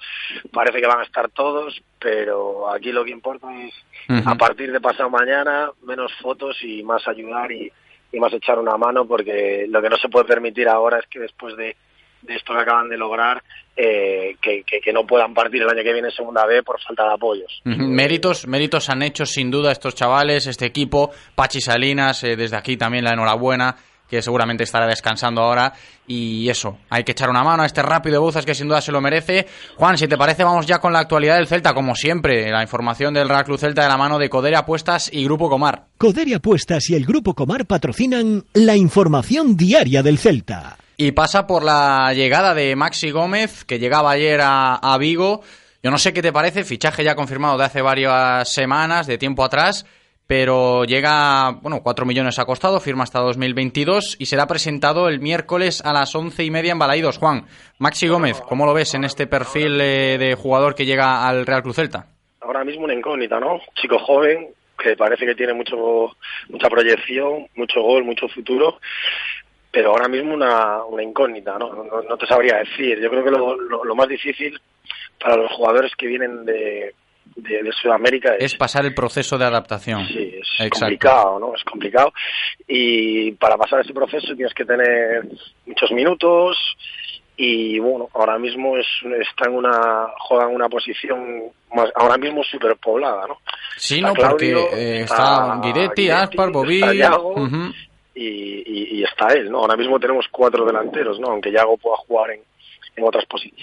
parece 0.51 0.80
que 0.80 0.88
van 0.88 0.99
a 0.99 1.03
estar 1.03 1.30
todos 1.32 1.82
pero 1.99 2.72
aquí 2.72 2.91
lo 2.91 3.03
que 3.03 3.11
importa 3.11 3.47
es 3.64 3.74
a 4.26 4.36
partir 4.36 4.72
de 4.72 4.80
pasado 4.80 5.09
mañana 5.09 5.70
menos 5.84 6.11
fotos 6.22 6.57
y 6.64 6.84
más 6.84 7.07
ayudar 7.07 7.51
y 7.51 7.72
más 8.20 8.34
echar 8.34 8.59
una 8.59 8.78
mano 8.78 9.05
porque 9.05 9.66
lo 9.70 9.82
que 9.82 9.89
no 9.89 9.97
se 9.97 10.09
puede 10.09 10.26
permitir 10.26 10.68
ahora 10.68 10.99
es 10.99 11.05
que 11.07 11.20
después 11.20 11.55
de, 11.57 11.76
de 12.22 12.36
esto 12.36 12.53
que 12.53 12.59
acaban 12.59 12.89
de 12.89 12.97
lograr, 12.97 13.41
eh, 13.76 14.36
que, 14.41 14.64
que, 14.64 14.80
que 14.80 14.93
no 14.93 15.05
puedan 15.05 15.34
partir 15.34 15.61
el 15.61 15.70
año 15.70 15.84
que 15.84 15.93
viene 15.93 16.09
en 16.09 16.14
segunda 16.14 16.45
B 16.45 16.61
por 16.64 16.80
falta 16.82 17.07
de 17.07 17.14
apoyos. 17.14 17.61
Ujú, 17.66 17.84
Méritos, 17.84 18.47
méritos 18.47 18.89
han 18.89 19.01
hecho 19.01 19.26
sin 19.26 19.49
duda 19.49 19.72
estos 19.72 19.95
chavales, 19.95 20.47
este 20.47 20.66
equipo, 20.66 21.11
Pachi 21.36 21.59
Salinas, 21.59 22.24
eh, 22.24 22.36
desde 22.36 22.57
aquí 22.57 22.78
también 22.78 23.03
la 23.03 23.14
enhorabuena, 23.14 23.76
que 24.14 24.22
seguramente 24.22 24.64
estará 24.64 24.86
descansando 24.86 25.41
ahora. 25.41 25.74
Y 26.05 26.47
eso, 26.47 26.78
hay 26.89 27.03
que 27.03 27.14
echar 27.14 27.30
una 27.32 27.43
mano 27.43 27.64
a 27.64 27.66
este 27.66 27.82
rápido 27.82 28.14
de 28.14 28.20
Bouzas 28.20 28.45
que 28.45 28.53
sin 28.53 28.68
duda 28.68 28.80
se 28.80 28.91
lo 28.91 29.01
merece. 29.01 29.47
Juan, 29.76 29.97
si 29.97 30.07
te 30.07 30.18
parece, 30.18 30.43
vamos 30.43 30.68
ya 30.68 30.80
con 30.80 30.93
la 30.93 30.99
actualidad 30.99 31.38
del 31.38 31.47
Celta, 31.47 31.74
como 31.74 31.95
siempre, 31.95 32.51
la 32.51 32.61
información 32.61 33.14
del 33.14 33.28
Real 33.28 33.43
Club 33.43 33.57
Celta 33.57 33.82
de 33.82 33.88
la 33.88 33.97
mano 33.97 34.20
de 34.20 34.30
Codere 34.30 34.55
Apuestas 34.55 35.09
y 35.11 35.24
Grupo 35.24 35.49
Comar. 35.49 35.88
Codere 35.97 36.36
Apuestas 36.36 36.89
y 36.91 36.95
el 36.95 37.05
Grupo 37.05 37.34
Comar 37.34 37.66
patrocinan 37.66 38.45
la 38.53 38.76
información 38.76 39.57
diaria 39.57 40.03
del 40.03 40.20
Celta. 40.20 40.78
Y 40.95 41.14
pasa 41.14 41.47
por 41.47 41.64
la 41.64 42.14
llegada 42.14 42.53
de 42.53 42.76
Maxi 42.76 43.09
Gómez, 43.09 43.66
que 43.66 43.80
llegaba 43.80 44.11
ayer 44.11 44.41
a, 44.41 44.76
a 44.76 44.97
Vigo. 44.99 45.41
Yo 45.82 45.89
no 45.89 45.97
sé 45.97 46.14
qué 46.14 46.22
te 46.22 46.32
parece, 46.32 46.64
fichaje 46.64 47.03
ya 47.03 47.16
confirmado 47.16 47.57
de 47.57 47.66
hace 47.66 47.82
varias 47.82 48.53
semanas, 48.53 49.07
de 49.07 49.18
tiempo 49.18 49.43
atrás, 49.43 49.86
pero 50.28 50.86
llega, 50.86 51.51
bueno, 51.61 51.82
4 51.84 52.05
millones 52.05 52.39
ha 52.39 52.45
costado, 52.45 52.80
firma 52.80 53.03
hasta 53.03 53.19
2022 53.19 54.15
y 54.19 54.26
será 54.26 54.47
presentado 54.47 55.09
el 55.09 55.19
miércoles 55.19 55.82
a 55.86 55.93
las 55.93 56.15
once 56.15 56.43
y 56.43 56.51
media 56.51 56.71
en 56.71 56.80
Balaídos. 56.80 57.17
Juan, 57.17 57.45
Maxi 57.80 58.07
Gómez, 58.07 58.41
¿cómo 58.41 58.65
lo 58.65 58.74
ves 58.74 58.93
en 58.93 59.03
este 59.03 59.28
perfil 59.28 59.80
eh, 59.82 60.17
de 60.17 60.36
jugador 60.36 60.76
que 60.76 60.86
llega 60.86 61.28
al 61.28 61.45
Real 61.45 61.61
Cruz 61.61 61.76
Celta? 61.76 62.07
Ahora 62.41 62.63
mismo 62.63 62.86
una 62.86 62.93
incógnita, 62.93 63.39
¿no? 63.39 63.59
Chico 63.76 63.99
joven, 63.99 64.47
que 64.78 64.95
parece 64.95 65.26
que 65.26 65.36
tiene 65.36 65.53
mucho 65.53 66.15
mucha 66.49 66.69
proyección, 66.69 67.47
mucho 67.55 67.82
gol, 67.82 68.03
mucho 68.03 68.28
futuro, 68.28 68.80
pero 69.71 69.91
ahora 69.91 70.07
mismo 70.07 70.34
una, 70.34 70.84
una 70.84 71.03
incógnita, 71.03 71.57
¿no? 71.57 71.84
¿no? 71.84 72.17
te 72.17 72.28
sabría 72.28 72.57
decir. 72.57 72.99
Yo 72.99 73.09
creo 73.09 73.24
que 73.24 73.32
lo 73.32 73.95
más 73.95 74.07
difícil 74.07 74.59
para 75.19 75.38
los 75.38 75.51
jugadores 75.51 75.93
que 75.95 76.07
vienen 76.07 76.45
de, 76.45 76.93
de, 77.36 77.63
de 77.63 77.71
Sudamérica 77.71 78.36
es, 78.36 78.53
Es 78.53 78.55
pasar 78.55 78.86
el 78.86 78.93
proceso 78.93 79.38
de 79.38 79.45
adaptación. 79.45 80.05
Sí, 80.07 80.36
es 80.59 80.69
complicado, 80.69 81.39
¿no? 81.39 81.55
Es 81.55 81.63
complicado. 81.63 82.13
Y 82.67 83.32
para 83.34 83.57
pasar 83.57 83.82
ese 83.82 83.93
proceso 83.93 84.36
tienes 84.36 84.53
que 84.53 84.65
tener 84.65 85.26
muchos 85.65 85.91
minutos 85.91 86.57
y 87.36 87.80
bueno, 87.80 88.09
ahora 88.13 88.38
mismo 88.38 88.78
es, 88.78 88.86
está 89.19 89.49
en 89.49 89.55
una, 89.55 90.07
juega 90.19 90.49
en 90.49 90.55
una 90.55 90.69
posición 90.69 91.43
más, 91.74 91.89
ahora 91.95 92.17
mismo 92.17 92.43
súper 92.43 92.76
poblada, 92.78 93.26
¿no? 93.28 93.39
Sí, 93.76 93.95
Está 93.95 94.07
no, 94.07 94.13
Claudio, 94.13 94.61
porque 94.69 94.99
eh, 94.99 95.01
está 95.01 95.59
Guidetti, 95.63 96.09
Aspar, 96.11 96.51
Bobby. 96.51 96.76
está 96.82 96.93
Yago, 96.93 97.32
ujú. 97.34 97.74
y, 98.13 98.28
y, 98.28 98.99
y 98.99 99.03
está 99.03 99.34
él, 99.34 99.49
¿no? 99.49 99.59
Ahora 99.59 99.76
mismo 99.76 99.99
tenemos 99.99 100.28
cuatro 100.30 100.63
delanteros, 100.63 101.19
¿no? 101.19 101.30
Aunque 101.30 101.51
Yago 101.51 101.76
pueda 101.78 101.97
jugar 101.97 102.32
en, 102.32 102.41
en 102.96 103.04
otras 103.04 103.26
posi- 103.28 103.54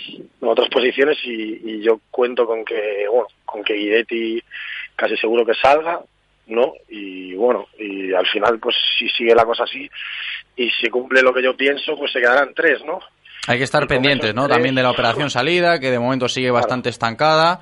en 0.41 0.49
otras 0.49 0.69
posiciones 0.69 1.19
y, 1.25 1.61
y 1.65 1.83
yo 1.83 2.01
cuento 2.11 2.47
con 2.47 2.65
que, 2.65 3.07
bueno, 3.09 3.27
con 3.45 3.63
que 3.63 3.75
Guidetti 3.75 4.43
casi 4.97 5.17
seguro 5.17 5.45
que 5.47 5.55
salga, 5.55 6.01
¿no? 6.49 6.73
Y 6.89 7.35
bueno, 7.35 7.67
y 7.79 8.13
al 8.13 8.27
final, 8.27 8.59
pues 8.59 8.77
si 8.99 9.09
sigue 9.11 9.35
la 9.35 9.45
cosa 9.45 9.65
así 9.65 9.89
y 10.57 10.71
si 10.71 10.89
cumple 10.89 11.23
lo 11.23 11.33
que 11.33 11.43
yo 11.43 11.57
pienso, 11.57 11.97
pues 11.97 12.13
se 12.13 12.21
quedarán 12.21 12.53
tres, 12.55 12.85
¿no? 12.85 12.99
Hay 13.47 13.57
que 13.59 13.65
estar 13.65 13.87
pendientes, 13.87 14.35
¿no? 14.35 14.49
También 14.49 14.75
de 14.75 14.83
la 14.83 14.91
operación 14.91 15.31
salida, 15.31 15.81
que 15.81 15.91
de 15.91 15.99
momento 15.99 16.29
sigue 16.29 16.51
bastante 16.51 16.89
estancada. 16.91 17.61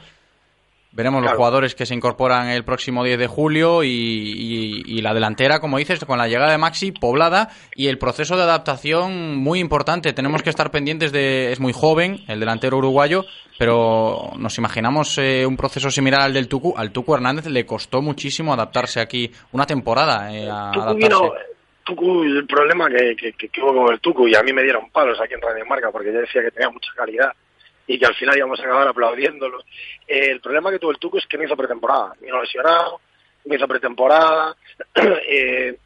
Veremos 0.91 1.23
los 1.23 1.33
jugadores 1.35 1.75
que 1.75 1.87
se 1.87 1.95
incorporan 1.95 2.49
el 2.49 2.65
próximo 2.65 3.05
10 3.05 3.19
de 3.19 3.27
julio 3.27 3.85
y, 3.85 3.89
y- 3.89 4.83
y 4.87 5.03
la 5.03 5.15
delantera, 5.15 5.61
como 5.61 5.79
dices, 5.79 6.05
con 6.05 6.19
la 6.19 6.27
llegada 6.29 6.51
de 6.51 6.59
Maxi 6.59 6.93
poblada 6.93 7.51
y 7.77 7.89
el 7.89 7.99
proceso 7.99 8.37
de 8.37 8.43
adaptación 8.45 9.37
muy 9.37 9.61
importante. 9.61 10.13
Tenemos 10.13 10.43
que 10.43 10.51
estar 10.51 10.71
pendientes 10.71 11.13
de... 11.13 11.53
Es 11.53 11.61
muy 11.61 11.73
joven 11.73 12.21
el 12.27 12.41
delantero 12.41 12.79
uruguayo, 12.79 13.25
pero 13.59 14.31
nos 14.39 14.57
imaginamos 14.59 15.19
eh, 15.19 15.45
un 15.47 15.57
proceso 15.57 15.91
similar 15.91 16.23
al 16.23 16.33
del 16.33 16.49
Tucu. 16.49 16.75
Al 16.77 16.91
Tucu 16.91 17.15
Hernández 17.15 17.47
le 17.47 17.67
costó 17.67 18.01
muchísimo 18.03 18.53
adaptarse 18.55 19.01
aquí, 19.01 19.31
una 19.53 19.67
temporada 19.67 20.35
eh, 20.35 20.49
a 20.51 20.71
Tucu 20.73 20.85
adaptarse. 20.85 21.17
vino, 21.17 21.33
Tucu, 21.85 22.23
el 22.25 22.47
problema 22.47 22.89
que, 22.89 23.15
que 23.37 23.61
hubo 23.63 23.85
con 23.85 23.93
el 23.95 24.01
Tucu, 24.01 24.27
y 24.27 24.35
a 24.35 24.43
mí 24.43 24.53
me 24.53 24.63
dieron 24.63 24.91
palos 24.91 25.19
aquí 25.23 25.35
en 25.35 25.41
Radio 25.43 25.65
Marca, 25.67 25.91
porque 25.93 26.13
yo 26.13 26.21
decía 26.21 26.43
que 26.43 26.51
tenía 26.51 26.71
mucha 26.71 26.91
calidad 26.97 27.33
y 27.89 27.99
que 27.99 28.07
al 28.07 28.15
final 28.15 28.37
íbamos 28.37 28.61
a 28.61 28.63
acabar 28.63 28.87
aplaudiéndolo. 28.89 29.59
Eh, 30.07 30.31
el 30.31 30.41
problema 30.41 30.71
que 30.71 30.79
tuvo 30.79 30.93
el 30.93 30.99
Tucu 30.99 31.19
es 31.19 31.27
que 31.27 31.37
no 31.39 31.45
hizo 31.45 31.57
pretemporada, 31.57 32.13
vino 32.21 32.41
lesionado, 32.41 33.01
no 33.47 33.55
hizo 33.57 33.67
pretemporada, 33.67 34.55
eh, 35.29 35.77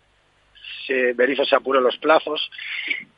se, 0.87 1.13
Berizzo 1.13 1.45
se 1.45 1.55
apuró 1.57 1.79
en 1.79 1.85
los 1.85 1.97
plazos. 1.99 2.51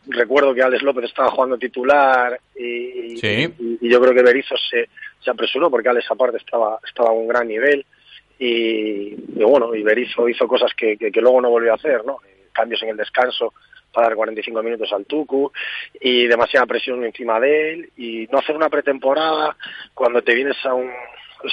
Recuerdo 0.06 0.54
que 0.54 0.62
Alex 0.62 0.82
López 0.82 1.04
estaba 1.06 1.30
jugando 1.30 1.56
titular 1.58 2.38
y, 2.56 3.16
Sí. 3.16 3.52
y- 3.58 3.78
y 3.80 3.88
yo 3.90 4.00
creo 4.00 4.14
que 4.14 4.22
Berizzo 4.22 4.54
se, 4.70 4.88
se 5.20 5.30
apresuró 5.30 5.70
porque 5.70 5.88
Alex 5.88 6.10
aparte 6.10 6.36
estaba, 6.36 6.78
estaba 6.86 7.08
a 7.08 7.12
un 7.12 7.26
gran 7.26 7.48
nivel 7.48 7.84
y, 8.38 9.14
y 9.14 9.44
bueno, 9.44 9.74
y 9.74 9.82
Berizzo 9.82 10.28
hizo 10.28 10.46
cosas 10.46 10.72
que, 10.76 10.96
que, 10.98 11.10
que 11.10 11.20
luego 11.22 11.40
no 11.40 11.48
volvió 11.50 11.72
a 11.72 11.76
hacer, 11.76 12.04
¿no? 12.04 12.18
Eh, 12.26 12.48
Cambios 12.52 12.82
en 12.82 12.90
el 12.90 12.96
descanso 12.98 13.54
para 13.94 14.08
dar 14.08 14.16
45 14.16 14.62
minutos 14.62 14.92
al 14.92 15.06
Tucu 15.06 15.52
y 16.00 16.26
demasiada 16.26 16.66
presión 16.66 17.04
encima 17.04 17.40
de 17.40 17.72
él 17.72 17.90
y 17.96 18.26
no 18.30 18.38
hacer 18.38 18.56
una 18.56 18.68
pretemporada 18.68 19.56
cuando 19.94 20.22
te 20.22 20.34
vienes 20.34 20.56
a 20.66 20.74
un 20.74 20.90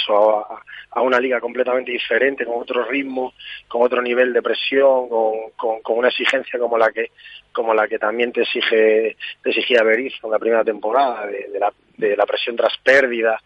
a, 0.10 0.64
a 0.92 1.02
una 1.02 1.20
liga 1.20 1.40
completamente 1.40 1.92
diferente, 1.92 2.46
con 2.46 2.62
otro 2.62 2.86
ritmo, 2.86 3.34
con 3.68 3.82
otro 3.82 4.02
nivel 4.02 4.34
de 4.34 4.42
presión, 4.42 5.10
con, 5.10 5.82
con, 5.82 5.98
una 5.98 6.08
exigencia 6.10 6.60
como 6.60 6.78
la 6.78 6.92
que 6.92 7.12
como 7.52 7.74
la 7.74 7.88
que 7.88 8.00
también 8.00 8.32
te 8.32 8.42
exige 8.42 9.18
te 9.44 9.50
exigía 9.50 9.84
Berizzo 9.84 10.28
en 10.28 10.32
la 10.32 10.40
primera 10.40 10.64
temporada 10.64 11.28
de 11.28 11.60
la, 11.60 11.74
de 12.10 12.16
la 12.16 12.26
presión 12.26 12.56
tras 12.56 12.74
pérdida, 12.84 13.40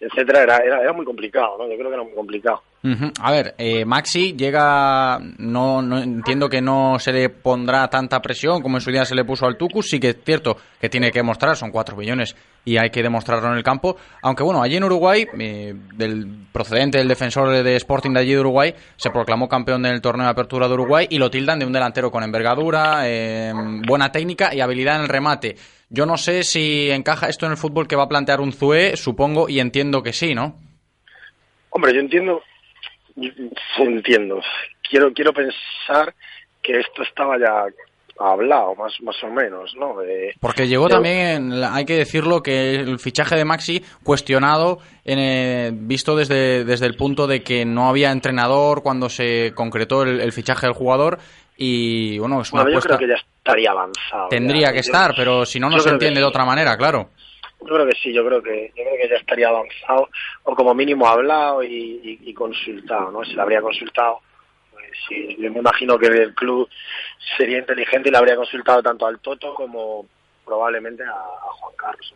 etcétera, 0.00 0.42
era, 0.42 0.56
era, 0.58 0.82
era 0.82 0.92
muy 0.92 1.04
complicado, 1.04 1.58
¿no? 1.58 1.68
Yo 1.68 1.76
creo 1.76 1.88
que 1.88 1.94
era 1.94 2.04
muy 2.04 2.14
complicado. 2.14 2.62
A 3.20 3.32
ver, 3.32 3.54
eh, 3.58 3.84
Maxi 3.84 4.34
llega, 4.36 5.18
no, 5.38 5.82
no 5.82 5.98
entiendo 5.98 6.48
que 6.48 6.62
no 6.62 6.98
se 7.00 7.12
le 7.12 7.28
pondrá 7.28 7.88
tanta 7.88 8.22
presión 8.22 8.62
como 8.62 8.76
en 8.76 8.80
su 8.80 8.92
día 8.92 9.04
se 9.04 9.16
le 9.16 9.24
puso 9.24 9.46
al 9.46 9.56
Tucu, 9.56 9.82
sí 9.82 9.98
que 9.98 10.10
es 10.10 10.18
cierto 10.24 10.56
que 10.80 10.88
tiene 10.88 11.10
que 11.10 11.18
demostrar, 11.18 11.56
son 11.56 11.72
4 11.72 11.96
millones 11.96 12.36
y 12.64 12.76
hay 12.76 12.90
que 12.90 13.02
demostrarlo 13.02 13.48
en 13.48 13.56
el 13.56 13.64
campo, 13.64 13.96
aunque 14.22 14.44
bueno, 14.44 14.62
allí 14.62 14.76
en 14.76 14.84
Uruguay, 14.84 15.26
eh, 15.40 15.74
del 15.96 16.46
procedente 16.52 16.98
del 16.98 17.08
defensor 17.08 17.50
de 17.50 17.76
Sporting 17.76 18.12
de 18.12 18.20
allí 18.20 18.32
de 18.32 18.40
Uruguay, 18.40 18.74
se 18.96 19.10
proclamó 19.10 19.48
campeón 19.48 19.82
del 19.82 20.00
torneo 20.00 20.26
de 20.26 20.30
apertura 20.30 20.68
de 20.68 20.74
Uruguay 20.74 21.06
y 21.10 21.18
lo 21.18 21.30
tildan 21.30 21.58
de 21.58 21.66
un 21.66 21.72
delantero 21.72 22.10
con 22.10 22.22
envergadura, 22.22 23.08
eh, 23.08 23.52
buena 23.86 24.12
técnica 24.12 24.54
y 24.54 24.60
habilidad 24.60 24.96
en 24.96 25.02
el 25.02 25.08
remate. 25.08 25.56
Yo 25.90 26.04
no 26.06 26.16
sé 26.16 26.42
si 26.42 26.90
encaja 26.90 27.28
esto 27.28 27.46
en 27.46 27.52
el 27.52 27.58
fútbol 27.58 27.88
que 27.88 27.96
va 27.96 28.04
a 28.04 28.08
plantear 28.08 28.40
un 28.40 28.52
Zue, 28.52 28.96
supongo 28.96 29.48
y 29.48 29.60
entiendo 29.60 30.02
que 30.02 30.12
sí, 30.12 30.34
¿no? 30.34 30.56
Hombre, 31.70 31.94
yo 31.94 32.00
entiendo, 32.00 32.42
yo 33.16 33.30
entiendo. 33.78 34.40
Quiero, 34.88 35.12
quiero 35.12 35.32
pensar 35.32 36.14
que 36.62 36.78
esto 36.80 37.02
estaba 37.02 37.38
ya 37.38 37.64
hablado, 38.20 38.74
más, 38.74 38.92
más 39.02 39.16
o 39.22 39.28
menos, 39.28 39.74
¿no? 39.76 39.98
De- 40.00 40.34
Porque 40.40 40.66
llegó 40.66 40.88
también, 40.88 41.52
hay 41.62 41.84
que 41.84 41.96
decirlo, 41.96 42.42
que 42.42 42.74
el 42.74 42.98
fichaje 42.98 43.36
de 43.36 43.44
Maxi 43.44 43.82
cuestionado, 44.02 44.80
en, 45.04 45.18
eh, 45.20 45.70
visto 45.72 46.16
desde, 46.16 46.64
desde 46.64 46.86
el 46.86 46.96
punto 46.96 47.26
de 47.28 47.42
que 47.42 47.64
no 47.64 47.88
había 47.88 48.10
entrenador 48.10 48.82
cuando 48.82 49.08
se 49.08 49.52
concretó 49.54 50.02
el, 50.02 50.20
el 50.20 50.32
fichaje 50.32 50.66
del 50.66 50.74
jugador 50.74 51.18
y 51.56 52.18
bueno, 52.18 52.40
es 52.40 52.52
una 52.52 52.62
Bueno, 52.62 52.74
yo 52.74 52.78
apuesta... 52.78 52.96
creo 52.96 53.08
que 53.08 53.14
ya 53.14 53.24
estaría 53.48 53.70
avanzado. 53.70 54.28
Tendría 54.28 54.66
ya. 54.68 54.72
que 54.72 54.76
Yo- 54.76 54.80
estar, 54.92 55.14
pero 55.16 55.46
si 55.46 55.58
no, 55.58 55.70
no 55.70 55.78
se 55.78 55.88
entiende 55.90 56.20
de 56.20 56.24
sí. 56.26 56.28
otra 56.28 56.44
manera, 56.44 56.76
claro. 56.76 57.10
Yo 57.60 57.74
creo 57.74 57.86
que 57.86 57.96
sí, 58.00 58.12
yo 58.12 58.24
creo 58.24 58.42
que, 58.42 58.72
yo 58.76 58.84
creo 58.84 58.96
que 59.02 59.08
ya 59.08 59.16
estaría 59.16 59.48
avanzado, 59.48 60.08
o 60.44 60.54
como 60.54 60.74
mínimo 60.74 61.08
hablado 61.08 61.62
y, 61.62 61.68
y- 62.02 62.18
y 62.30 62.34
consultado, 62.34 63.10
¿no? 63.10 63.24
Se 63.24 63.32
le 63.34 63.42
habría 63.42 63.60
consultado. 63.60 64.20
Pues, 64.72 64.84
sí, 65.08 65.36
yo 65.40 65.50
me 65.50 65.58
imagino 65.58 65.98
que 65.98 66.06
el 66.06 66.34
club 66.34 66.68
sería 67.36 67.58
inteligente 67.58 68.08
y 68.08 68.12
le 68.12 68.18
habría 68.18 68.36
consultado 68.36 68.82
tanto 68.82 69.06
al 69.06 69.18
Toto 69.18 69.54
como 69.54 70.06
probablemente 70.44 71.02
a, 71.04 71.10
a 71.10 71.50
Juan 71.58 71.74
Carlos. 71.76 72.14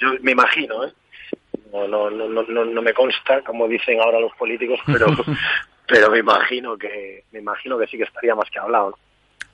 Yo 0.00 0.08
me 0.20 0.30
imagino, 0.32 0.84
¿eh? 0.84 0.92
No, 1.72 1.88
no, 1.88 2.08
no, 2.08 2.28
no, 2.28 2.42
no, 2.44 2.64
no 2.64 2.82
me 2.82 2.94
consta, 2.94 3.42
como 3.42 3.66
dicen 3.66 4.00
ahora 4.00 4.20
los 4.20 4.32
políticos, 4.36 4.78
pero, 4.86 5.06
pero 5.88 6.10
me 6.10 6.18
imagino 6.20 6.78
que, 6.78 7.24
me 7.32 7.40
imagino 7.40 7.76
que 7.78 7.86
sí 7.88 7.98
que 7.98 8.04
estaría 8.04 8.34
más 8.36 8.48
que 8.48 8.58
hablado, 8.60 8.90
¿no? 8.90 8.96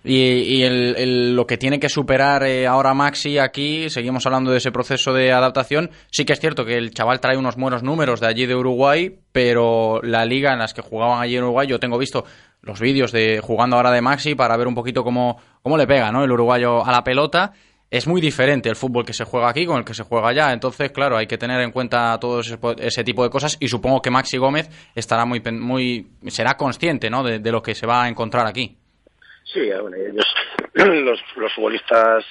Y, 0.07 0.18
y 0.18 0.62
el- 0.64 1.35
lo 1.35 1.47
que 1.47 1.57
tiene 1.57 1.80
que 1.80 1.89
superar 1.89 2.45
eh, 2.45 2.66
ahora 2.66 2.93
Maxi 2.93 3.39
aquí, 3.39 3.89
seguimos 3.89 4.26
hablando 4.26 4.51
de 4.51 4.59
ese 4.59 4.70
proceso 4.70 5.14
de 5.14 5.32
adaptación, 5.32 5.91
sí 6.11 6.26
que 6.26 6.35
es 6.35 6.41
cierto 6.41 6.66
que 6.66 6.76
el 6.76 6.93
chaval 6.93 7.20
trae 7.20 7.39
unos 7.39 7.57
buenos 7.57 7.82
números 7.82 8.20
de 8.20 8.26
allí 8.26 8.45
de 8.45 8.55
Uruguay, 8.55 9.18
pero 9.32 10.01
la 10.03 10.26
liga 10.26 10.53
en 10.53 10.59
las 10.59 10.74
que 10.74 10.82
jugaban 10.82 11.22
allí 11.22 11.37
en 11.37 11.45
Uruguay, 11.45 11.66
yo 11.66 11.80
tengo 11.80 11.97
visto 11.97 12.26
los 12.61 12.80
vídeos 12.80 13.12
de 13.12 13.41
jugando 13.43 13.76
ahora 13.76 13.91
de 13.93 14.03
Maxi 14.03 14.35
para 14.35 14.57
ver 14.59 14.68
un 14.68 14.74
poquito 14.74 15.05
cómo, 15.05 15.39
cómo 15.62 15.78
le 15.78 15.87
pega 15.87 16.12
¿no? 16.12 16.22
el 16.22 16.30
uruguayo 16.32 16.85
a 16.85 16.93
la 16.93 17.03
pelota. 17.03 17.53
Es 17.91 18.07
muy 18.07 18.20
diferente 18.20 18.68
el 18.68 18.76
fútbol 18.76 19.07
que 19.07 19.12
se 19.12 19.24
juega 19.24 19.49
aquí 19.49 19.64
con 19.66 19.78
el 19.78 19.85
que 19.85 19.95
se 19.95 20.03
juega 20.03 20.28
allá. 20.28 20.53
Entonces, 20.53 20.91
claro, 20.91 21.16
hay 21.16 21.26
que 21.26 21.39
tener 21.39 21.61
en 21.61 21.70
cuenta 21.70 22.18
todo 22.18 22.41
ese, 22.41 23.05
tipo 23.05 23.22
de 23.22 23.30
cosas 23.30 23.57
y 23.61 23.68
supongo 23.68 24.03
que 24.03 24.11
Maxi 24.11 24.37
Gómez 24.37 24.68
estará 24.95 25.24
muy, 25.24 25.41
muy 25.53 26.09
será 26.26 26.57
consciente 26.57 27.09
¿no? 27.09 27.22
de 27.22 27.53
lo 27.53 27.62
que 27.62 27.74
se 27.74 27.87
va 27.87 28.05
a 28.05 28.09
encontrar 28.09 28.47
aquí. 28.47 28.78
Sí, 29.45 29.61
eh, 29.61 29.78
bueno, 29.80 29.97
ellos, 29.97 30.26
los, 30.74 31.20
los 31.36 31.53
futbolistas 31.53 32.24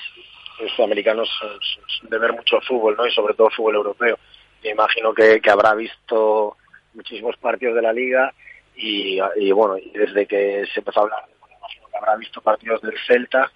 sudamericanos 0.76 1.30
son, 1.40 2.10
de 2.10 2.18
ver 2.18 2.34
mucho 2.34 2.60
fútbol, 2.62 2.96
¿no? 2.98 3.06
Y 3.06 3.12
sobre 3.12 3.34
todo 3.34 3.50
fútbol 3.50 3.76
europeo. 3.76 4.18
Me 4.64 4.70
imagino 4.72 5.14
que, 5.14 5.42
que 5.42 5.50
habrá 5.50 5.74
visto 5.76 6.58
muchísimos 6.94 7.36
partidos 7.38 7.76
de 7.76 7.82
la 7.82 7.92
liga 7.94 8.34
y, 8.76 9.20
y, 9.38 9.52
bueno, 9.52 9.78
y 9.78 9.90
desde 9.92 10.26
que 10.26 10.66
se 10.74 10.80
empezó 10.80 11.02
a 11.02 11.04
hablar, 11.04 11.24
me 11.48 11.56
imagino 11.56 11.88
que 11.90 11.98
habrá 11.98 12.16
visto 12.16 12.42
partidos 12.42 12.82
del 12.82 12.98
Celta. 13.06 13.52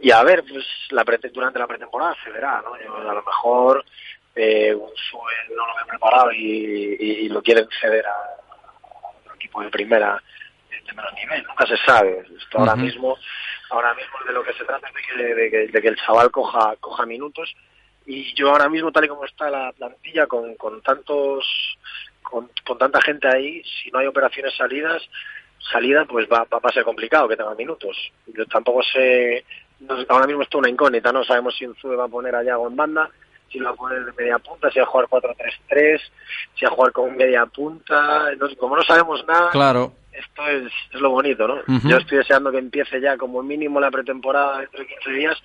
Y 0.00 0.10
a 0.10 0.22
ver, 0.22 0.44
pues 0.48 0.64
la 0.90 1.04
prete- 1.04 1.30
durante 1.30 1.58
la 1.58 1.66
pretemporada 1.66 2.16
se 2.24 2.30
verá, 2.30 2.62
¿no? 2.62 2.78
Yo, 2.80 2.96
a 2.96 3.14
lo 3.14 3.22
mejor 3.22 3.84
eh, 4.34 4.74
un 4.74 4.90
no 5.56 5.66
lo 5.66 5.74
ve 5.74 5.80
preparado 5.88 6.32
y, 6.32 7.28
lo 7.28 7.42
quieren 7.42 7.66
ceder 7.80 8.04
a 8.06 8.14
otro 9.20 9.34
equipo 9.34 9.62
de 9.62 9.70
primera 9.70 10.22
de 10.92 10.96
menos 10.96 11.14
nivel, 11.14 11.44
nunca 11.44 11.66
se 11.66 11.76
sabe. 11.78 12.24
Esto 12.38 12.58
ahora 12.58 12.76
mismo, 12.76 13.16
ahora 13.70 13.94
mismo 13.94 14.18
de 14.26 14.32
lo 14.32 14.42
que 14.42 14.52
se 14.52 14.64
trata 14.64 14.88
es 14.88 14.94
de 14.94 15.00
que, 15.02 15.34
de 15.34 15.50
que, 15.50 15.68
de 15.68 15.82
que 15.82 15.88
el 15.88 15.96
chaval 15.96 16.30
coja, 16.30 16.76
coja 16.80 17.06
minutos 17.06 17.54
y 18.06 18.34
yo 18.34 18.50
ahora 18.50 18.68
mismo 18.68 18.90
tal 18.90 19.04
y 19.04 19.08
como 19.08 19.24
está 19.24 19.48
la 19.48 19.72
plantilla 19.72 20.26
con, 20.26 20.54
con 20.56 20.82
tantos 20.82 21.46
con, 22.22 22.50
con 22.64 22.78
tanta 22.78 23.00
gente 23.00 23.28
ahí, 23.28 23.62
si 23.64 23.90
no 23.90 23.98
hay 23.98 24.06
operaciones 24.06 24.54
salidas, 24.56 25.02
salida 25.70 26.04
pues 26.04 26.26
va, 26.30 26.44
va 26.44 26.60
a 26.62 26.72
ser 26.72 26.84
complicado 26.84 27.28
que 27.28 27.36
tenga 27.36 27.54
minutos. 27.54 27.96
Yo 28.26 28.46
tampoco 28.46 28.82
sé, 28.82 29.44
no 29.80 29.96
ahora 30.08 30.26
mismo 30.26 30.42
está 30.42 30.58
una 30.58 30.70
incógnita, 30.70 31.12
no 31.12 31.24
sabemos 31.24 31.56
si 31.56 31.66
Unzue 31.66 31.96
va 31.96 32.04
a 32.04 32.08
poner 32.08 32.34
a 32.34 32.42
Yago 32.42 32.68
en 32.68 32.76
banda, 32.76 33.10
si 33.50 33.58
lo 33.58 33.66
va 33.66 33.70
a 33.72 33.76
poner 33.76 34.04
de 34.04 34.12
media 34.12 34.38
punta, 34.38 34.70
si 34.70 34.78
va 34.78 34.84
a 34.84 34.88
jugar 34.88 35.08
4-3-3, 35.08 36.00
si 36.54 36.64
va 36.64 36.70
a 36.70 36.74
jugar 36.74 36.92
con 36.92 37.16
media 37.16 37.46
punta, 37.46 38.34
no 38.36 38.48
como 38.56 38.76
no 38.76 38.82
sabemos 38.82 39.24
nada, 39.26 39.50
Claro. 39.50 39.92
Esto 40.12 40.46
es, 40.48 40.72
es 40.92 41.00
lo 41.00 41.10
bonito, 41.10 41.46
¿no? 41.48 41.56
Yo 41.88 41.96
estoy 41.96 42.18
deseando 42.18 42.50
que 42.50 42.58
empiece 42.58 43.00
ya 43.00 43.16
como 43.16 43.42
mínimo 43.42 43.80
la 43.80 43.90
pretemporada 43.90 44.58
dentro 44.60 44.80
de 44.80 44.86
15 44.86 45.10
días 45.12 45.36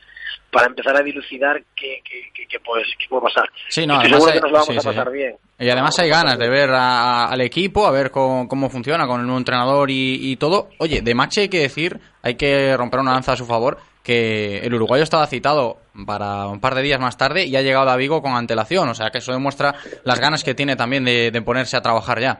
para 0.51 0.67
empezar 0.67 0.95
a 0.95 1.01
dilucidar 1.03 1.61
qué, 1.75 2.01
qué, 2.03 2.21
qué, 2.33 2.47
qué 2.47 2.59
puede, 2.59 2.83
pasar. 3.21 3.49
Sí, 3.69 3.85
no, 3.85 3.95
Estoy 3.95 4.11
seguro 4.13 4.31
hay- 4.31 4.37
que 4.37 4.41
nos 4.41 4.51
lo 4.51 4.57
vamos 4.59 4.67
sí, 4.73 4.77
a 4.77 4.81
sí. 4.81 4.87
pasar 4.87 5.11
bien. 5.11 5.35
Y 5.59 5.69
además 5.69 5.97
hay 5.99 6.09
ganas 6.09 6.37
de 6.37 6.49
ver 6.49 6.69
a- 6.71 7.25
al 7.25 7.41
equipo, 7.41 7.85
a 7.87 7.91
ver 7.91 8.11
cómo, 8.11 8.47
cómo 8.47 8.69
funciona 8.69 9.07
con 9.07 9.19
el 9.19 9.25
nuevo 9.25 9.39
entrenador 9.39 9.89
y, 9.89 10.31
y 10.31 10.35
todo. 10.37 10.69
Oye, 10.79 11.01
de 11.01 11.15
Maxi 11.15 11.41
hay 11.41 11.49
que 11.49 11.59
decir, 11.59 11.99
hay 12.21 12.35
que 12.35 12.75
romper 12.77 12.99
una 12.99 13.13
lanza 13.13 13.33
a 13.33 13.37
su 13.37 13.45
favor, 13.45 13.77
que 14.03 14.59
el 14.59 14.73
uruguayo 14.73 15.03
estaba 15.03 15.27
citado 15.27 15.79
para 16.05 16.47
un 16.47 16.61
par 16.61 16.75
de 16.75 16.81
días 16.81 16.99
más 16.99 17.17
tarde 17.17 17.45
y 17.45 17.55
ha 17.57 17.61
llegado 17.61 17.89
a 17.89 17.97
Vigo 17.97 18.21
con 18.21 18.33
antelación. 18.33 18.87
O 18.87 18.95
sea, 18.95 19.09
que 19.09 19.17
eso 19.17 19.33
demuestra 19.33 19.75
las 20.05 20.19
ganas 20.19 20.43
que 20.45 20.55
tiene 20.55 20.75
también 20.77 21.03
de, 21.03 21.29
de 21.31 21.41
ponerse 21.41 21.75
a 21.75 21.81
trabajar 21.81 22.19
ya. 22.21 22.39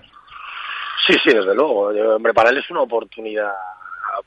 Sí, 1.05 1.13
sí, 1.23 1.33
desde 1.33 1.53
luego. 1.53 1.93
Yo, 1.93 2.15
hombre, 2.15 2.33
para 2.33 2.49
él 2.49 2.57
es 2.57 2.69
una 2.69 2.81
oportunidad 2.81 3.53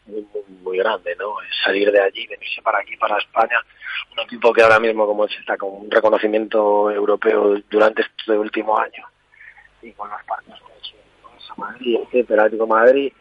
muy, 0.06 0.26
muy, 0.32 0.42
muy 0.62 0.78
grande, 0.78 1.16
¿no? 1.18 1.34
Salir 1.64 1.90
de 1.90 2.00
allí, 2.00 2.26
venirse 2.26 2.62
para 2.62 2.78
aquí, 2.78 2.96
para 2.96 3.18
España. 3.18 3.58
Un 4.12 4.20
equipo 4.20 4.52
que 4.52 4.62
ahora 4.62 4.78
mismo, 4.78 5.06
como 5.06 5.26
se 5.28 5.38
está 5.38 5.56
con 5.56 5.70
un 5.70 5.90
reconocimiento 5.90 6.90
europeo 6.90 7.56
durante 7.70 8.02
este 8.02 8.32
último 8.32 8.78
año 8.78 9.06
y 9.82 9.92
con 9.92 10.10
los 10.10 10.22
partidos 10.24 10.60
que 10.60 10.72
ha 10.72 10.76
hecho 10.76 11.54
Madrid, 11.56 11.98
etcétera, 12.04 12.44
Atlético 12.44 12.66
Madrid, 12.66 13.12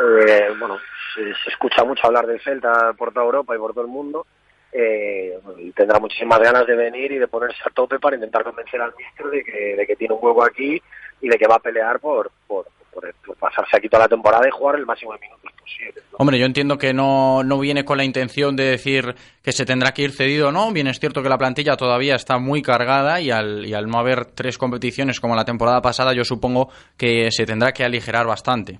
eh, 0.00 0.48
bueno, 0.58 0.78
se, 1.14 1.34
se 1.34 1.50
escucha 1.50 1.84
mucho 1.84 2.06
hablar 2.06 2.26
del 2.26 2.40
Celta 2.40 2.92
por 2.94 3.12
toda 3.12 3.26
Europa 3.26 3.54
y 3.54 3.58
por 3.58 3.72
todo 3.72 3.84
el 3.84 3.90
mundo. 3.90 4.26
Eh, 4.74 5.38
y 5.58 5.70
tendrá 5.72 6.00
muchísimas 6.00 6.40
ganas 6.40 6.66
de 6.66 6.74
venir 6.74 7.12
y 7.12 7.18
de 7.18 7.28
ponerse 7.28 7.60
a 7.66 7.70
tope 7.70 7.98
para 7.98 8.16
intentar 8.16 8.42
convencer 8.42 8.80
al 8.80 8.94
míster 8.96 9.26
de 9.26 9.44
que, 9.44 9.76
de 9.76 9.86
que 9.86 9.96
tiene 9.96 10.14
un 10.14 10.24
huevo 10.24 10.42
aquí 10.42 10.82
y 11.22 11.28
de 11.28 11.38
que 11.38 11.46
va 11.48 11.54
a 11.56 11.60
pelear 11.60 11.98
por, 12.00 12.30
por, 12.46 12.66
por- 12.92 13.14
por 13.24 13.36
pasarse 13.36 13.76
aquí 13.76 13.88
toda 13.88 14.02
la 14.02 14.08
temporada 14.08 14.46
y 14.46 14.50
jugar 14.50 14.76
el 14.76 14.84
máximo 14.84 15.14
de 15.14 15.20
minutos 15.20 15.50
posible. 15.58 16.02
Hombre, 16.18 16.38
yo 16.38 16.44
entiendo 16.44 16.76
que 16.76 16.92
no, 16.92 17.42
no 17.42 17.58
viene 17.58 17.84
con 17.86 17.96
la 17.96 18.04
intención 18.04 18.54
de 18.54 18.64
decir 18.64 19.14
que 19.42 19.52
se 19.52 19.64
tendrá 19.64 19.92
que 19.92 20.02
ir 20.02 20.12
cedido 20.12 20.48
o 20.48 20.52
no. 20.52 20.70
Bien 20.72 20.88
es 20.88 21.00
cierto 21.00 21.22
que 21.22 21.30
la 21.30 21.38
plantilla 21.38 21.76
todavía 21.76 22.16
está 22.16 22.38
muy 22.38 22.60
cargada 22.60 23.18
y 23.20 23.30
al, 23.30 23.64
y 23.64 23.72
al 23.72 23.86
no 23.88 23.98
haber 23.98 24.26
tres 24.26 24.58
competiciones 24.58 25.20
como 25.20 25.34
la 25.34 25.44
temporada 25.46 25.80
pasada, 25.80 26.12
yo 26.12 26.24
supongo 26.24 26.68
que 26.98 27.30
se 27.30 27.46
tendrá 27.46 27.72
que 27.72 27.84
aligerar 27.84 28.26
bastante. 28.26 28.78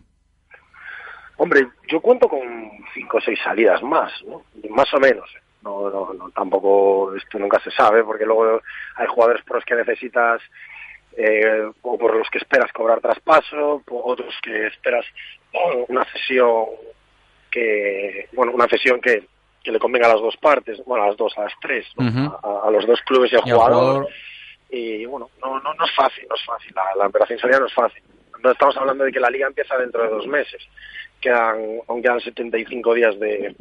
Hombre, 1.39 1.67
yo 1.89 2.01
cuento 2.01 2.29
con 2.29 2.41
cinco 2.95 3.17
o 3.17 3.21
seis 3.21 3.39
salidas 3.43 3.83
más, 3.83 4.13
¿no? 4.27 4.43
Más 4.71 4.93
o 4.95 5.01
menos. 5.01 5.29
¿eh? 5.35 5.41
No, 5.63 5.89
no, 5.91 6.13
no, 6.13 6.31
tampoco 6.31 7.15
esto 7.17 7.39
nunca 7.39 7.61
se 7.63 7.71
sabe, 7.71 8.05
porque 8.05 8.25
luego 8.27 8.61
hay 8.97 9.07
jugadores 9.07 9.43
por 9.45 9.57
los 9.57 9.65
que 9.65 9.75
necesitas 9.77 10.41
eh, 11.17 11.71
o 11.83 11.99
por 11.99 12.17
los 12.17 12.29
que 12.31 12.39
esperas 12.39 12.73
cobrar 12.73 13.01
traspaso, 13.01 13.83
por 13.85 14.03
otros 14.05 14.35
que 14.43 14.67
esperas 14.67 15.05
una 15.89 16.05
cesión 16.07 16.67
que, 17.51 18.29
bueno, 18.33 18.53
una 18.53 18.67
cesión 18.67 19.01
que, 19.01 19.25
que 19.63 19.73
le 19.73 19.79
convenga 19.79 20.07
a 20.07 20.15
las 20.15 20.21
dos 20.23 20.37
partes, 20.39 20.83
bueno, 20.87 21.05
a 21.05 21.09
las 21.09 21.17
dos, 21.17 21.37
a 21.37 21.43
las 21.43 21.53
tres, 21.61 21.87
a, 21.99 22.63
a 22.67 22.71
los 22.71 22.87
dos 22.87 23.01
clubes 23.03 23.33
y 23.33 23.37
al 23.37 23.43
jugador. 23.43 23.71
jugador. 23.71 24.09
Y 24.71 25.05
bueno, 25.05 25.29
no, 25.43 25.61
no, 25.61 25.75
no 25.75 25.85
es 25.85 25.95
fácil, 25.95 26.25
no 26.29 26.35
es 26.35 26.45
fácil, 26.45 26.73
la, 26.75 26.83
la 26.97 27.07
operación 27.09 27.39
salida 27.39 27.61
no 27.61 27.67
es 27.67 27.75
fácil. 27.75 28.03
No 28.43 28.51
estamos 28.51 28.77
hablando 28.79 29.05
de 29.05 29.13
que 29.13 29.21
la 29.21 29.31
liga 29.31 29.47
empieza 29.47 29.77
dentro 29.77 30.03
de 30.03 30.09
dos 30.09 30.27
meses, 30.27 30.67
quedan, 31.21 31.79
aún 31.87 32.03
quedan 32.03 32.21
75 32.21 32.95
días 32.95 33.21
de, 33.21 33.55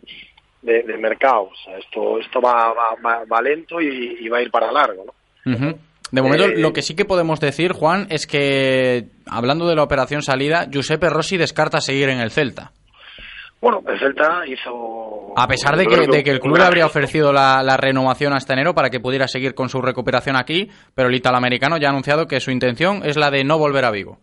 de, 0.61 0.83
de 0.83 0.97
mercado, 0.97 1.43
o 1.51 1.55
sea, 1.63 1.77
esto, 1.77 2.17
esto 2.19 2.41
va, 2.41 2.73
va, 2.73 2.95
va, 3.05 3.25
va 3.25 3.41
lento 3.41 3.81
y, 3.81 4.17
y 4.21 4.29
va 4.29 4.37
a 4.37 4.41
ir 4.41 4.49
para 4.49 4.71
largo, 4.71 5.05
¿no? 5.05 5.13
De 6.11 6.21
momento, 6.21 6.45
Eh, 6.45 6.57
lo 6.57 6.73
que 6.73 6.81
sí 6.81 6.95
que 6.95 7.05
podemos 7.05 7.39
decir, 7.39 7.71
Juan, 7.71 8.07
es 8.09 8.27
que, 8.27 9.05
hablando 9.25 9.67
de 9.67 9.75
la 9.75 9.83
operación 9.83 10.21
salida, 10.21 10.65
Giuseppe 10.69 11.09
Rossi 11.09 11.37
descarta 11.37 11.79
seguir 11.79 12.09
en 12.09 12.19
el 12.19 12.31
Celta. 12.31 12.71
Bueno, 13.61 13.81
el 13.87 13.99
Celta 13.99 14.41
hizo... 14.47 15.33
A 15.37 15.47
pesar 15.47 15.77
de 15.77 15.85
que, 15.85 15.95
creo 15.95 16.07
de 16.11 16.23
que 16.23 16.31
el 16.31 16.39
club 16.39 16.57
le 16.57 16.63
habría 16.63 16.85
ofrecido 16.85 17.31
la, 17.31 17.61
la 17.63 17.77
renovación 17.77 18.33
hasta 18.33 18.53
enero 18.53 18.73
para 18.73 18.89
que 18.89 18.99
pudiera 18.99 19.27
seguir 19.27 19.53
con 19.53 19.69
su 19.69 19.81
recuperación 19.81 20.35
aquí, 20.35 20.69
pero 20.95 21.09
el 21.09 21.15
italoamericano 21.15 21.77
ya 21.77 21.87
ha 21.87 21.91
anunciado 21.91 22.27
que 22.27 22.39
su 22.39 22.51
intención 22.51 23.03
es 23.05 23.17
la 23.17 23.29
de 23.29 23.43
no 23.43 23.57
volver 23.59 23.85
a 23.85 23.91
Vigo. 23.91 24.17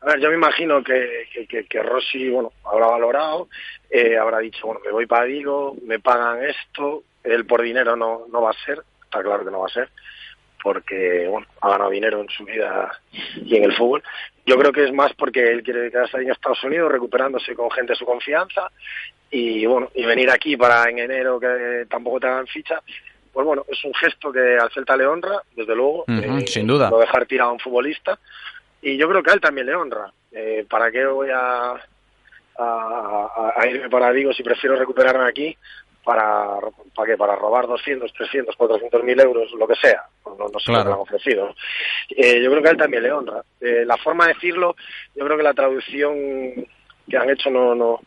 A 0.00 0.06
ver, 0.06 0.20
yo 0.20 0.28
me 0.30 0.34
imagino 0.34 0.82
que, 0.82 1.28
que, 1.32 1.46
que, 1.46 1.64
que 1.64 1.80
Rossi, 1.80 2.28
bueno, 2.28 2.50
habrá 2.64 2.88
valorado, 2.88 3.48
eh, 3.88 4.18
habrá 4.18 4.40
dicho, 4.40 4.66
bueno, 4.66 4.80
me 4.84 4.90
voy 4.90 5.06
para 5.06 5.26
Vigo, 5.26 5.76
me 5.86 6.00
pagan 6.00 6.40
esto, 6.42 7.04
él 7.22 7.46
por 7.46 7.62
dinero 7.62 7.94
no, 7.94 8.22
no 8.32 8.42
va 8.42 8.50
a 8.50 8.64
ser, 8.66 8.82
está 9.04 9.22
claro 9.22 9.44
que 9.44 9.52
no 9.52 9.60
va 9.60 9.66
a 9.66 9.72
ser, 9.72 9.88
porque, 10.62 11.26
bueno, 11.28 11.46
ha 11.60 11.70
ganado 11.70 11.90
dinero 11.90 12.20
en 12.20 12.28
su 12.28 12.44
vida 12.44 12.90
y 13.36 13.56
en 13.56 13.64
el 13.64 13.74
fútbol. 13.76 14.02
Yo 14.46 14.56
creo 14.56 14.72
que 14.72 14.84
es 14.84 14.92
más 14.92 15.12
porque 15.14 15.50
él 15.50 15.62
quiere 15.62 15.90
quedarse 15.90 16.16
ahí 16.16 16.24
en 16.24 16.32
Estados 16.32 16.62
Unidos 16.64 16.90
recuperándose 16.90 17.54
con 17.54 17.70
gente 17.70 17.92
de 17.92 17.96
su 17.98 18.04
confianza 18.06 18.70
y, 19.30 19.64
bueno, 19.66 19.90
y 19.94 20.04
venir 20.04 20.30
aquí 20.30 20.56
para 20.56 20.88
en 20.90 20.98
enero 20.98 21.40
que 21.40 21.86
tampoco 21.88 22.20
te 22.20 22.26
hagan 22.26 22.46
ficha, 22.46 22.80
pues 23.32 23.46
bueno, 23.46 23.64
es 23.68 23.82
un 23.84 23.94
gesto 23.94 24.30
que 24.32 24.56
al 24.58 24.70
Celta 24.72 24.96
le 24.96 25.06
honra, 25.06 25.42
desde 25.56 25.74
luego, 25.74 26.04
eh, 26.08 26.46
sin 26.46 26.66
duda. 26.66 26.90
no 26.90 26.98
dejar 26.98 27.24
tirado 27.26 27.50
a 27.50 27.54
un 27.54 27.60
futbolista 27.60 28.18
y 28.82 28.96
yo 28.96 29.08
creo 29.08 29.22
que 29.22 29.30
a 29.30 29.34
él 29.34 29.40
también 29.40 29.66
le 29.66 29.74
honra. 29.74 30.12
Eh, 30.32 30.66
¿Para 30.68 30.90
qué 30.90 31.06
voy 31.06 31.28
a- 31.30 31.74
a 32.58 33.66
irme 33.66 33.88
para 33.88 34.10
Vigo 34.10 34.32
si 34.32 34.42
prefiero 34.42 34.76
recuperarme 34.76 35.24
aquí 35.28 35.56
para, 36.04 36.58
¿para 36.94 37.06
qué? 37.10 37.16
Para 37.16 37.36
robar 37.36 37.66
200, 37.66 38.12
300, 38.12 38.56
400 38.56 39.02
mil 39.04 39.18
euros, 39.20 39.50
lo 39.58 39.66
que 39.66 39.74
sea. 39.76 40.02
No, 40.26 40.48
no 40.48 40.58
sé 40.58 40.66
Claro. 40.66 40.78
lo 40.84 40.84
que 40.84 40.92
han 40.94 41.00
ofrecido. 41.00 41.46
¿no? 41.46 41.54
Eh, 42.10 42.42
yo 42.42 42.50
creo 42.50 42.62
que 42.62 42.68
a 42.68 42.72
él 42.72 42.76
también 42.78 43.02
le 43.02 43.12
honra. 43.12 43.42
Eh, 43.60 43.84
la 43.86 43.96
forma 43.96 44.26
de 44.26 44.34
decirlo, 44.34 44.74
yo 45.14 45.24
creo 45.24 45.36
que 45.36 45.42
la 45.42 45.54
traducción 45.54 46.14
que 47.08 47.16
han 47.16 47.30
hecho 47.30 47.50
no, 47.50 47.74
no, 47.74 48.00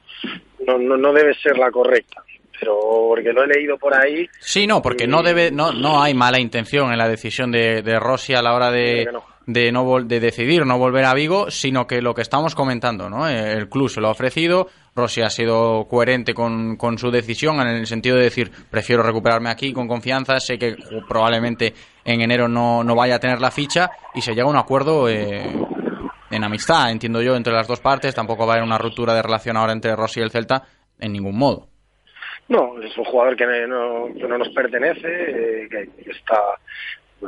no, 0.66 0.78
no, 0.78 0.98
no 0.98 1.14
debe 1.14 1.34
ser 1.36 1.58
la 1.58 1.72
correcta. 1.72 2.22
Pero 2.58 2.80
porque 3.10 3.34
lo 3.34 3.44
he 3.44 3.48
leído 3.48 3.78
por 3.78 3.94
ahí, 3.94 4.30
Sí, 4.40 4.66
no, 4.66 4.82
porque 4.82 5.08
no 5.08 5.22
debe, 5.24 5.52
no, 5.52 5.74
no 5.74 6.02
hay 6.02 6.14
mala 6.14 6.40
intención 6.40 6.90
en 6.92 6.98
la 6.98 7.10
decisión 7.10 7.52
de, 7.52 7.82
de 7.82 8.00
Rossi 8.00 8.34
a 8.34 8.42
la 8.42 8.54
hora 8.54 8.72
de, 8.72 9.10
de 9.48 9.72
no 9.72 9.86
vol- 9.86 10.08
de 10.08 10.20
decidir 10.20 10.66
no 10.66 10.78
volver 10.80 11.06
a 11.06 11.14
Vigo, 11.14 11.52
sino 11.52 11.86
que 11.86 12.02
lo 12.02 12.14
que 12.16 12.22
estamos 12.24 12.56
comentando, 12.56 13.10
¿no? 13.10 13.30
Eh, 13.30 13.54
El 13.54 13.70
club 13.70 13.90
se 13.90 14.02
lo 14.02 14.08
ha 14.08 14.12
ofrecido, 14.12 14.68
Rossi 14.96 15.22
ha 15.22 15.30
sido 15.30 15.88
coherente 15.88 16.34
con, 16.34 16.78
con 16.78 16.98
su 16.98 17.12
decisión 17.12 17.60
en 17.62 17.68
el 17.68 17.86
sentido 17.86 18.16
de 18.18 18.24
decir 18.24 18.50
prefiero 18.72 19.04
recuperarme 19.04 19.50
aquí 19.50 19.72
con 19.74 19.88
confianza, 19.88 20.40
sé 20.40 20.58
que 20.58 20.76
probablemente 21.08 21.74
en 22.04 22.22
enero 22.22 22.48
no, 22.48 22.84
no 22.84 22.96
vaya 22.96 23.16
a 23.16 23.20
tener 23.20 23.40
la 23.40 23.52
ficha 23.52 23.90
y 24.16 24.22
se 24.22 24.32
llega 24.34 24.48
a 24.48 24.50
un 24.50 24.58
acuerdo 24.58 25.08
eh, 25.10 25.44
en 26.32 26.44
amistad, 26.44 26.90
entiendo 26.92 27.22
yo, 27.22 27.36
entre 27.36 27.54
las 27.54 27.68
dos 27.68 27.80
partes, 27.82 28.16
tampoco 28.16 28.48
va 28.48 28.54
a 28.54 28.56
haber 28.58 28.68
una 28.68 28.78
ruptura 28.80 29.14
de 29.14 29.22
relación 29.22 29.58
ahora 29.58 29.74
entre 29.74 29.96
Rossi 29.96 30.20
y 30.22 30.24
el 30.24 30.32
Celta 30.32 30.64
en 31.00 31.12
ningún 31.14 31.38
modo. 31.38 31.68
No, 32.48 32.80
es 32.82 32.96
un 32.98 33.06
jugador 33.06 33.36
que 33.36 33.46
no, 33.68 34.06
que 34.14 34.28
no 34.28 34.38
nos 34.38 34.50
pertenece, 34.50 35.08
eh, 35.08 35.68
que, 35.70 36.04
que 36.04 36.12
está 36.12 36.40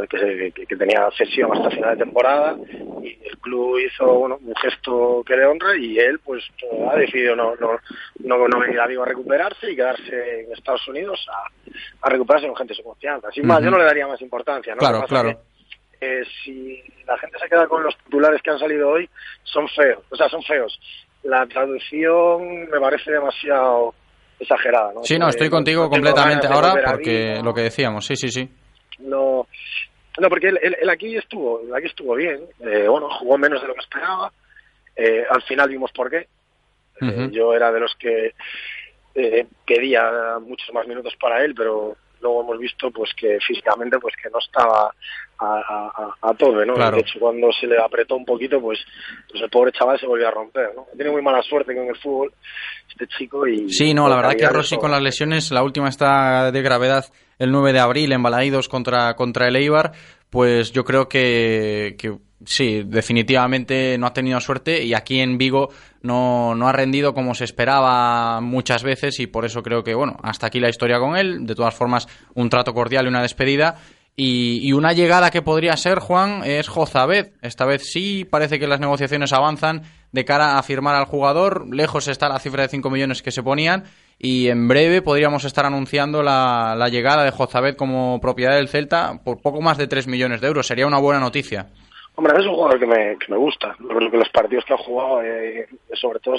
que, 0.10 0.52
que- 0.54 0.66
que 0.66 0.76
tenía 0.76 1.10
sesión 1.18 1.52
hasta 1.56 1.70
final 1.72 1.98
de 1.98 2.04
temporada 2.04 2.56
y 3.02 3.18
el 3.26 3.38
club 3.40 3.80
hizo 3.80 4.06
bueno, 4.06 4.38
un 4.44 4.56
gesto 4.56 5.24
que 5.26 5.36
le 5.36 5.46
honra 5.46 5.76
y 5.78 5.98
él 5.98 6.20
pues 6.20 6.44
ha 6.92 6.96
decidido 6.98 7.36
no, 7.36 7.56
no, 7.56 7.72
no, 8.20 8.48
no 8.48 8.60
venir 8.60 8.80
a 8.80 8.88
Vigo 8.88 9.04
a 9.04 9.08
recuperarse 9.08 9.72
y 9.72 9.76
quedarse 9.76 10.42
en 10.42 10.52
Estados 10.54 10.88
Unidos 10.88 11.26
a, 11.32 12.08
a 12.08 12.10
recuperarse 12.10 12.48
con 12.48 12.56
gente 12.58 12.74
de 12.74 12.78
su 12.78 12.84
confianza. 12.84 13.32
Sin 13.32 13.48
más, 13.48 13.64
yo 13.64 13.72
no 13.72 13.78
le 13.78 13.86
daría 13.86 14.08
más 14.08 14.22
importancia. 14.22 14.74
¿no? 14.76 14.80
Claro, 14.80 15.04
claro. 15.08 15.40
que, 16.00 16.20
eh, 16.22 16.24
si 16.44 16.84
la 17.08 17.18
gente 17.18 17.40
se 17.40 17.48
queda 17.50 17.68
con 17.68 17.82
los 17.84 17.98
titulares 17.98 18.42
que 18.42 18.52
han 18.52 18.60
salido 18.60 18.90
hoy, 18.90 19.10
son 19.44 19.68
feos, 19.70 20.04
o 20.12 20.16
sea, 20.16 20.30
son 20.30 20.44
feos. 20.44 20.78
La 21.24 21.46
traducción 21.48 22.70
me 22.70 22.80
parece 22.80 23.12
demasiado 23.12 23.94
exagerada. 24.40 24.94
¿no? 24.94 25.04
Sí, 25.04 25.18
no, 25.18 25.28
estoy 25.30 25.48
Eh, 25.48 25.50
contigo 25.50 25.84
no 25.84 25.90
tengo 25.90 26.04
completamente 26.06 26.48
ahora 26.48 26.76
porque 26.86 27.40
lo 27.44 27.54
que 27.54 27.62
decíamos, 27.62 28.06
sí, 28.06 28.16
sí, 28.16 28.30
sí. 28.30 28.50
No 29.00 29.48
no 30.20 30.30
porque 30.30 30.48
él, 30.48 30.60
él- 30.64 30.78
él 30.82 30.90
aquí 30.90 31.16
estuvo 31.16 31.62
aquí 31.76 31.88
estuvo 31.88 32.16
bien. 32.16 32.42
Eh, 32.60 32.88
bueno 32.88 33.10
jugó 33.20 33.38
menos 33.38 33.62
de 33.62 33.68
lo 33.68 33.74
que 33.74 33.82
esperaba. 33.82 34.32
Eh, 34.96 35.24
al 35.30 35.42
final 35.44 35.70
vimos 35.70 35.92
por 35.92 36.10
qué. 36.10 36.28
Eh, 37.02 37.30
yo 37.32 37.54
era 37.54 37.72
de 37.72 37.80
los 37.80 37.94
que 38.00 38.34
eh, 39.14 39.46
pedía 39.66 40.40
muchos 40.42 40.74
más 40.74 40.88
minutos 40.88 41.14
para 41.20 41.44
él 41.46 41.54
pero 41.56 41.96
luego 42.20 42.42
hemos 42.42 42.58
visto 42.58 42.90
pues 42.90 43.12
que 43.16 43.38
físicamente 43.48 44.00
pues 44.00 44.16
que 44.16 44.28
no 44.32 44.40
estaba 44.40 44.92
a, 45.40 46.16
a, 46.22 46.34
tope 46.34 46.66
no 46.66 46.74
Claro. 46.74 46.96
de 46.96 47.02
hecho 47.02 47.20
cuando 47.20 47.52
se 47.52 47.68
le 47.68 47.78
apretó 47.80 48.16
un 48.16 48.26
poquito 48.26 48.60
pues 48.60 48.80
pues 49.30 49.44
el 49.44 49.50
pobre 49.52 49.72
chaval 49.72 50.00
se 50.00 50.08
volvió 50.08 50.28
a 50.28 50.32
romper 50.32 50.72
no 50.76 50.88
tiene 50.96 51.12
muy 51.12 51.22
mala 51.22 51.44
suerte 51.44 51.76
con 51.76 51.86
el 51.88 51.96
fútbol 51.98 52.34
este 52.90 53.06
chico 53.16 53.46
y 53.48 53.70
Sí, 53.72 53.94
no, 53.94 54.10
la 54.10 54.16
verdad 54.16 54.36
que 54.36 54.50
Rossi 54.50 54.78
con 54.78 54.90
las 54.90 55.02
lesiones, 55.04 55.52
la 55.52 55.62
última 55.62 55.90
está 55.90 56.52
de 56.52 56.62
gravedad 56.64 57.06
el 57.40 57.52
9 57.52 57.74
de 57.74 57.80
abril 57.80 58.12
en 58.12 58.24
Balaídos 58.24 58.70
contra, 58.70 59.16
contra 59.16 59.48
el 59.48 59.56
Eibar, 59.56 59.94
pues 60.30 60.72
yo 60.72 60.84
creo 60.84 61.08
que, 61.08 61.96
que 61.98 62.18
sí, 62.46 62.84
definitivamente 62.86 63.98
no 63.98 64.08
ha 64.08 64.14
tenido 64.14 64.40
suerte 64.40 64.84
y 64.84 64.94
aquí 64.94 65.20
en 65.20 65.38
Vigo 65.38 65.70
no, 66.02 66.56
no 66.56 66.68
ha 66.68 66.74
rendido 66.74 67.14
como 67.14 67.36
se 67.36 67.44
esperaba 67.44 68.42
muchas 68.42 68.84
veces 68.84 69.20
y 69.20 69.28
por 69.28 69.46
eso 69.46 69.64
creo 69.64 69.84
que, 69.84 69.94
bueno, 69.94 70.18
hasta 70.24 70.48
aquí 70.48 70.60
la 70.60 70.70
historia 70.70 71.00
con 71.00 71.18
él, 71.18 71.46
de 71.46 71.56
todas 71.56 71.76
formas 71.76 72.08
un 72.34 72.50
trato 72.50 72.74
cordial 72.74 73.06
y 73.06 73.10
una 73.10 73.22
despedida. 73.22 73.76
Y, 74.20 74.68
y 74.68 74.74
una 74.74 74.94
llegada 74.94 75.30
que 75.30 75.44
podría 75.44 75.78
ser, 75.78 76.00
Juan, 76.00 76.42
es 76.44 76.68
Jozabed. 76.68 77.34
Esta 77.44 77.66
vez 77.66 77.92
sí 77.92 78.26
parece 78.26 78.58
que 78.58 78.66
las 78.66 78.80
negociaciones 78.80 79.32
avanzan 79.32 79.84
de 80.12 80.26
cara 80.26 80.58
a 80.58 80.64
firmar 80.64 80.96
al 80.96 81.06
jugador. 81.06 81.68
Lejos 81.72 82.08
está 82.08 82.28
la 82.28 82.40
cifra 82.40 82.64
de 82.64 82.70
5 82.70 82.90
millones 82.90 83.22
que 83.22 83.30
se 83.30 83.44
ponían. 83.44 83.84
Y 84.18 84.50
en 84.50 84.68
breve 84.68 85.04
podríamos 85.04 85.46
estar 85.46 85.68
anunciando 85.68 86.24
la, 86.24 86.88
llegada 86.90 87.24
de 87.24 87.30
Jozabed 87.30 87.76
como 87.76 88.20
propiedad 88.20 88.56
del 88.56 88.70
Celta 88.70 89.20
por 89.24 89.40
poco 89.40 89.62
más 89.62 89.78
de 89.78 89.86
3 89.86 90.08
millones 90.08 90.42
de 90.42 90.48
euros. 90.48 90.66
Sería 90.66 90.88
una 90.88 91.00
buena 91.00 91.20
noticia. 91.20 91.68
Hombre, 92.16 92.34
es 92.40 92.48
un 92.48 92.56
jugador 92.56 92.80
que 92.80 92.88
me, 92.88 93.38
gusta. 93.38 93.76
Creo 93.78 94.10
que 94.10 94.18
los 94.18 94.30
partidos 94.30 94.66
que 94.66 94.74
ha 94.74 94.78
jugado, 94.78 95.22
eh, 95.22 95.68
sobre 95.94 96.20
todo 96.22 96.38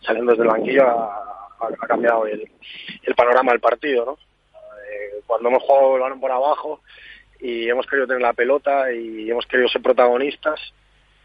saliendo 0.00 0.32
desde 0.32 0.44
el 0.44 0.48
banquillo, 0.48 0.88
ha, 0.88 1.86
cambiado 1.86 2.24
el 2.26 3.14
panorama 3.14 3.52
del 3.52 3.60
partido, 3.60 4.06
¿no? 4.06 4.31
Cuando 5.26 5.48
hemos 5.48 5.62
jugado 5.62 5.96
el 5.96 6.02
balón 6.02 6.20
por 6.20 6.30
abajo 6.32 6.80
y 7.40 7.68
hemos 7.68 7.86
querido 7.86 8.06
tener 8.06 8.22
la 8.22 8.32
pelota 8.32 8.92
y 8.92 9.30
hemos 9.30 9.46
querido 9.46 9.68
ser 9.68 9.82
protagonistas, 9.82 10.60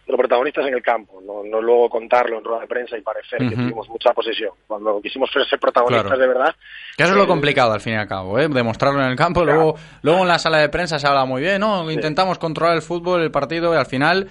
pero 0.06 0.18
protagonistas 0.18 0.66
en 0.68 0.74
el 0.74 0.82
campo, 0.82 1.22
no, 1.22 1.44
no 1.44 1.62
luego 1.62 1.90
contarlo 1.90 2.38
en 2.38 2.44
rueda 2.46 2.62
de 2.62 2.68
prensa 2.68 2.98
y 2.98 3.02
parecer 3.02 3.40
que 3.40 3.56
tuvimos 3.56 3.90
mucha 3.90 4.14
posesión. 4.14 4.52
Cuando 4.66 5.02
quisimos 5.02 5.30
ser 5.32 5.60
protagonistas 5.60 6.06
Claro. 6.06 6.22
de 6.22 6.28
verdad, 6.28 6.56
Que 6.96 7.04
eso 7.04 7.12
es 7.12 7.18
lo 7.18 7.26
eh, 7.26 7.28
complicado 7.28 7.74
al 7.74 7.82
fin 7.82 7.94
y 7.94 7.98
al 7.98 8.08
cabo, 8.08 8.40
¿eh? 8.40 8.48
demostrarlo 8.48 9.02
en 9.02 9.08
el 9.10 9.18
campo. 9.18 9.44
Luego, 9.44 9.76
luego 10.04 10.22
en 10.22 10.28
la 10.30 10.40
sala 10.40 10.60
de 10.60 10.70
prensa 10.70 10.98
se 10.98 11.06
habla 11.08 11.26
muy 11.26 11.42
bien, 11.42 11.60
¿no? 11.60 11.92
Intentamos 11.92 12.38
controlar 12.40 12.76
el 12.78 12.82
fútbol, 12.82 13.22
el 13.22 13.32
partido 13.32 13.74
y 13.74 13.78
al 13.78 13.86
final 13.86 14.30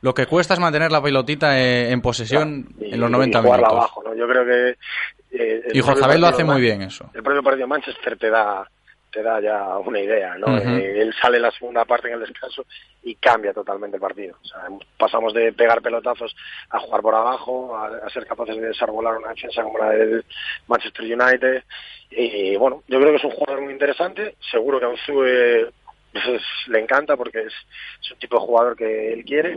lo 0.00 0.14
que 0.14 0.24
cuesta 0.26 0.54
es 0.54 0.60
mantener 0.60 0.90
la 0.92 1.02
pelotita 1.02 1.60
eh, 1.60 1.90
en 1.90 2.00
posesión 2.00 2.66
y- 2.80 2.94
en 2.94 3.00
los 3.00 3.10
90 3.10 3.38
y 3.38 3.42
jugarla 3.42 3.66
minutos. 3.68 3.84
abajo, 3.84 4.02
¿no? 4.04 4.14
Yo 4.14 4.26
creo 4.28 4.44
que... 4.46 4.76
eh, 5.32 5.62
Y 5.74 5.80
lo 6.18 6.26
hace 6.26 6.44
muy 6.44 6.60
bien 6.62 6.80
eso. 6.80 7.10
el 7.14 7.22
propio 7.22 7.42
partido 7.42 7.66
de 7.66 7.70
Manchester 7.70 8.16
te 8.16 8.30
da 8.30 8.66
te 9.18 9.24
da 9.24 9.40
ya 9.40 9.78
una 9.78 10.00
idea, 10.00 10.36
¿no? 10.38 10.56
Eh, 10.58 11.00
él 11.02 11.12
sale 11.20 11.38
en 11.38 11.42
la 11.42 11.50
segunda 11.50 11.84
parte 11.84 12.06
en 12.06 12.14
el 12.14 12.20
descanso 12.20 12.64
y 13.02 13.16
cambia 13.16 13.52
totalmente 13.52 13.96
el 13.96 14.00
partido. 14.00 14.36
O 14.40 14.46
sea, 14.46 14.60
pasamos 14.96 15.34
de 15.34 15.52
pegar 15.52 15.82
pelotazos 15.82 16.36
a 16.70 16.78
jugar 16.78 17.02
por 17.02 17.14
abajo, 17.16 17.76
a, 17.76 18.06
a 18.06 18.10
ser 18.10 18.26
capaces 18.26 18.56
de 18.56 18.68
desarbolar 18.68 19.16
una 19.16 19.30
defensa 19.30 19.62
como 19.64 19.78
la 19.78 19.90
del 19.90 20.24
Manchester 20.68 21.04
United. 21.04 21.64
Y 22.10 22.56
bueno, 22.56 22.84
yo 22.86 23.00
creo 23.00 23.10
que 23.10 23.16
es 23.16 23.24
un 23.24 23.32
jugador 23.32 23.62
muy 23.62 23.72
interesante. 23.72 24.36
Seguro 24.52 24.78
que 24.78 24.84
a 24.84 24.88
Unzue 24.88 25.72
pues, 26.12 26.42
le 26.68 26.78
encanta 26.78 27.16
porque 27.16 27.40
es, 27.40 27.52
es 28.00 28.12
un 28.12 28.18
tipo 28.18 28.36
de 28.36 28.46
jugador 28.46 28.76
que 28.76 29.12
él 29.14 29.24
quiere. 29.24 29.56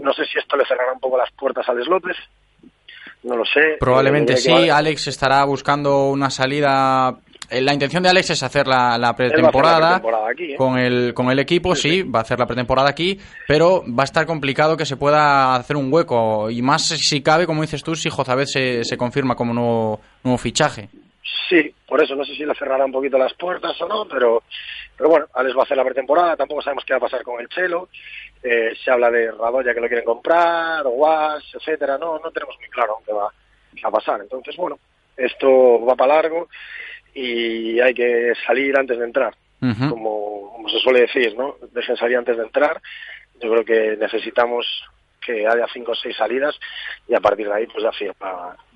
No 0.00 0.12
sé 0.12 0.24
si 0.26 0.38
esto 0.38 0.56
le 0.56 0.66
cerrará 0.66 0.92
un 0.92 1.00
poco 1.00 1.18
las 1.18 1.32
puertas 1.32 1.68
al 1.68 1.78
López. 1.78 2.16
No 3.24 3.36
lo 3.36 3.44
sé. 3.44 3.76
Probablemente 3.80 4.34
Eh, 4.34 4.36
sí, 4.36 4.70
Alex 4.70 5.08
estará 5.08 5.44
buscando 5.44 6.10
una 6.10 6.30
salida. 6.30 7.18
Eh, 7.50 7.60
La 7.60 7.72
intención 7.72 8.02
de 8.02 8.08
Alex 8.08 8.30
es 8.30 8.42
hacer 8.42 8.66
la, 8.66 8.94
hacer 8.94 9.14
pretemporada 9.14 10.02
aquí, 10.30 10.52
¿eh? 10.52 10.56
con 10.56 10.78
el, 10.78 11.12
con 11.14 11.30
el 11.30 11.38
equipo, 11.38 11.74
sí, 11.74 12.02
va 12.02 12.20
a 12.20 12.22
hacer 12.22 12.38
la 12.38 12.46
pretemporada 12.46 12.88
aquí, 12.88 13.18
pero 13.46 13.82
va 13.86 14.02
a 14.02 14.04
estar 14.04 14.26
complicado 14.26 14.76
que 14.76 14.86
se 14.86 14.96
pueda 14.96 15.54
hacer 15.54 15.76
un 15.76 15.92
hueco, 15.92 16.50
y 16.50 16.62
más 16.62 16.88
si 16.88 17.22
cabe, 17.22 17.46
como 17.46 17.62
dices 17.62 17.82
tú, 17.82 17.94
si 17.94 18.10
Jozabed 18.10 18.46
se, 18.46 18.84
se 18.84 18.96
confirma 18.96 19.34
como 19.34 19.52
nuevo, 19.52 20.00
nuevo 20.22 20.38
fichaje. 20.38 20.88
Sí, 21.48 21.74
por 21.86 22.02
eso 22.02 22.14
no 22.14 22.24
sé 22.24 22.34
si 22.34 22.44
le 22.44 22.54
cerrará 22.54 22.84
un 22.84 22.92
poquito 22.92 23.18
las 23.18 23.34
puertas 23.34 23.80
o 23.80 23.88
no, 23.88 24.06
pero, 24.06 24.42
pero 24.96 25.10
bueno, 25.10 25.26
Alex 25.34 25.56
va 25.56 25.60
a 25.60 25.64
hacer 25.64 25.76
la 25.76 25.84
pretemporada, 25.84 26.36
tampoco 26.36 26.62
sabemos 26.62 26.84
qué 26.84 26.94
va 26.94 26.98
a 26.98 27.08
pasar 27.08 27.22
con 27.22 27.40
el 27.40 27.48
Chelo, 27.48 27.88
eh, 28.42 28.72
se 28.82 28.90
habla 28.90 29.10
de 29.10 29.30
Radoya 29.32 29.74
que 29.74 29.80
lo 29.80 29.88
quieren 29.88 30.04
comprar, 30.04 30.86
o 30.86 30.90
Guas, 30.90 31.44
etcétera, 31.54 31.98
no, 31.98 32.18
no 32.18 32.30
tenemos 32.30 32.56
muy 32.58 32.68
claro 32.68 32.98
qué 33.04 33.12
va 33.12 33.30
a 33.82 33.90
pasar. 33.90 34.20
Entonces, 34.20 34.56
bueno, 34.56 34.78
esto 35.16 35.84
va 35.84 35.94
para 35.94 36.14
largo 36.14 36.48
y 37.14 37.80
hay 37.80 37.94
que 37.94 38.32
salir 38.46 38.78
antes 38.78 38.98
de 38.98 39.04
entrar, 39.04 39.34
como, 39.60 40.52
como 40.52 40.68
se 40.68 40.78
suele 40.78 41.02
decir, 41.02 41.36
¿no? 41.36 41.56
Dejen 41.72 41.96
salir 41.96 42.16
antes 42.16 42.36
de 42.36 42.42
entrar. 42.42 42.80
Yo 43.40 43.50
creo 43.50 43.64
que 43.64 43.96
necesitamos 43.96 44.66
que 45.20 45.46
haya 45.46 45.66
cinco 45.72 45.92
o 45.92 45.94
seis 45.94 46.16
salidas 46.16 46.58
y 47.08 47.14
a 47.14 47.20
partir 47.20 47.46
de 47.46 47.54
ahí 47.54 47.66
pues 47.66 47.84
ya 47.84 48.14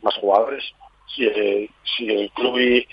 más 0.03 0.15
jugadores 0.17 0.65
si, 1.15 1.71
si 1.97 2.09
el 2.09 2.31
club 2.31 2.59
y, 2.59 2.87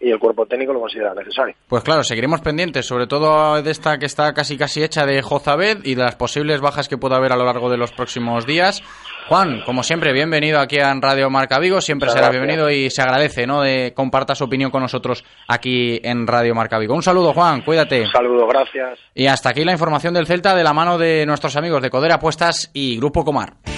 y 0.00 0.10
el 0.10 0.18
cuerpo 0.18 0.46
técnico 0.46 0.72
lo 0.72 0.80
consideran 0.80 1.16
necesario. 1.16 1.54
Pues 1.68 1.82
claro, 1.82 2.02
seguiremos 2.02 2.40
pendientes, 2.40 2.86
sobre 2.86 3.06
todo 3.06 3.60
de 3.60 3.70
esta 3.70 3.98
que 3.98 4.06
está 4.06 4.32
casi 4.32 4.56
casi 4.56 4.82
hecha 4.82 5.04
de 5.04 5.22
Jozabed 5.22 5.78
y 5.84 5.94
de 5.94 6.02
las 6.02 6.16
posibles 6.16 6.60
bajas 6.60 6.88
que 6.88 6.98
pueda 6.98 7.16
haber 7.16 7.32
a 7.32 7.36
lo 7.36 7.44
largo 7.44 7.70
de 7.70 7.76
los 7.76 7.92
próximos 7.92 8.46
días. 8.46 8.82
Juan, 9.28 9.62
como 9.66 9.82
siempre, 9.82 10.12
bienvenido 10.12 10.58
aquí 10.58 10.76
en 10.76 11.02
Radio 11.02 11.28
Marca 11.28 11.58
Vigo, 11.58 11.80
siempre 11.80 12.08
será 12.08 12.30
bienvenido 12.30 12.70
y 12.70 12.88
se 12.90 13.02
agradece, 13.02 13.46
¿no?, 13.46 13.60
de 13.60 13.92
comparta 13.94 14.34
su 14.34 14.44
opinión 14.44 14.70
con 14.70 14.82
nosotros 14.82 15.24
aquí 15.46 16.00
en 16.02 16.26
Radio 16.26 16.54
Marca 16.54 16.78
Vigo. 16.78 16.94
Un 16.94 17.02
saludo, 17.02 17.34
Juan, 17.34 17.60
cuídate. 17.62 18.02
Un 18.02 18.10
saludo, 18.10 18.46
gracias. 18.46 18.98
Y 19.14 19.26
hasta 19.26 19.50
aquí 19.50 19.64
la 19.64 19.72
información 19.72 20.14
del 20.14 20.26
Celta 20.26 20.54
de 20.54 20.64
la 20.64 20.72
mano 20.72 20.96
de 20.96 21.26
nuestros 21.26 21.56
amigos 21.56 21.82
de 21.82 21.90
Codera 21.90 22.14
Apuestas 22.14 22.70
y 22.72 22.96
Grupo 22.96 23.24
Comar. 23.24 23.77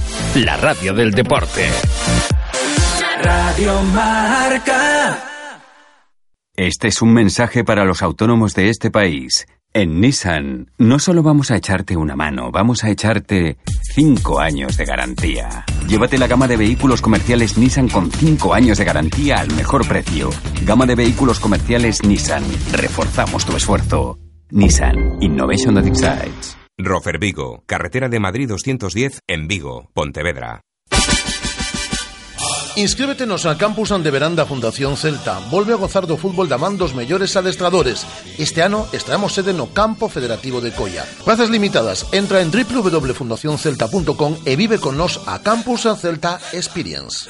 la 0.35 0.55
radio 0.55 0.93
del 0.93 1.11
deporte. 1.11 1.67
Radio 3.21 3.81
Marca. 3.93 5.19
Este 6.55 6.87
es 6.87 7.01
un 7.01 7.13
mensaje 7.13 7.63
para 7.63 7.83
los 7.83 8.01
autónomos 8.01 8.53
de 8.53 8.69
este 8.69 8.91
país. 8.91 9.45
En 9.73 9.99
Nissan 9.99 10.71
no 10.77 10.99
solo 10.99 11.23
vamos 11.23 11.51
a 11.51 11.57
echarte 11.57 11.95
una 11.95 12.15
mano, 12.15 12.51
vamos 12.51 12.83
a 12.83 12.89
echarte 12.89 13.57
5 13.93 14.39
años 14.39 14.77
de 14.77 14.85
garantía. 14.85 15.65
Llévate 15.87 16.17
la 16.17 16.27
gama 16.27 16.47
de 16.47 16.57
vehículos 16.57 17.01
comerciales 17.01 17.57
Nissan 17.57 17.89
con 17.89 18.11
5 18.11 18.53
años 18.53 18.77
de 18.77 18.85
garantía 18.85 19.35
al 19.35 19.53
mejor 19.53 19.87
precio. 19.87 20.29
Gama 20.65 20.85
de 20.85 20.95
vehículos 20.95 21.39
comerciales 21.39 22.03
Nissan. 22.03 22.43
Reforzamos 22.73 23.45
tu 23.45 23.55
esfuerzo. 23.55 24.17
Nissan 24.49 25.21
Innovation 25.21 25.75
that 25.75 25.85
excites. 25.85 26.60
Rofer 26.85 27.19
Vigo, 27.19 27.63
carretera 27.65 28.09
de 28.09 28.19
Madrid 28.19 28.47
210 28.49 29.19
en 29.27 29.47
Vigo, 29.47 29.89
Pontevedra. 29.93 30.61
Inscríbetenos 32.75 33.45
a 33.45 33.57
Campus 33.57 33.91
Ande 33.91 34.11
Veranda 34.11 34.45
Fundación 34.45 34.95
Celta. 34.95 35.39
Volve 35.51 35.73
a 35.73 35.75
gozar 35.75 36.07
do 36.07 36.15
fútbol 36.15 36.47
da 36.47 36.55
man 36.55 36.79
dos 36.79 36.95
mellores 36.95 37.35
adestradores. 37.35 38.07
Este 38.39 38.63
ano 38.63 38.87
estreamos 38.95 39.35
sede 39.35 39.51
no 39.51 39.75
Campo 39.75 40.07
Federativo 40.07 40.63
de 40.63 40.71
Coia. 40.71 41.03
Plazas 41.27 41.51
limitadas. 41.51 42.07
Entra 42.15 42.39
en 42.39 42.47
www.fundacioncelta.com 42.47 44.39
e 44.47 44.55
vive 44.55 44.79
con 44.79 44.95
nos 44.95 45.19
a 45.27 45.43
Campus 45.43 45.83
Celta 45.99 46.39
Experience. 46.55 47.27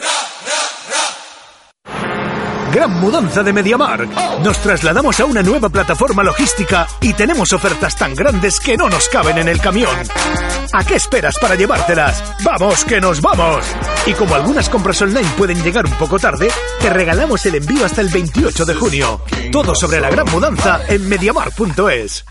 Gran 2.73 3.01
mudanza 3.01 3.43
de 3.43 3.51
Mediamar. 3.51 4.07
Nos 4.43 4.57
trasladamos 4.59 5.19
a 5.19 5.25
una 5.25 5.43
nueva 5.43 5.67
plataforma 5.67 6.23
logística 6.23 6.87
y 7.01 7.11
tenemos 7.13 7.51
ofertas 7.51 7.97
tan 7.97 8.15
grandes 8.15 8.61
que 8.61 8.77
no 8.77 8.87
nos 8.87 9.09
caben 9.09 9.37
en 9.39 9.49
el 9.49 9.59
camión. 9.59 9.93
¿A 10.71 10.83
qué 10.85 10.95
esperas 10.95 11.37
para 11.37 11.55
llevártelas? 11.55 12.23
¡Vamos, 12.45 12.85
que 12.85 13.01
nos 13.01 13.21
vamos! 13.21 13.65
Y 14.05 14.13
como 14.13 14.35
algunas 14.35 14.69
compras 14.69 15.01
online 15.01 15.29
pueden 15.37 15.61
llegar 15.61 15.85
un 15.85 15.93
poco 15.93 16.17
tarde, 16.17 16.49
te 16.79 16.89
regalamos 16.89 17.45
el 17.45 17.55
envío 17.55 17.85
hasta 17.85 17.99
el 17.99 18.07
28 18.07 18.65
de 18.65 18.73
junio. 18.75 19.21
Todo 19.51 19.75
sobre 19.75 19.99
la 19.99 20.09
gran 20.09 20.31
mudanza 20.31 20.79
en 20.87 21.09
mediamar.es. 21.09 22.30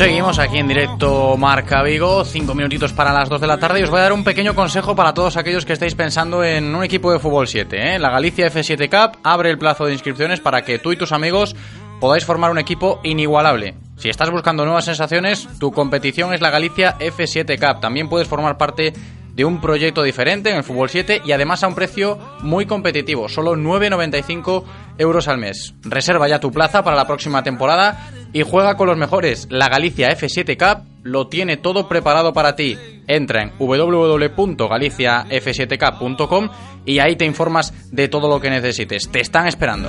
Seguimos 0.00 0.38
aquí 0.38 0.56
en 0.56 0.66
directo 0.66 1.36
Marca 1.36 1.82
Vigo, 1.82 2.24
cinco 2.24 2.54
minutitos 2.54 2.94
para 2.94 3.12
las 3.12 3.28
2 3.28 3.38
de 3.38 3.46
la 3.46 3.58
tarde 3.58 3.80
y 3.80 3.82
os 3.82 3.90
voy 3.90 3.98
a 3.98 4.04
dar 4.04 4.14
un 4.14 4.24
pequeño 4.24 4.54
consejo 4.54 4.96
para 4.96 5.12
todos 5.12 5.36
aquellos 5.36 5.66
que 5.66 5.74
estáis 5.74 5.94
pensando 5.94 6.42
en 6.42 6.74
un 6.74 6.82
equipo 6.82 7.12
de 7.12 7.18
fútbol 7.18 7.46
7. 7.46 7.96
¿eh? 7.96 7.98
La 7.98 8.08
Galicia 8.08 8.46
F7 8.46 8.88
Cup 8.88 9.18
abre 9.22 9.50
el 9.50 9.58
plazo 9.58 9.84
de 9.84 9.92
inscripciones 9.92 10.40
para 10.40 10.62
que 10.62 10.78
tú 10.78 10.92
y 10.92 10.96
tus 10.96 11.12
amigos 11.12 11.54
podáis 12.00 12.24
formar 12.24 12.50
un 12.50 12.58
equipo 12.58 13.00
inigualable. 13.04 13.74
Si 13.98 14.08
estás 14.08 14.30
buscando 14.30 14.64
nuevas 14.64 14.86
sensaciones, 14.86 15.46
tu 15.58 15.70
competición 15.70 16.32
es 16.32 16.40
la 16.40 16.48
Galicia 16.48 16.96
F7 16.98 17.58
Cup. 17.58 17.82
También 17.82 18.08
puedes 18.08 18.26
formar 18.26 18.56
parte 18.56 18.94
de 19.40 19.46
un 19.46 19.58
proyecto 19.58 20.02
diferente 20.02 20.50
en 20.50 20.58
el 20.58 20.64
fútbol 20.64 20.90
7 20.90 21.22
y 21.24 21.32
además 21.32 21.64
a 21.64 21.68
un 21.68 21.74
precio 21.74 22.18
muy 22.42 22.66
competitivo, 22.66 23.26
solo 23.26 23.56
9,95 23.56 24.64
euros 24.98 25.28
al 25.28 25.38
mes. 25.38 25.72
Reserva 25.82 26.28
ya 26.28 26.40
tu 26.40 26.52
plaza 26.52 26.84
para 26.84 26.94
la 26.94 27.06
próxima 27.06 27.42
temporada 27.42 28.10
y 28.34 28.42
juega 28.42 28.76
con 28.76 28.88
los 28.88 28.98
mejores. 28.98 29.46
La 29.48 29.70
Galicia 29.70 30.14
F7 30.14 30.58
Cup 30.58 30.84
lo 31.04 31.28
tiene 31.28 31.56
todo 31.56 31.88
preparado 31.88 32.34
para 32.34 32.54
ti. 32.54 32.76
Entra 33.06 33.44
en 33.44 33.52
www.galiciaf7cup.com 33.58 36.50
y 36.84 36.98
ahí 36.98 37.16
te 37.16 37.24
informas 37.24 37.72
de 37.90 38.08
todo 38.08 38.28
lo 38.28 38.42
que 38.42 38.50
necesites. 38.50 39.08
Te 39.10 39.20
están 39.20 39.46
esperando. 39.46 39.88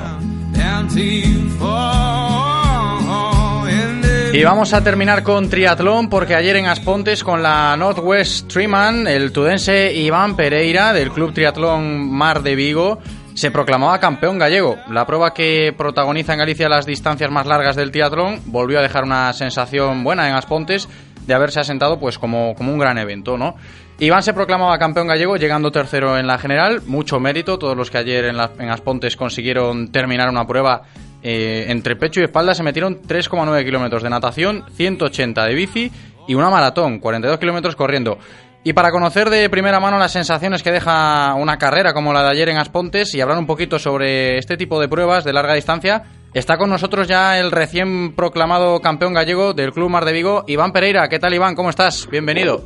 Y 4.34 4.44
vamos 4.46 4.74
a 4.74 4.82
terminar 4.82 5.24
con 5.24 5.50
triatlón 5.50 6.10
porque 6.10 6.36
ayer 6.36 6.56
en 6.56 6.66
Aspontes 6.68 7.22
con 7.24 7.44
la 7.44 7.76
Northwest 7.76 8.48
Triman, 8.48 9.06
el 9.08 9.34
tudense 9.34 9.94
Iván 9.94 10.38
Pereira 10.38 10.94
del 10.94 11.12
Club 11.12 11.34
Triatlón 11.34 12.10
Mar 12.10 12.42
de 12.42 12.56
Vigo 12.56 13.00
se 13.34 13.52
proclamaba 13.52 14.00
campeón 14.00 14.40
gallego. 14.40 14.78
La 14.90 15.06
prueba 15.06 15.34
que 15.34 15.74
protagoniza 15.78 16.32
en 16.34 16.40
Galicia 16.40 16.70
las 16.70 16.86
distancias 16.86 17.30
más 17.30 17.46
largas 17.46 17.76
del 17.76 17.92
triatlón 17.92 18.40
volvió 18.46 18.80
a 18.80 18.82
dejar 18.82 19.04
una 19.04 19.34
sensación 19.34 20.04
buena 20.04 20.30
en 20.30 20.36
Aspontes 20.36 20.88
de 21.28 21.34
haberse 21.34 21.60
asentado 21.60 22.00
pues 22.00 22.18
como, 22.18 22.56
como 22.56 22.72
un 22.72 22.80
gran 22.80 22.98
evento, 22.98 23.38
¿no? 23.38 23.56
Iván 24.00 24.24
se 24.24 24.34
proclamaba 24.34 24.80
campeón 24.80 25.08
gallego 25.08 25.36
llegando 25.36 25.72
tercero 25.72 26.18
en 26.18 26.26
la 26.26 26.40
general, 26.40 26.82
mucho 26.88 27.20
mérito, 27.20 27.60
todos 27.60 27.76
los 27.78 27.92
que 27.92 27.98
ayer 28.00 28.26
en, 28.26 28.38
la- 28.38 28.52
en 28.58 28.70
Aspontes 28.70 29.16
consiguieron 29.18 29.92
terminar 29.92 30.30
una 30.30 30.48
prueba 30.48 30.84
eh, 31.24 31.66
entre 31.70 31.96
pecho 31.96 32.20
y 32.20 32.24
espalda 32.24 32.54
se 32.54 32.64
metieron 32.64 33.02
3,9 33.02 33.64
kilómetros 33.64 34.04
de 34.04 34.10
natación, 34.10 34.64
180 34.72 35.46
de 35.46 35.56
bici 35.56 35.92
y 36.28 36.36
una 36.36 36.50
maratón, 36.50 37.00
42 37.00 37.40
kilómetros 37.40 37.76
corriendo. 37.76 38.18
Y 38.64 38.74
para 38.74 38.92
conocer 38.92 39.30
de 39.30 39.50
primera 39.50 39.80
mano 39.80 39.98
las 39.98 40.14
sensaciones 40.14 40.62
que 40.62 40.72
deja 40.72 41.34
una 41.34 41.58
carrera 41.58 41.94
como 41.94 42.14
la 42.14 42.22
de 42.22 42.30
ayer 42.30 42.50
en 42.50 42.58
Aspontes 42.58 43.16
y 43.16 43.22
hablar 43.22 43.40
un 43.40 43.48
poquito 43.48 43.80
sobre 43.80 44.38
este 44.38 44.56
tipo 44.56 44.80
de 44.80 44.88
pruebas 44.88 45.24
de 45.24 45.34
larga 45.34 45.56
distancia, 45.56 46.04
está 46.34 46.58
con 46.58 46.70
nosotros 46.70 47.08
ya 47.08 47.40
el 47.40 47.50
recién 47.50 48.16
proclamado 48.16 48.80
campeón 48.80 49.14
gallego 49.14 49.54
del 49.54 49.72
Club 49.72 49.90
Mar 49.90 50.06
de 50.06 50.14
Vigo, 50.14 50.44
Iván 50.48 50.74
Pereira. 50.74 51.10
¿Qué 51.10 51.18
tal, 51.18 51.34
Iván? 51.34 51.56
¿Cómo 51.56 51.72
estás? 51.72 52.08
Bienvenido. 52.12 52.62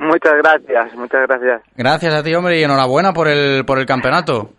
Muchas 0.00 0.32
gracias, 0.38 0.94
muchas 0.94 1.26
gracias. 1.26 1.62
Gracias 1.76 2.14
a 2.14 2.22
ti, 2.22 2.34
hombre, 2.34 2.58
y 2.58 2.62
enhorabuena 2.62 3.12
por 3.12 3.28
el, 3.28 3.66
por 3.66 3.78
el 3.78 3.84
campeonato. 3.84 4.52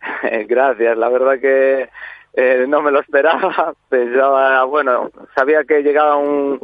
gracias, 0.48 0.96
la 0.96 1.08
verdad 1.08 1.40
que 1.40 1.88
eh, 2.36 2.66
no 2.68 2.82
me 2.82 2.92
lo 2.92 3.00
esperaba. 3.00 3.74
Pensaba, 3.88 4.62
bueno, 4.64 5.10
sabía 5.34 5.64
que 5.64 5.82
llegaba 5.82 6.16
un 6.16 6.60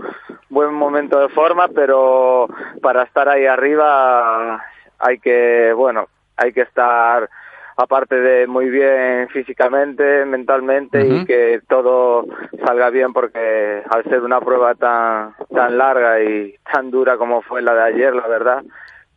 buen 0.51 0.73
momento 0.75 1.19
de 1.19 1.31
forma, 1.31 1.69
pero 1.69 2.47
para 2.83 3.05
estar 3.05 3.29
ahí 3.29 3.47
arriba 3.47 4.63
hay 4.99 5.19
que, 5.19 5.73
bueno, 5.75 6.09
hay 6.37 6.53
que 6.53 6.61
estar 6.61 7.29
aparte 7.77 8.17
de 8.17 8.47
muy 8.47 8.69
bien 8.69 9.29
físicamente, 9.31 10.27
mentalmente 10.27 11.07
y 11.07 11.25
que 11.25 11.63
todo 11.69 12.27
salga 12.65 12.91
bien 12.91 13.15
porque 13.15 13.83
al 13.89 14.05
ser 14.05 14.21
una 14.21 14.41
prueba 14.41 14.75
tan 14.75 15.35
tan 15.53 15.79
larga 15.79 16.23
y 16.23 16.55
tan 16.71 16.91
dura 16.91 17.17
como 17.17 17.41
fue 17.41 17.63
la 17.63 17.75
de 17.75 17.83
ayer, 17.83 18.15
la 18.15 18.29
verdad, 18.29 18.63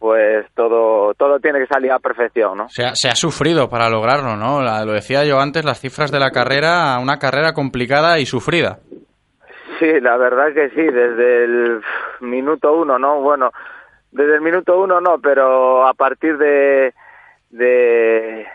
pues 0.05 0.45
todo 0.53 1.15
todo 1.15 1.39
tiene 1.39 1.57
que 1.57 1.65
salir 1.65 1.91
a 1.91 1.97
perfección, 1.97 2.55
¿no? 2.59 2.69
Se 2.69 2.83
ha, 2.85 2.93
se 2.93 3.07
ha 3.09 3.15
sufrido 3.15 3.67
para 3.69 3.89
lograrlo, 3.89 4.35
¿no? 4.35 4.61
La- 4.61 4.85
lo 4.85 4.91
decía 4.93 5.23
yo 5.25 5.39
antes, 5.39 5.65
las 5.65 5.79
cifras 5.79 6.11
de 6.11 6.19
la 6.19 6.29
carrera, 6.29 6.99
una 7.01 7.17
carrera 7.17 7.53
complicada 7.53 8.19
y 8.19 8.27
sufrida. 8.27 8.77
Sí, 9.79 9.99
la 10.01 10.15
verdad 10.17 10.53
que 10.53 10.69
sí, 10.69 10.83
desde 10.83 11.45
el 11.45 11.81
minuto 12.19 12.71
uno, 12.73 12.99
¿no? 12.99 13.19
Bueno, 13.21 13.49
desde 14.11 14.35
el 14.35 14.41
minuto 14.41 14.79
uno 14.79 15.01
no, 15.01 15.17
pero 15.19 15.87
a 15.87 15.95
partir 15.95 16.37
de, 16.37 16.93
de 17.49 18.45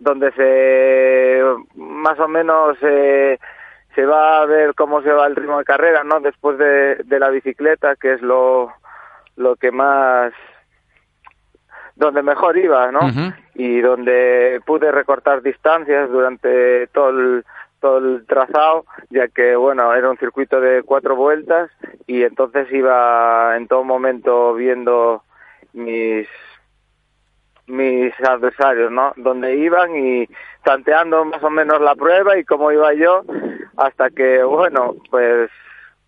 donde 0.00 0.32
se 0.32 1.42
más 1.76 2.18
o 2.20 2.28
menos 2.28 2.76
eh, 2.82 3.38
se 3.94 4.04
va 4.04 4.42
a 4.42 4.46
ver 4.46 4.74
cómo 4.74 5.00
se 5.00 5.12
va 5.12 5.26
el 5.26 5.34
ritmo 5.36 5.56
de 5.56 5.64
carrera, 5.64 6.04
¿no? 6.04 6.20
Después 6.20 6.58
de, 6.58 6.96
de 7.04 7.18
la 7.18 7.30
bicicleta, 7.30 7.96
que 7.96 8.12
es 8.12 8.20
lo, 8.20 8.70
lo 9.36 9.56
que 9.56 9.70
más 9.72 10.32
donde 11.96 12.22
mejor 12.22 12.56
iba, 12.56 12.90
¿no? 12.90 13.00
y 13.54 13.80
donde 13.80 14.60
pude 14.64 14.90
recortar 14.90 15.42
distancias 15.42 16.10
durante 16.10 16.86
todo 16.88 17.10
el, 17.10 17.44
todo 17.80 17.98
el 17.98 18.26
trazado, 18.26 18.86
ya 19.10 19.28
que, 19.28 19.56
bueno, 19.56 19.92
era 19.94 20.10
un 20.10 20.16
circuito 20.18 20.60
de 20.60 20.82
cuatro 20.82 21.16
vueltas 21.16 21.70
y 22.06 22.22
entonces 22.22 22.72
iba 22.72 23.56
en 23.56 23.68
todo 23.68 23.84
momento 23.84 24.54
viendo 24.54 25.22
mis 25.72 26.28
mis 27.66 28.12
adversarios, 28.20 28.90
¿no? 28.90 29.12
Donde 29.16 29.56
iban 29.56 29.96
y 29.96 30.28
tanteando 30.64 31.24
más 31.24 31.42
o 31.42 31.50
menos 31.50 31.80
la 31.80 31.94
prueba 31.94 32.36
y 32.36 32.44
cómo 32.44 32.72
iba 32.72 32.92
yo, 32.94 33.24
hasta 33.76 34.10
que, 34.10 34.42
bueno, 34.42 34.96
pues 35.10 35.50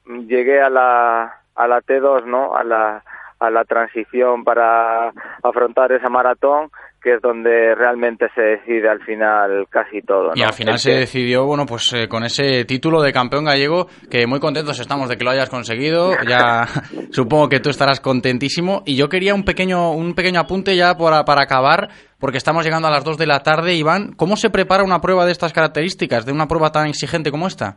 llegué 0.05 0.61
a 0.61 0.69
la, 0.69 1.44
a 1.57 1.67
la 1.69 1.81
T2, 1.81 2.25
¿no? 2.27 2.55
A 2.57 2.65
la, 2.65 3.03
a 3.41 3.51
la 3.51 3.65
transición 3.65 4.45
para 4.45 5.13
afrontar 5.43 5.93
esa 5.93 6.09
maratón, 6.09 6.71
que 7.03 7.15
es 7.17 7.21
donde 7.21 7.75
realmente 7.75 8.29
se 8.35 8.41
decide 8.41 8.89
al 8.89 9.01
final 9.03 9.67
casi 9.69 10.01
todo, 10.01 10.29
¿no? 10.29 10.33
Y 10.37 10.43
al 10.43 10.55
final 10.55 10.77
Es 10.77 10.83
se 10.83 10.91
que- 10.93 10.99
decidió, 11.01 11.45
bueno, 11.45 11.67
pues 11.67 11.93
eh, 11.93 12.09
con 12.09 12.25
ese 12.25 12.65
título 12.65 13.03
de 13.03 13.13
campeón 13.13 13.45
gallego, 13.45 13.89
que 14.11 14.27
muy 14.27 14.41
contentos 14.41 14.81
estamos 14.81 15.11
de 15.11 15.19
que 15.19 15.25
lo 15.25 15.31
hayas 15.31 15.51
conseguido. 15.51 16.13
Ya 16.27 16.65
supongo 17.11 17.51
que 17.51 17.61
tú 17.61 17.69
estarás 17.69 18.01
contentísimo. 18.01 18.83
Y 18.87 18.97
yo 18.97 19.11
quería 19.11 19.35
un 19.35 19.45
pequeño, 19.45 19.91
un 19.93 20.15
pequeño 20.15 20.41
apunte 20.41 20.75
ya 20.77 20.97
para, 20.97 21.25
para 21.27 21.43
acabar, 21.43 21.91
porque 22.19 22.39
estamos 22.39 22.65
llegando 22.65 22.89
a 22.89 22.91
las 22.91 23.05
2 23.05 23.19
de 23.19 23.27
la 23.27 23.41
tarde. 23.41 23.75
Iván, 23.75 24.13
¿cómo 24.17 24.37
se 24.37 24.49
prepara 24.49 24.83
una 24.83 25.03
prueba 25.03 25.27
de 25.27 25.33
estas 25.33 25.53
características, 25.53 26.25
de 26.25 26.33
una 26.33 26.49
prueba 26.49 26.73
tan 26.73 26.87
exigente 26.87 27.31
como 27.31 27.47
esta? 27.47 27.77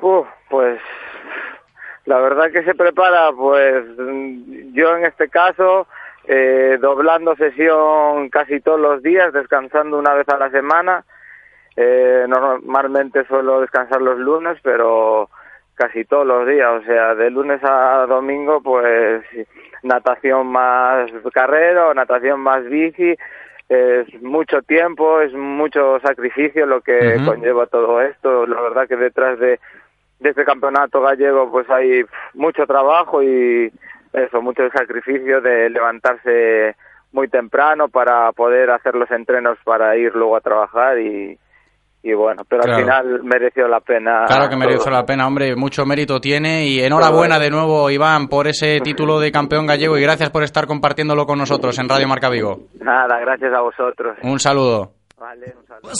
Uf, 0.00 0.26
pues 0.50 0.78
la 2.06 2.18
verdad 2.18 2.50
que 2.50 2.62
se 2.64 2.74
prepara, 2.74 3.32
pues 3.32 3.84
yo 4.72 4.96
en 4.96 5.06
este 5.06 5.28
caso, 5.28 5.86
eh, 6.26 6.78
doblando 6.80 7.34
sesión 7.36 8.28
casi 8.28 8.60
todos 8.60 8.80
los 8.80 9.02
días, 9.02 9.32
descansando 9.32 9.98
una 9.98 10.14
vez 10.14 10.28
a 10.28 10.38
la 10.38 10.50
semana. 10.50 11.04
Eh, 11.76 12.26
normalmente 12.28 13.26
suelo 13.26 13.60
descansar 13.60 14.00
los 14.00 14.18
lunes, 14.18 14.58
pero 14.62 15.28
casi 15.74 16.04
todos 16.04 16.26
los 16.26 16.46
días, 16.46 16.70
o 16.70 16.84
sea, 16.84 17.14
de 17.14 17.30
lunes 17.30 17.60
a 17.64 18.06
domingo, 18.06 18.60
pues 18.62 19.24
natación 19.82 20.46
más 20.46 21.10
carrera 21.32 21.88
o 21.88 21.94
natación 21.94 22.40
más 22.40 22.64
bici, 22.68 23.16
es 23.68 24.22
mucho 24.22 24.62
tiempo, 24.62 25.20
es 25.20 25.32
mucho 25.32 25.98
sacrificio 26.00 26.66
lo 26.66 26.80
que 26.82 27.16
conlleva 27.24 27.66
todo 27.66 28.00
esto. 28.02 28.46
La 28.46 28.60
verdad 28.60 28.86
que 28.86 28.96
detrás 28.96 29.38
de, 29.38 29.58
de 30.20 30.30
este 30.30 30.44
campeonato 30.44 31.00
gallego 31.00 31.50
pues 31.50 31.68
hay 31.70 32.02
mucho 32.34 32.66
trabajo 32.66 33.22
y 33.22 33.72
eso, 34.12 34.40
mucho 34.40 34.62
sacrificio 34.74 35.40
de 35.40 35.68
levantarse 35.70 36.76
muy 37.12 37.28
temprano 37.28 37.88
para 37.88 38.30
poder 38.32 38.70
hacer 38.70 38.94
los 38.94 39.10
entrenos 39.10 39.58
para 39.64 39.96
ir 39.96 40.12
luego 40.14 40.36
a 40.36 40.40
trabajar 40.40 40.98
y, 40.98 41.38
y 42.02 42.12
bueno, 42.14 42.42
pero 42.48 42.62
Claro. 42.62 42.76
al 42.76 42.82
final 42.82 43.22
mereció 43.24 43.66
la 43.68 43.80
pena. 43.80 44.24
Claro 44.26 44.48
que 44.48 44.56
mereció 44.56 44.84
todo. 44.84 44.90
la 44.94 45.04
pena, 45.06 45.26
hombre, 45.26 45.56
mucho 45.56 45.84
mérito 45.86 46.20
tiene 46.20 46.66
y 46.66 46.80
enhorabuena 46.80 47.38
de 47.38 47.50
nuevo, 47.50 47.90
Iván, 47.90 48.28
por 48.28 48.46
ese 48.46 48.80
título 48.80 49.20
de 49.20 49.32
campeón 49.32 49.66
gallego 49.66 49.96
y 49.98 50.02
gracias 50.02 50.30
por 50.30 50.42
estar 50.42 50.66
compartiéndolo 50.66 51.24
con 51.26 51.38
nosotros 51.38 51.78
en 51.78 51.88
Radio 51.88 52.08
Marca 52.08 52.28
Vigo. 52.30 52.60
Nada, 52.80 53.18
gracias 53.20 53.52
a 53.54 53.60
vosotros. 53.60 54.16
Un 54.22 54.38
saludo. 54.40 54.92
Vale, 55.18 55.54
un 55.58 55.66
saludo. 55.66 55.90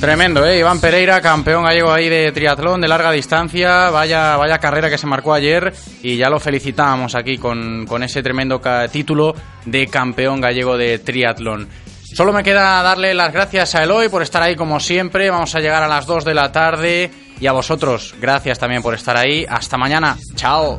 Tremendo, 0.00 0.46
¿eh? 0.46 0.58
Iván 0.58 0.80
Pereira, 0.80 1.20
campeón 1.20 1.64
gallego 1.64 1.90
ahí 1.90 2.08
de 2.08 2.30
triatlón 2.30 2.80
de 2.80 2.88
larga 2.88 3.10
distancia. 3.10 3.90
Vaya, 3.90 4.36
vaya 4.36 4.58
carrera 4.58 4.90
que 4.90 4.98
se 4.98 5.06
marcó 5.06 5.32
ayer 5.32 5.72
y 6.02 6.16
ya 6.16 6.28
lo 6.28 6.38
felicitábamos 6.38 7.14
aquí 7.14 7.38
con, 7.38 7.86
con 7.86 8.02
ese 8.02 8.22
tremendo 8.22 8.60
título 8.92 9.34
de 9.64 9.86
campeón 9.86 10.40
gallego 10.40 10.76
de 10.76 10.98
triatlón. 10.98 11.68
Solo 12.14 12.32
me 12.32 12.44
queda 12.44 12.82
darle 12.82 13.12
las 13.14 13.32
gracias 13.32 13.74
a 13.74 13.82
Eloy 13.82 14.08
por 14.08 14.22
estar 14.22 14.42
ahí 14.42 14.54
como 14.54 14.78
siempre. 14.78 15.30
Vamos 15.30 15.54
a 15.54 15.60
llegar 15.60 15.82
a 15.82 15.88
las 15.88 16.06
2 16.06 16.24
de 16.24 16.34
la 16.34 16.52
tarde. 16.52 17.10
Y 17.40 17.46
a 17.48 17.52
vosotros, 17.52 18.14
gracias 18.20 18.58
también 18.58 18.82
por 18.82 18.94
estar 18.94 19.16
ahí. 19.16 19.44
Hasta 19.48 19.76
mañana. 19.76 20.16
Chao. 20.36 20.78